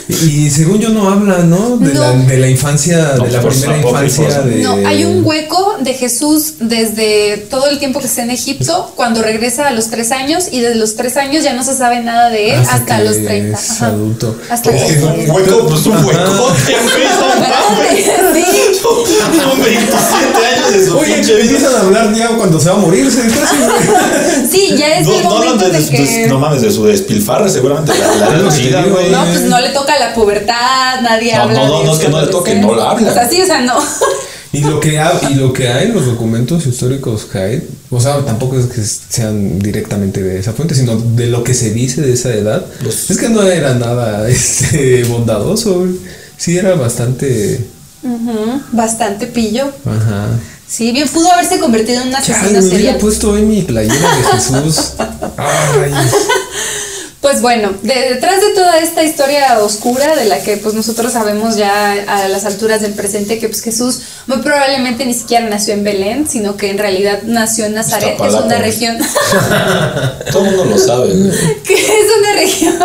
Y, 0.10 0.48
y 0.48 0.50
según 0.50 0.80
yo 0.80 0.90
no 0.90 1.10
habla, 1.10 1.38
¿no? 1.40 1.78
De, 1.78 1.94
La, 1.94 2.14
No. 2.14 2.26
de 2.28 2.38
la 2.38 2.48
infancia, 2.50 3.14
No, 3.18 3.24
de 3.24 3.32
la 3.32 3.42
primera 3.42 3.80
apócrifos, 3.80 4.20
infancia 4.20 4.42
¿no? 4.42 4.50
de... 4.50 4.64
No, 4.84 4.88
hay 4.88 5.06
un 5.06 5.24
hueco 5.26 5.78
de 5.80 5.94
Jesús 5.94 6.56
desde 6.60 7.38
todo 7.50 7.70
el 7.70 7.80
tiempo 7.80 8.00
que 8.02 8.08
está 8.08 8.24
en 8.24 8.32
Egipto, 8.32 8.92
cuando 8.98 9.22
regresa 9.22 9.68
a 9.68 9.72
los 9.72 9.90
tres 9.90 10.12
años, 10.12 10.50
y 10.52 10.60
desde 10.60 10.76
los 10.76 10.96
tres 10.98 11.16
años 11.16 11.44
ya 11.44 11.54
no 11.54 11.64
se 11.64 11.74
sabe 11.76 12.02
nada 12.02 12.30
de 12.30 12.56
él 12.56 12.60
hasta, 12.70 12.98
que 12.98 13.04
los 13.06 13.24
30. 13.24 13.58
es 13.58 13.72
Ajá. 13.72 13.88
adulto. 13.88 14.36
Hasta 14.50 14.72
los 14.72 14.82
que- 14.82 14.88
30. 14.94 15.14
Un 15.24 15.32
hueco, 15.32 15.68
pues 15.70 15.86
un 15.86 15.94
Ajá. 15.94 16.06
huecote, 16.06 16.76
No. 18.84 19.50
Con 19.50 19.62
27 19.64 20.46
años 20.56 20.72
de 20.74 20.86
su 20.86 20.98
Oye, 20.98 21.14
pinche 21.16 21.34
vida. 21.36 21.44
empiezan 21.44 21.76
a 21.76 21.80
hablar 21.82 22.14
ya 22.14 22.30
cuando 22.30 22.60
se 22.60 22.70
va 22.70 22.76
a 22.76 22.80
morir, 22.80 23.12
se. 23.12 23.22
Sí, 24.52 24.76
ya 24.78 25.00
es 25.00 25.08
No, 25.08 25.16
el 25.18 25.24
no 25.24 25.30
momento 25.30 25.66
de, 25.66 25.72
de 25.72 25.80
de- 25.80 25.86
de- 25.86 25.98
que. 26.08 26.28
no 26.28 26.40
mames, 26.40 26.62
de 26.62 26.72
su 26.72 26.86
despilfarre, 26.86 27.50
seguramente. 27.50 27.92
La, 27.98 28.38
la 28.38 28.50
que 28.56 28.90
güey. 28.90 29.10
No, 29.12 29.26
pues 29.26 29.42
no 29.44 29.60
le 29.60 29.70
toca 29.70 29.98
la 30.00 30.14
pubertad, 30.14 31.02
nadie 31.02 31.36
No, 31.36 31.42
habla 31.44 31.60
no, 31.64 31.68
no, 31.68 31.80
de 31.80 31.86
no 31.86 31.94
es 31.94 32.00
que 32.00 32.10
no 32.10 32.22
le 32.22 32.28
toque, 32.28 32.56
no 32.56 32.76
la 32.76 32.92
habla. 32.92 33.12
O 33.12 33.14
sea, 33.14 33.30
sí, 33.30 33.42
o 33.42 33.46
sea, 33.46 33.62
no. 33.62 33.76
Y 34.52 34.62
lo 34.62 34.80
que 34.80 34.98
hay, 34.98 35.16
y 35.30 35.36
lo 35.36 35.54
que 35.54 35.68
hay 35.68 35.86
en 35.90 35.94
los 35.94 36.08
documentos 36.08 36.66
históricos 36.66 37.28
hay, 37.36 37.68
o 37.92 38.02
sea, 38.02 38.26
tampoco 38.26 38.58
es 38.58 38.66
que 38.66 38.82
sean 38.82 39.60
directamente 39.60 40.24
de 40.24 40.40
esa 40.40 40.54
fuente, 40.54 40.74
sino 40.74 40.96
de 40.96 41.28
lo 41.28 41.44
que 41.44 41.54
se 41.54 41.70
dice 41.70 42.02
de 42.02 42.14
esa 42.14 42.34
edad, 42.34 42.66
es 42.84 43.16
que 43.20 43.30
no 43.30 43.44
era 43.44 43.76
nada 43.76 44.28
este, 44.28 45.04
bondadoso, 45.04 45.82
güey. 45.82 45.92
sí 46.36 46.58
era 46.58 46.74
bastante, 46.74 47.60
Bastante 48.72 49.28
pillo. 49.28 49.66
ajá. 49.86 50.28
Sí, 50.68 50.92
bien 50.92 51.08
pudo 51.10 51.32
haberse 51.32 51.58
convertido 51.60 52.02
en 52.02 52.10
un 52.10 52.12
Ya, 52.14 52.20
asesino 52.20 52.44
me 52.44 52.60
hubiera 52.60 52.70
serial. 52.70 52.98
puesto 52.98 53.32
hoy 53.32 53.42
mi 53.42 53.64
playera 53.64 53.96
de 54.18 54.24
Jesús. 54.34 54.92
Ay, 55.36 55.92
Pues 57.22 57.42
bueno, 57.42 57.74
de- 57.82 58.14
detrás 58.14 58.40
de 58.40 58.50
toda 58.54 58.78
esta 58.80 59.04
historia 59.04 59.60
oscura 59.64 60.16
de 60.16 60.26
la 60.26 60.40
que 60.42 60.58
pues 60.58 60.76
nosotros 60.76 61.12
sabemos 61.12 61.56
ya 61.58 61.92
a 62.08 62.28
las 62.30 62.46
alturas 62.46 62.82
del 62.82 62.94
presente 62.94 63.40
que 63.40 63.50
pues 63.50 63.62
Jesús 63.64 64.00
muy 64.28 64.38
probablemente 64.38 65.06
ni 65.08 65.14
siquiera 65.16 65.50
nació 65.50 65.74
en 65.74 65.84
Belén, 65.84 66.30
sino 66.30 66.56
que 66.56 66.70
en 66.70 66.78
realidad 66.78 67.24
nació 67.24 67.66
en 67.66 67.74
Nazaret, 67.74 68.10
es 68.10 68.14
Iztapalapa. 68.14 68.46
una 68.46 68.58
región 68.60 68.98
Todo 70.32 70.46
el 70.46 70.56
mundo 70.56 70.66
lo 70.66 70.78
sabe, 70.78 71.08
que 71.66 71.74
es 71.74 72.06
una 72.20 72.34
región 72.34 72.78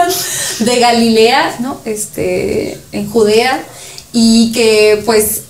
de 0.60 0.78
Galilea, 0.80 1.56
¿no? 1.60 1.80
Este, 1.84 2.78
en 2.92 3.08
Judea 3.10 3.62
y 4.16 4.52
que 4.52 5.02
pues 5.04 5.42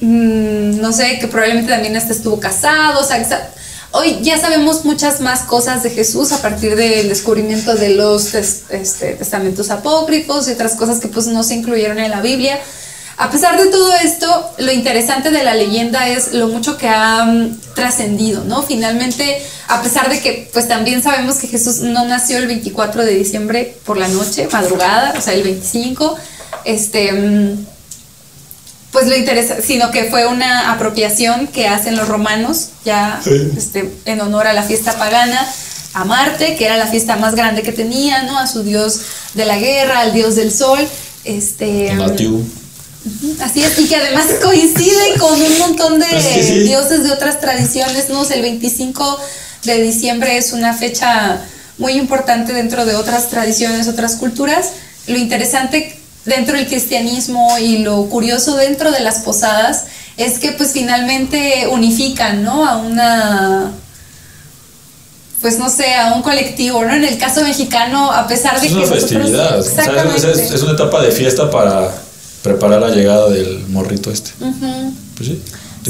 mm, 0.00 0.80
no 0.80 0.92
sé, 0.94 1.18
que 1.20 1.28
probablemente 1.28 1.70
también 1.70 1.94
hasta 1.94 2.14
estuvo 2.14 2.40
casado, 2.40 3.00
o 3.00 3.04
sea, 3.04 3.52
hoy 3.92 4.18
ya 4.22 4.40
sabemos 4.40 4.86
muchas 4.86 5.20
más 5.20 5.40
cosas 5.42 5.82
de 5.82 5.90
Jesús 5.90 6.32
a 6.32 6.40
partir 6.40 6.74
del 6.74 7.10
descubrimiento 7.10 7.74
de 7.74 7.90
los 7.90 8.34
este, 8.34 9.12
testamentos 9.12 9.70
apócrifos 9.70 10.48
y 10.48 10.52
otras 10.52 10.74
cosas 10.74 11.00
que 11.00 11.08
pues 11.08 11.26
no 11.26 11.42
se 11.42 11.54
incluyeron 11.54 11.98
en 11.98 12.10
la 12.10 12.22
Biblia. 12.22 12.58
A 13.18 13.30
pesar 13.30 13.58
de 13.58 13.66
todo 13.66 13.94
esto, 13.94 14.50
lo 14.58 14.72
interesante 14.72 15.30
de 15.30 15.42
la 15.42 15.54
leyenda 15.54 16.08
es 16.08 16.32
lo 16.32 16.48
mucho 16.48 16.78
que 16.78 16.88
ha 16.88 17.24
mm, 17.26 17.58
trascendido, 17.74 18.44
¿no? 18.44 18.62
Finalmente, 18.62 19.42
a 19.68 19.82
pesar 19.82 20.08
de 20.08 20.20
que 20.20 20.48
pues 20.50 20.66
también 20.66 21.02
sabemos 21.02 21.36
que 21.36 21.46
Jesús 21.46 21.80
no 21.80 22.06
nació 22.06 22.38
el 22.38 22.46
24 22.46 23.04
de 23.04 23.14
diciembre 23.14 23.76
por 23.84 23.98
la 23.98 24.08
noche, 24.08 24.48
madrugada, 24.50 25.14
o 25.16 25.20
sea, 25.20 25.34
el 25.34 25.42
25, 25.42 26.16
este... 26.66 27.12
mm, 27.12 27.66
pues 28.92 29.08
lo 29.08 29.16
interesa, 29.16 29.56
sino 29.60 29.90
que 29.90 30.04
fue 30.04 30.26
una 30.26 30.72
apropiación 30.72 31.48
que 31.48 31.68
hacen 31.68 31.96
los 31.96 32.08
romanos 32.08 32.68
ya 32.84 33.20
Sí. 33.22 33.52
este, 33.56 33.92
en 34.06 34.20
honor 34.22 34.46
a 34.46 34.54
la 34.54 34.62
fiesta 34.62 34.96
pagana, 34.96 35.46
a 35.92 36.04
Marte, 36.04 36.56
que 36.56 36.64
era 36.64 36.78
la 36.78 36.86
fiesta 36.86 37.16
más 37.16 37.34
grande 37.34 37.62
que 37.62 37.72
tenía, 37.72 38.22
¿no? 38.22 38.38
A 38.38 38.46
su 38.46 38.62
dios 38.62 39.00
de 39.34 39.44
la 39.44 39.58
guerra, 39.58 40.00
al 40.00 40.14
dios 40.14 40.34
del 40.36 40.50
sol, 40.52 40.78
este... 41.24 41.92
Natiu. 41.94 42.42
Así 43.40 43.62
es, 43.62 43.78
y 43.78 43.86
que 43.86 43.96
además 43.96 44.26
coincide 44.42 45.14
con 45.18 45.40
un 45.42 45.58
montón 45.58 45.98
de 46.00 46.06
Pues 46.06 46.24
sí. 46.24 46.60
dioses 46.60 47.04
de 47.04 47.12
otras 47.12 47.38
tradiciones, 47.40 48.08
¿no? 48.08 48.26
El 48.28 48.40
25 48.42 49.20
de 49.64 49.82
diciembre 49.82 50.38
es 50.38 50.52
una 50.52 50.72
fecha 50.72 51.40
muy 51.78 51.92
importante 51.92 52.52
dentro 52.54 52.86
de 52.86 52.94
otras 52.94 53.28
tradiciones, 53.28 53.88
otras 53.88 54.16
culturas. 54.16 54.70
Lo 55.06 55.18
interesante 55.18 55.98
dentro 56.26 56.56
del 56.56 56.66
cristianismo 56.66 57.56
y 57.58 57.78
lo 57.78 58.06
curioso 58.06 58.56
dentro 58.56 58.90
de 58.90 59.00
las 59.00 59.20
posadas 59.20 59.84
es 60.16 60.38
que 60.38 60.52
pues 60.52 60.72
finalmente 60.72 61.66
unifican, 61.70 62.42
¿no? 62.44 62.66
A 62.66 62.76
una 62.78 63.72
pues 65.40 65.58
no 65.58 65.68
sé, 65.68 65.94
a 65.94 66.14
un 66.14 66.22
colectivo, 66.22 66.82
¿no? 66.84 66.94
En 66.94 67.04
el 67.04 67.18
caso 67.18 67.42
mexicano, 67.42 68.10
a 68.10 68.26
pesar 68.26 68.58
de 68.60 68.66
Es 68.66 68.72
que 68.72 68.78
una 68.78 68.86
nosotros- 68.86 69.10
festividad. 69.10 69.58
O 69.60 69.62
sea, 69.62 69.72
es- 69.72 69.78
Exactamente. 69.78 70.32
es, 70.44 70.50
es 70.50 70.62
una 70.62 70.72
etapa 70.72 71.02
de 71.02 71.12
fiesta 71.12 71.50
para 71.50 71.92
preparar 72.42 72.80
la 72.80 72.88
llegada 72.88 73.28
del 73.30 73.60
morrito 73.68 74.10
este. 74.10 74.30
Ujú. 74.40 74.92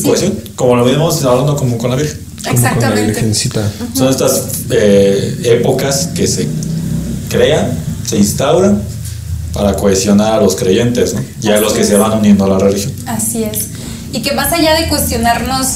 Pues 0.04 0.20
sí. 0.20 0.32
Como 0.56 0.76
lo 0.76 0.84
mismos 0.84 1.24
hablando 1.24 1.56
como 1.56 1.78
con 1.78 1.90
la 1.90 1.96
Virgen. 1.96 2.18
como 2.18 2.42
con 2.42 2.44
la 2.44 2.68
Exactamente. 2.70 3.12
virgencita. 3.12 3.70
Son 3.94 4.08
estas 4.08 4.42
eh, 4.70 5.38
épocas 5.44 6.08
que 6.14 6.26
se 6.26 6.46
crean, 7.30 7.70
se 8.06 8.18
instauran 8.18 8.82
para 9.56 9.74
cohesionar 9.74 10.34
a 10.34 10.40
los 10.40 10.54
creyentes, 10.56 11.14
¿no? 11.14 11.22
Y 11.42 11.48
a 11.50 11.60
los 11.60 11.72
que 11.72 11.84
se 11.84 11.96
van 11.96 12.12
uniendo 12.18 12.44
a 12.44 12.48
la 12.48 12.58
religión. 12.58 12.92
Así 13.06 13.44
es. 13.44 13.68
Y 14.12 14.20
que 14.22 14.32
más 14.32 14.52
allá 14.52 14.74
de 14.74 14.88
cuestionarnos, 14.88 15.66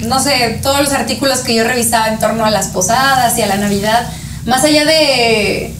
no 0.00 0.22
sé, 0.22 0.58
todos 0.62 0.80
los 0.80 0.92
artículos 0.92 1.38
que 1.40 1.54
yo 1.54 1.64
revisaba 1.64 2.08
en 2.08 2.18
torno 2.18 2.44
a 2.44 2.50
las 2.50 2.68
posadas 2.68 3.36
y 3.38 3.42
a 3.42 3.46
la 3.46 3.56
Navidad, 3.56 4.08
más 4.46 4.64
allá 4.64 4.84
de, 4.84 5.74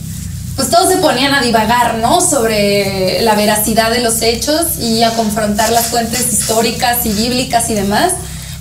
pues 0.56 0.70
todos 0.70 0.88
se 0.88 0.96
ponían 0.98 1.34
a 1.34 1.42
divagar, 1.42 1.96
¿no? 1.98 2.20
Sobre 2.20 3.20
la 3.22 3.34
veracidad 3.34 3.90
de 3.90 4.00
los 4.00 4.22
hechos 4.22 4.78
y 4.80 5.02
a 5.02 5.10
confrontar 5.12 5.70
las 5.70 5.86
fuentes 5.86 6.32
históricas 6.32 7.04
y 7.06 7.10
bíblicas 7.10 7.70
y 7.70 7.74
demás, 7.74 8.12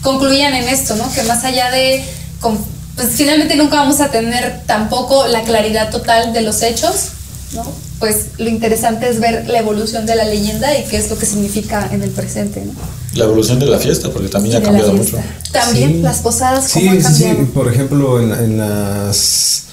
concluían 0.02 0.54
en 0.54 0.68
esto, 0.70 0.96
¿no? 0.96 1.12
Que 1.14 1.24
más 1.24 1.44
allá 1.44 1.72
de, 1.72 2.04
con- 2.40 2.58
pues 2.96 3.10
finalmente 3.16 3.56
nunca 3.56 3.76
vamos 3.78 4.00
a 4.02 4.10
tener 4.10 4.62
tampoco 4.66 5.28
la 5.28 5.42
claridad 5.44 5.90
total 5.92 6.34
de 6.34 6.42
los 6.42 6.62
hechos, 6.64 7.10
¿no? 7.54 7.64
Pues 8.00 8.28
lo 8.38 8.50
interesante 8.50 9.10
es 9.10 9.20
ver 9.20 9.48
la 9.48 9.60
evolución 9.60 10.06
de 10.06 10.16
la 10.16 10.26
leyenda 10.26 10.78
y 10.78 10.84
qué 10.86 10.98
es 10.98 11.10
lo 11.10 11.18
que 11.18 11.26
significa 11.26 11.90
en 11.92 12.04
el 12.04 12.10
presente, 12.12 12.64
¿no? 12.66 12.74
La 13.16 13.26
evolución 13.26 13.60
de 13.60 13.66
la 13.66 13.80
fiesta, 13.80 14.10
porque 14.12 14.28
también 14.30 14.58
ha 14.58 14.62
cambiado 14.62 14.94
mucho. 14.94 15.18
También 15.52 15.94
Sí. 15.94 16.02
las 16.02 16.20
posadas, 16.20 16.66
Sí, 16.70 16.80
¿cómo 16.80 16.92
han 16.92 17.02
sí, 17.04 17.14
sí. 17.14 17.24
cambiado? 17.24 17.46
Por 17.54 17.74
ejemplo, 17.74 18.22
en, 18.22 18.32
en 18.32 18.58
las 18.58 19.64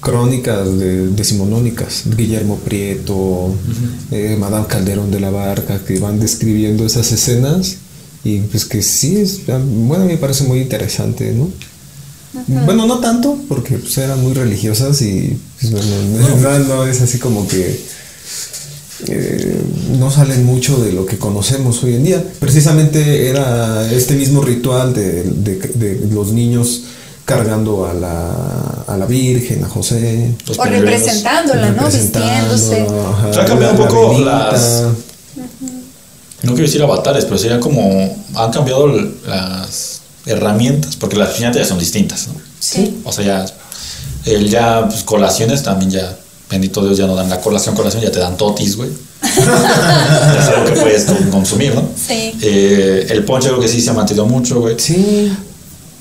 crónicas 0.00 0.78
de, 0.78 1.08
decimonónicas, 1.08 2.02
Guillermo 2.16 2.56
Prieto, 2.56 3.54
eh, 4.10 4.36
Madame 4.38 4.66
Calderón 4.66 5.10
de 5.10 5.20
la 5.20 5.30
Barca, 5.30 5.78
que 5.86 5.98
van 5.98 6.18
describiendo 6.18 6.84
esas 6.86 7.12
escenas 7.12 7.76
y 8.24 8.38
pues 8.40 8.64
que 8.64 8.82
sí, 8.82 9.16
es, 9.18 9.46
bueno, 9.46 10.04
me 10.06 10.16
parece 10.16 10.44
muy 10.44 10.60
interesante, 10.60 11.32
¿no? 11.32 11.50
Bueno, 12.46 12.86
no 12.86 12.98
tanto, 13.00 13.36
porque 13.48 13.76
pues, 13.78 13.98
eran 13.98 14.20
muy 14.22 14.32
religiosas 14.34 15.00
y 15.02 15.36
pues, 15.60 15.72
bueno, 15.72 15.86
no, 16.40 16.58
no 16.60 16.86
es 16.86 17.00
así 17.00 17.18
como 17.18 17.46
que 17.48 17.80
eh, 19.08 19.60
no 19.98 20.10
salen 20.10 20.44
mucho 20.44 20.76
de 20.78 20.92
lo 20.92 21.06
que 21.06 21.18
conocemos 21.18 21.82
hoy 21.82 21.94
en 21.94 22.04
día. 22.04 22.24
Precisamente 22.38 23.28
era 23.28 23.90
este 23.90 24.14
mismo 24.14 24.42
ritual 24.42 24.92
de, 24.94 25.22
de- 25.24 25.56
de 25.56 26.14
los 26.14 26.32
niños 26.32 26.82
cargando 27.24 27.86
a 27.86 27.94
la, 27.94 28.30
a 28.86 28.96
la 28.96 29.06
Virgen, 29.06 29.64
a 29.64 29.68
José. 29.68 30.32
Los 30.46 30.58
O 30.58 30.64
representándola, 30.64 31.70
¿no? 31.70 31.84
representando, 31.84 32.54
Vistiéndose. 32.54 32.96
ajá, 33.06 33.32
Se 33.32 33.40
ha 33.40 33.44
cambiado 33.44 33.74
la 33.74 33.80
un 33.80 33.88
poco 33.88 34.18
las- 34.20 34.82
No 36.42 36.52
quiero 36.52 36.66
decir 36.66 36.82
avatares, 36.82 37.24
pero 37.24 37.38
sería 37.38 37.58
como. 37.60 38.16
Han 38.34 38.50
cambiado 38.52 38.86
las 39.26 39.99
herramientas, 40.26 40.96
porque 40.96 41.16
las 41.16 41.30
piñatas 41.30 41.62
ya 41.62 41.66
son 41.68 41.78
distintas, 41.78 42.28
¿no? 42.28 42.34
Sí. 42.58 43.00
O 43.04 43.12
sea, 43.12 43.24
ya. 43.24 43.46
El 44.26 44.48
ya, 44.50 44.86
pues, 44.88 45.02
colaciones 45.02 45.62
también 45.62 45.90
ya. 45.90 46.16
Bendito 46.50 46.84
Dios, 46.84 46.98
ya 46.98 47.06
no 47.06 47.14
dan 47.14 47.30
la 47.30 47.40
colación, 47.40 47.74
colación, 47.74 48.02
ya 48.02 48.10
te 48.10 48.18
dan 48.18 48.36
totis, 48.36 48.76
güey. 48.76 48.90
ya 49.22 49.28
es 50.42 50.48
algo 50.48 50.64
que 50.66 50.80
puedes 50.80 51.04
con- 51.04 51.30
consumir, 51.30 51.74
¿no? 51.74 51.88
Sí. 51.96 52.32
Eh, 52.42 53.06
el 53.10 53.24
ponche 53.24 53.48
creo 53.48 53.60
que 53.60 53.68
sí 53.68 53.80
se 53.80 53.90
ha 53.90 53.92
mantenido 53.92 54.26
mucho, 54.26 54.60
güey. 54.60 54.74
Sí, 54.78 55.32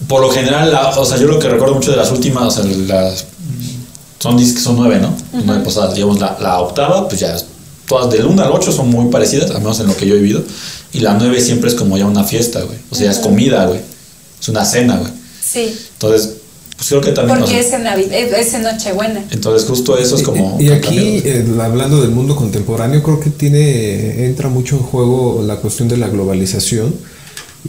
Por 0.07 0.22
lo 0.22 0.30
general, 0.32 0.72
la- 0.72 0.89
o 0.89 1.05
sea, 1.05 1.17
yo 1.17 1.28
lo 1.28 1.38
que 1.39 1.47
recuerdo 1.49 1.76
mucho 1.76 1.91
de 1.91 1.97
las 1.97 2.11
últimas, 2.11 2.43
o 2.43 2.51
sea, 2.51 2.63
las. 2.65 3.26
Son, 4.20 4.36
nueve, 4.76 4.99
¿no? 4.99 5.15
Nueve 5.45 5.63
posadas. 5.63 5.93
Digamos, 5.93 6.20
la, 6.20 6.36
la 6.41 6.59
octava, 6.59 7.07
pues 7.07 7.22
ya. 7.22 7.38
Todas 7.88 8.11
del 8.11 8.26
1 8.26 8.43
al 8.43 8.51
8 8.51 8.72
son 8.72 8.89
muy 8.89 9.09
parecidas, 9.09 9.49
al 9.49 9.59
menos 9.59 9.80
en 9.80 9.88
lo 9.88 9.95
que 9.97 10.05
yo 10.05 10.13
he 10.15 10.17
vivido. 10.20 10.43
Y 10.93 10.99
la 10.99 11.13
9 11.13 11.39
siempre 11.41 11.70
es 11.70 11.76
como 11.76 11.97
ya 11.97 12.05
una 12.05 12.24
fiesta, 12.24 12.61
güey. 12.61 12.78
O 12.91 12.95
sea, 12.95 13.05
ya 13.05 13.11
es 13.11 13.20
comida, 13.20 13.65
güey. 13.65 13.80
Es 14.42 14.50
una 14.50 14.66
cena, 14.66 14.98
güey. 14.98 15.12
Sí. 15.44 15.76
Entonces, 15.94 16.30
pues 16.76 16.88
creo 16.90 17.02
que 17.02 17.12
también. 17.12 17.40
Porque 17.40 17.52
sea, 17.54 17.60
es 17.62 17.74
en 17.74 17.84
Navidad, 17.84 18.14
es 18.14 18.54
en 18.54 18.64
Nochebuena. 18.64 19.26
entonces, 19.32 19.68
justo 19.68 19.98
eso 19.98 20.16
es 20.16 20.24
como. 20.24 20.58
Y, 20.60 20.68
y 20.68 20.72
aquí, 20.72 21.22
eh, 21.26 21.46
hablando 21.62 22.02
del 22.02 22.12
mundo 22.12 22.36
contemporáneo, 22.36 23.04
creo 23.04 23.20
que 23.20 23.30
tiene 23.30 24.26
entra 24.26 24.48
mucho 24.50 24.78
en 24.78 24.84
juego 24.84 25.44
la 25.46 25.58
cuestión 25.58 25.88
de 25.88 25.98
la 25.98 26.08
globalización 26.08 26.96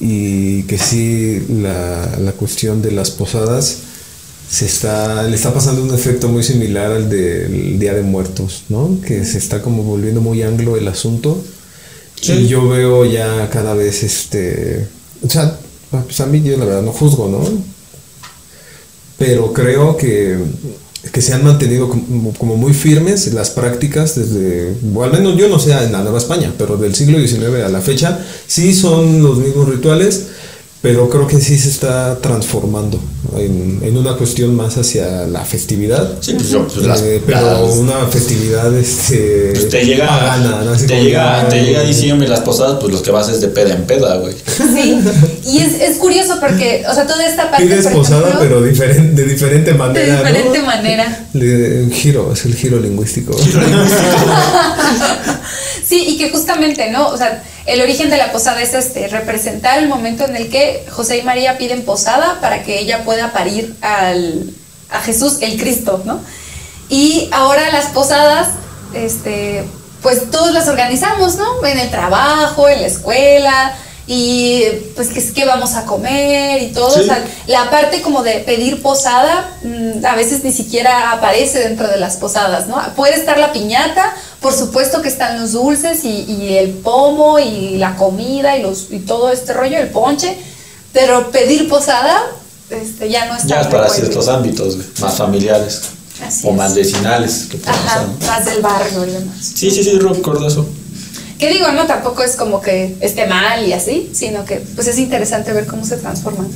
y 0.01 0.62
que 0.64 0.79
sí 0.79 1.45
la, 1.49 2.16
la 2.21 2.33
cuestión 2.33 2.81
de 2.83 2.93
las 2.93 3.11
posadas 3.11 3.79
se 4.49 4.66
está 4.66 5.23
le 5.25 5.35
está 5.35 5.53
pasando 5.53 5.83
un 5.83 5.93
efecto 5.95 6.29
muy 6.29 6.43
similar 6.45 6.93
al 6.93 7.09
del 7.09 7.79
Día 7.79 7.95
de 7.95 8.03
Muertos, 8.03 8.62
¿no? 8.68 9.01
Que 9.05 9.25
se 9.25 9.39
está 9.39 9.62
como 9.62 9.83
volviendo 9.83 10.21
muy 10.21 10.43
anglo 10.43 10.77
el 10.77 10.87
asunto 10.89 11.43
Sí. 12.21 12.33
y 12.33 12.49
yo 12.49 12.68
veo 12.68 13.07
ya 13.07 13.49
cada 13.51 13.73
vez 13.75 14.03
este, 14.03 14.87
o 15.27 15.31
sea, 15.31 15.59
pues 15.91 16.20
a 16.20 16.26
mí 16.26 16.43
yo 16.43 16.57
la 16.57 16.64
verdad 16.64 16.82
no 16.82 16.93
juzgo, 16.93 17.28
¿no? 17.28 17.41
pero 19.20 19.53
creo 19.53 19.99
que, 19.99 20.38
que 21.12 21.20
se 21.20 21.34
han 21.34 21.45
mantenido 21.45 21.91
como, 21.91 22.32
como 22.32 22.57
muy 22.57 22.72
firmes 22.72 23.30
las 23.34 23.51
prácticas 23.51 24.14
desde, 24.14 24.74
o 24.95 25.05
al 25.05 25.12
menos 25.12 25.36
yo 25.36 25.47
no 25.47 25.59
sé 25.59 25.72
en 25.72 25.93
la 25.93 26.01
Nueva 26.03 26.16
España, 26.16 26.55
pero 26.57 26.78
del 26.78 26.95
siglo 26.95 27.18
XIX 27.18 27.62
a 27.66 27.68
la 27.68 27.82
fecha, 27.82 28.18
sí 28.47 28.72
son 28.72 29.22
los 29.22 29.36
mismos 29.36 29.68
rituales, 29.68 30.28
pero 30.83 31.11
creo 31.11 31.26
que 31.26 31.41
sí 31.41 31.59
se 31.59 31.68
está 31.68 32.18
transformando 32.20 32.99
en, 33.37 33.81
en 33.83 33.97
una 33.99 34.16
cuestión 34.16 34.55
más 34.57 34.78
hacia 34.78 35.26
la 35.26 35.45
festividad. 35.45 36.14
Sí, 36.20 36.33
pues 36.33 36.49
yo, 36.49 36.66
pues 36.66 36.87
las, 36.87 37.03
Eh, 37.03 37.22
pero 37.26 37.41
las- 37.66 37.76
una 37.76 38.07
festividad 38.07 38.74
este 38.74 39.51
pues 39.53 39.68
te 39.68 39.85
llega, 39.85 40.07
pagana, 40.09 40.62
¿no? 40.64 40.72
Te 40.72 40.87
como 40.87 41.01
llega, 41.03 41.49
te 41.49 41.62
llega 41.62 41.83
diciembre 41.83 42.28
las 42.28 42.41
posadas, 42.41 42.78
pues 42.81 42.93
los 42.93 43.03
que 43.03 43.11
vas 43.11 43.28
es 43.28 43.41
de 43.43 43.49
peda 43.49 43.74
en 43.74 43.85
peda, 43.85 44.16
güey. 44.16 44.35
Sí, 44.57 44.99
y 45.45 45.59
es, 45.59 45.74
es 45.81 45.99
curioso 45.99 46.39
porque, 46.41 46.83
o 46.91 46.95
sea, 46.95 47.07
toda 47.07 47.26
esta 47.26 47.51
parte. 47.51 47.66
Pides 47.66 47.87
posada, 47.89 48.20
ejemplo, 48.28 48.41
pero 48.41 48.62
diferente, 48.62 49.22
de 49.22 49.28
diferente 49.28 49.72
de 49.72 49.78
manera. 49.78 50.12
¿no? 50.14 50.28
diferente 50.28 50.62
manera. 50.62 51.26
Le- 51.35 51.83
un 51.85 51.93
giro, 51.93 52.33
es 52.33 52.45
el 52.47 52.55
giro 52.55 52.81
lingüístico. 52.81 53.37
Sí, 55.87 56.05
y 56.07 56.18
que 56.18 56.31
justamente, 56.31 56.89
¿no? 56.91 57.09
O 57.09 57.16
sea, 57.16 57.43
el 57.66 57.81
origen 57.81 58.11
de 58.11 58.16
la 58.16 58.31
posada 58.31 58.62
es 58.62 58.74
este, 58.74 59.09
representar 59.09 59.81
el 59.83 59.89
momento 59.89 60.24
en 60.24 60.37
el 60.37 60.49
que 60.49 60.70
José 60.91 61.18
y 61.18 61.23
María 61.23 61.59
piden 61.59 61.85
posada 61.85 62.39
para 62.41 62.62
que 62.62 62.79
ella 62.79 63.05
pueda 63.05 63.33
parir 63.33 63.77
al, 63.81 64.51
a 64.91 65.01
Jesús, 65.01 65.39
el 65.41 65.61
Cristo, 65.61 66.03
¿no? 66.05 66.21
Y 66.89 67.29
ahora 67.33 67.71
las 67.71 67.87
posadas, 67.87 68.49
este, 68.95 69.64
pues 70.03 70.31
todos 70.31 70.53
las 70.53 70.68
organizamos, 70.68 71.37
¿no? 71.37 71.64
En 71.64 71.79
el 71.79 71.91
trabajo, 71.91 72.68
en 72.68 72.81
la 72.81 72.87
escuela, 72.89 73.77
y 74.12 74.64
pues 74.97 75.11
que 75.33 75.45
vamos 75.45 75.77
a 75.77 75.87
comer 75.87 76.61
y 76.61 76.73
todo. 76.73 76.91
Sí. 76.91 77.01
O 77.01 77.05
sea, 77.05 77.25
la 77.47 77.71
parte 77.71 78.03
como 78.03 78.25
de 78.25 78.41
pedir 78.41 78.83
posada 78.83 79.57
mm, 79.62 80.05
a 80.05 80.16
veces 80.16 80.43
ni 80.43 80.51
siquiera 80.51 81.12
aparece 81.12 81.61
dentro 81.61 81.87
de 81.87 81.97
las 81.97 82.16
posadas, 82.16 82.66
¿no? 82.66 82.77
Puede 82.97 83.14
estar 83.14 83.39
la 83.39 83.53
piñata, 83.53 84.16
por 84.41 84.53
supuesto 84.53 85.01
que 85.01 85.09
están 85.09 85.41
los 85.41 85.53
dulces 85.53 86.05
y, 86.05 86.25
y 86.25 86.59
el 86.59 86.71
pomo 86.71 87.39
y 87.39 87.77
la 87.77 87.95
comida 87.95 88.57
y, 88.57 88.62
los, 88.62 88.89
y 88.91 88.99
todo 88.99 89.31
este 89.31 89.53
rollo, 89.53 89.79
el 89.79 89.91
ponche, 89.91 90.37
pero 90.93 91.30
pedir 91.30 91.68
posada 91.68 92.22
este, 92.70 93.11
ya 93.11 93.26
no 93.26 93.36
está. 93.36 93.49
Ya 93.49 93.61
es 93.62 93.66
para 93.66 93.88
ciertos 93.88 94.28
ámbitos, 94.28 94.76
más 95.01 95.14
familiares 95.14 95.80
Así 96.24 96.47
o 96.47 96.51
es. 96.51 96.57
más 96.57 96.74
vecinales. 96.74 97.47
Que 97.51 97.59
Ajá, 97.66 98.07
más 98.26 98.45
del 98.45 98.62
barrio 98.62 99.07
y 99.07 99.11
demás. 99.11 99.36
Sí, 99.55 99.70
sí, 99.70 99.82
sí, 99.82 99.99
recuerdo 99.99 100.47
eso. 100.47 100.66
Que 101.38 101.51
digo, 101.51 101.72
no, 101.72 101.86
tampoco 101.86 102.22
es 102.22 102.36
como 102.36 102.61
que 102.61 102.97
esté 103.01 103.26
mal 103.26 103.66
y 103.66 103.72
así, 103.72 104.11
sino 104.12 104.45
que 104.45 104.57
pues 104.74 104.86
es 104.88 104.99
interesante 104.99 105.53
ver 105.53 105.66
cómo 105.66 105.84
se 105.86 105.97
transforman. 105.97 106.49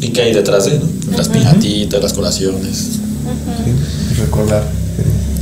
¿Y 0.00 0.10
qué 0.12 0.22
hay 0.22 0.34
detrás 0.34 0.66
de, 0.66 0.78
no? 0.78 1.16
Las 1.16 1.28
piñatitas, 1.28 2.02
las 2.02 2.12
colaciones. 2.12 2.76
Sí, 2.76 4.20
recordar 4.20 4.62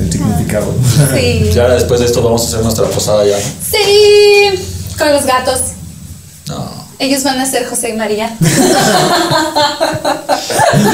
el, 0.01 0.07
el 0.07 0.12
significado. 0.12 0.72
Sí. 1.12 1.51
Y 1.53 1.59
ahora 1.59 1.74
después 1.74 2.01
de 2.01 2.07
esto 2.07 2.22
vamos 2.22 2.45
a 2.45 2.47
hacer 2.47 2.62
nuestra 2.62 2.86
posada 2.86 3.26
ya. 3.26 3.36
Sí, 3.38 4.64
con 4.97 5.12
los 5.12 5.26
gatos. 5.26 5.59
Ellos 6.99 7.24
van 7.24 7.40
a 7.40 7.47
ser 7.47 7.66
José 7.66 7.90
y 7.90 7.92
María. 7.95 8.36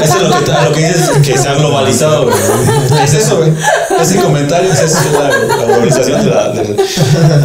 Eso 0.03 0.17
es 0.17 0.23
lo 0.23 0.45
que, 0.45 0.53
lo 0.53 0.73
que 0.73 0.87
dices 0.89 1.11
que 1.25 1.37
se 1.39 1.49
ha 1.49 1.55
globalizado, 1.55 2.25
güey. 2.25 2.37
Es 3.05 3.15
eso, 3.15 3.39
güey. 3.39 3.53
Ese 4.01 4.17
comentario 4.17 4.73
es 4.73 4.81
eso, 4.81 4.99
la, 5.13 5.29
la 5.29 5.65
globalización 5.65 6.25
de 6.25 6.31
la- 6.31 6.49
del, 6.51 6.77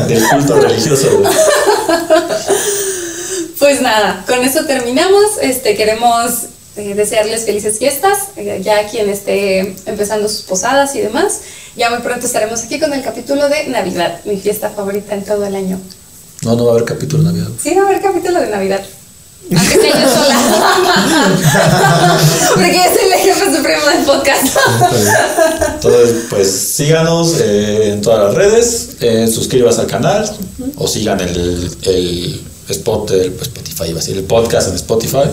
del 0.08 0.24
culto 0.30 0.56
religioso, 0.60 1.08
güey. 1.20 1.34
Pues 3.60 3.82
nada, 3.82 4.24
con 4.28 4.44
eso 4.44 4.66
terminamos. 4.66 5.24
Este, 5.42 5.76
queremos 5.76 6.44
eh, 6.78 6.94
desearles 6.96 7.46
felices 7.46 7.78
fiestas, 7.80 8.18
eh, 8.36 8.62
ya 8.64 8.88
quien 8.88 9.10
esté 9.10 9.76
empezando 9.86 10.28
sus 10.30 10.42
posadas 10.44 10.96
y 10.96 11.02
demás. 11.02 11.40
Ya 11.76 11.90
muy 11.90 12.00
pronto 12.00 12.26
estaremos 12.26 12.64
aquí 12.64 12.80
con 12.80 12.94
el 12.94 13.02
capítulo 13.04 13.50
de 13.50 13.68
Navidad, 13.68 14.20
mi 14.26 14.38
fiesta 14.38 14.70
favorita 14.70 15.14
en 15.16 15.24
todo 15.26 15.46
el 15.46 15.56
año. 15.56 15.80
No, 16.46 16.56
no 16.56 16.66
va 16.66 16.72
a 16.72 16.76
haber 16.76 16.86
capítulo 16.86 17.24
de 17.24 17.30
Navidad. 17.30 17.48
Sí, 17.62 17.74
va 17.74 17.82
a 17.82 17.86
haber 17.88 18.02
capítulo 18.04 18.40
de 18.40 18.50
Navidad. 18.50 18.82
Aunque 19.52 19.76
sea 19.80 20.02
yo 20.02 20.10
sola. 20.10 20.38
Porque 22.54 22.74
yo 22.74 22.84
soy 22.84 23.12
el 23.12 23.20
jefe 23.20 23.56
supremo 23.56 23.88
del 23.88 24.06
podcast. 24.06 24.58
Entonces, 25.74 26.26
pues 26.30 26.52
síganos 26.52 27.40
eh, 27.40 27.94
en 27.94 28.02
todas 28.02 28.26
las 28.26 28.36
redes, 28.36 28.90
eh, 29.02 29.28
suscríbase 29.28 29.82
al 29.82 29.88
canal 29.88 30.32
o 30.78 30.88
sigan 30.88 31.20
el, 31.20 31.72
el 31.82 32.42
spot 32.70 33.10
del 33.10 33.32
pues, 33.32 33.48
Spotify, 33.48 33.84
iba 33.90 34.00
a 34.00 34.02
decir, 34.02 34.18
el 34.18 34.24
podcast 34.26 34.70
en 34.70 34.76
Spotify. 34.76 35.30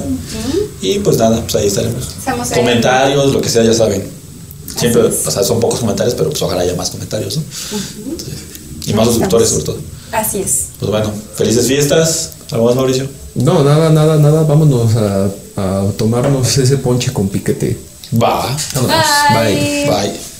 Y 0.80 0.98
pues 1.00 1.18
nada, 1.18 1.42
pues 1.42 1.54
ahí 1.56 1.66
estaremos. 1.66 2.08
Estamos 2.08 2.50
ahí. 2.50 2.58
Comentarios, 2.58 3.34
lo 3.34 3.40
que 3.42 3.50
sea, 3.50 3.62
ya 3.62 3.74
saben. 3.74 4.02
Siempre, 4.78 5.02
o 5.02 5.30
sea, 5.30 5.42
son 5.42 5.60
pocos 5.60 5.80
comentarios, 5.80 6.14
pero 6.14 6.30
pues 6.30 6.40
ojalá 6.40 6.62
haya 6.62 6.74
más 6.74 6.90
comentarios, 6.90 7.36
¿no? 7.36 7.42
Entonces, 8.12 8.34
y 8.86 8.94
más 8.94 9.06
suscriptores, 9.06 9.50
sobre 9.50 9.64
todo. 9.64 9.78
Así 10.12 10.40
es. 10.40 10.66
Pues 10.78 10.90
bueno, 10.90 11.12
felices 11.34 11.66
fiestas. 11.66 12.32
¿Algo 12.50 12.66
más, 12.66 12.76
Mauricio? 12.76 13.08
No, 13.34 13.64
nada, 13.64 13.90
nada, 13.90 14.18
nada. 14.18 14.42
Vámonos 14.44 14.94
a, 14.96 15.30
a 15.56 15.84
tomarnos 15.96 16.58
ese 16.58 16.76
ponche 16.76 17.12
con 17.12 17.28
piquete. 17.28 17.78
Va. 18.22 18.56
Vámonos. 18.74 19.06
Bye. 19.34 19.86
Bye. 19.86 20.31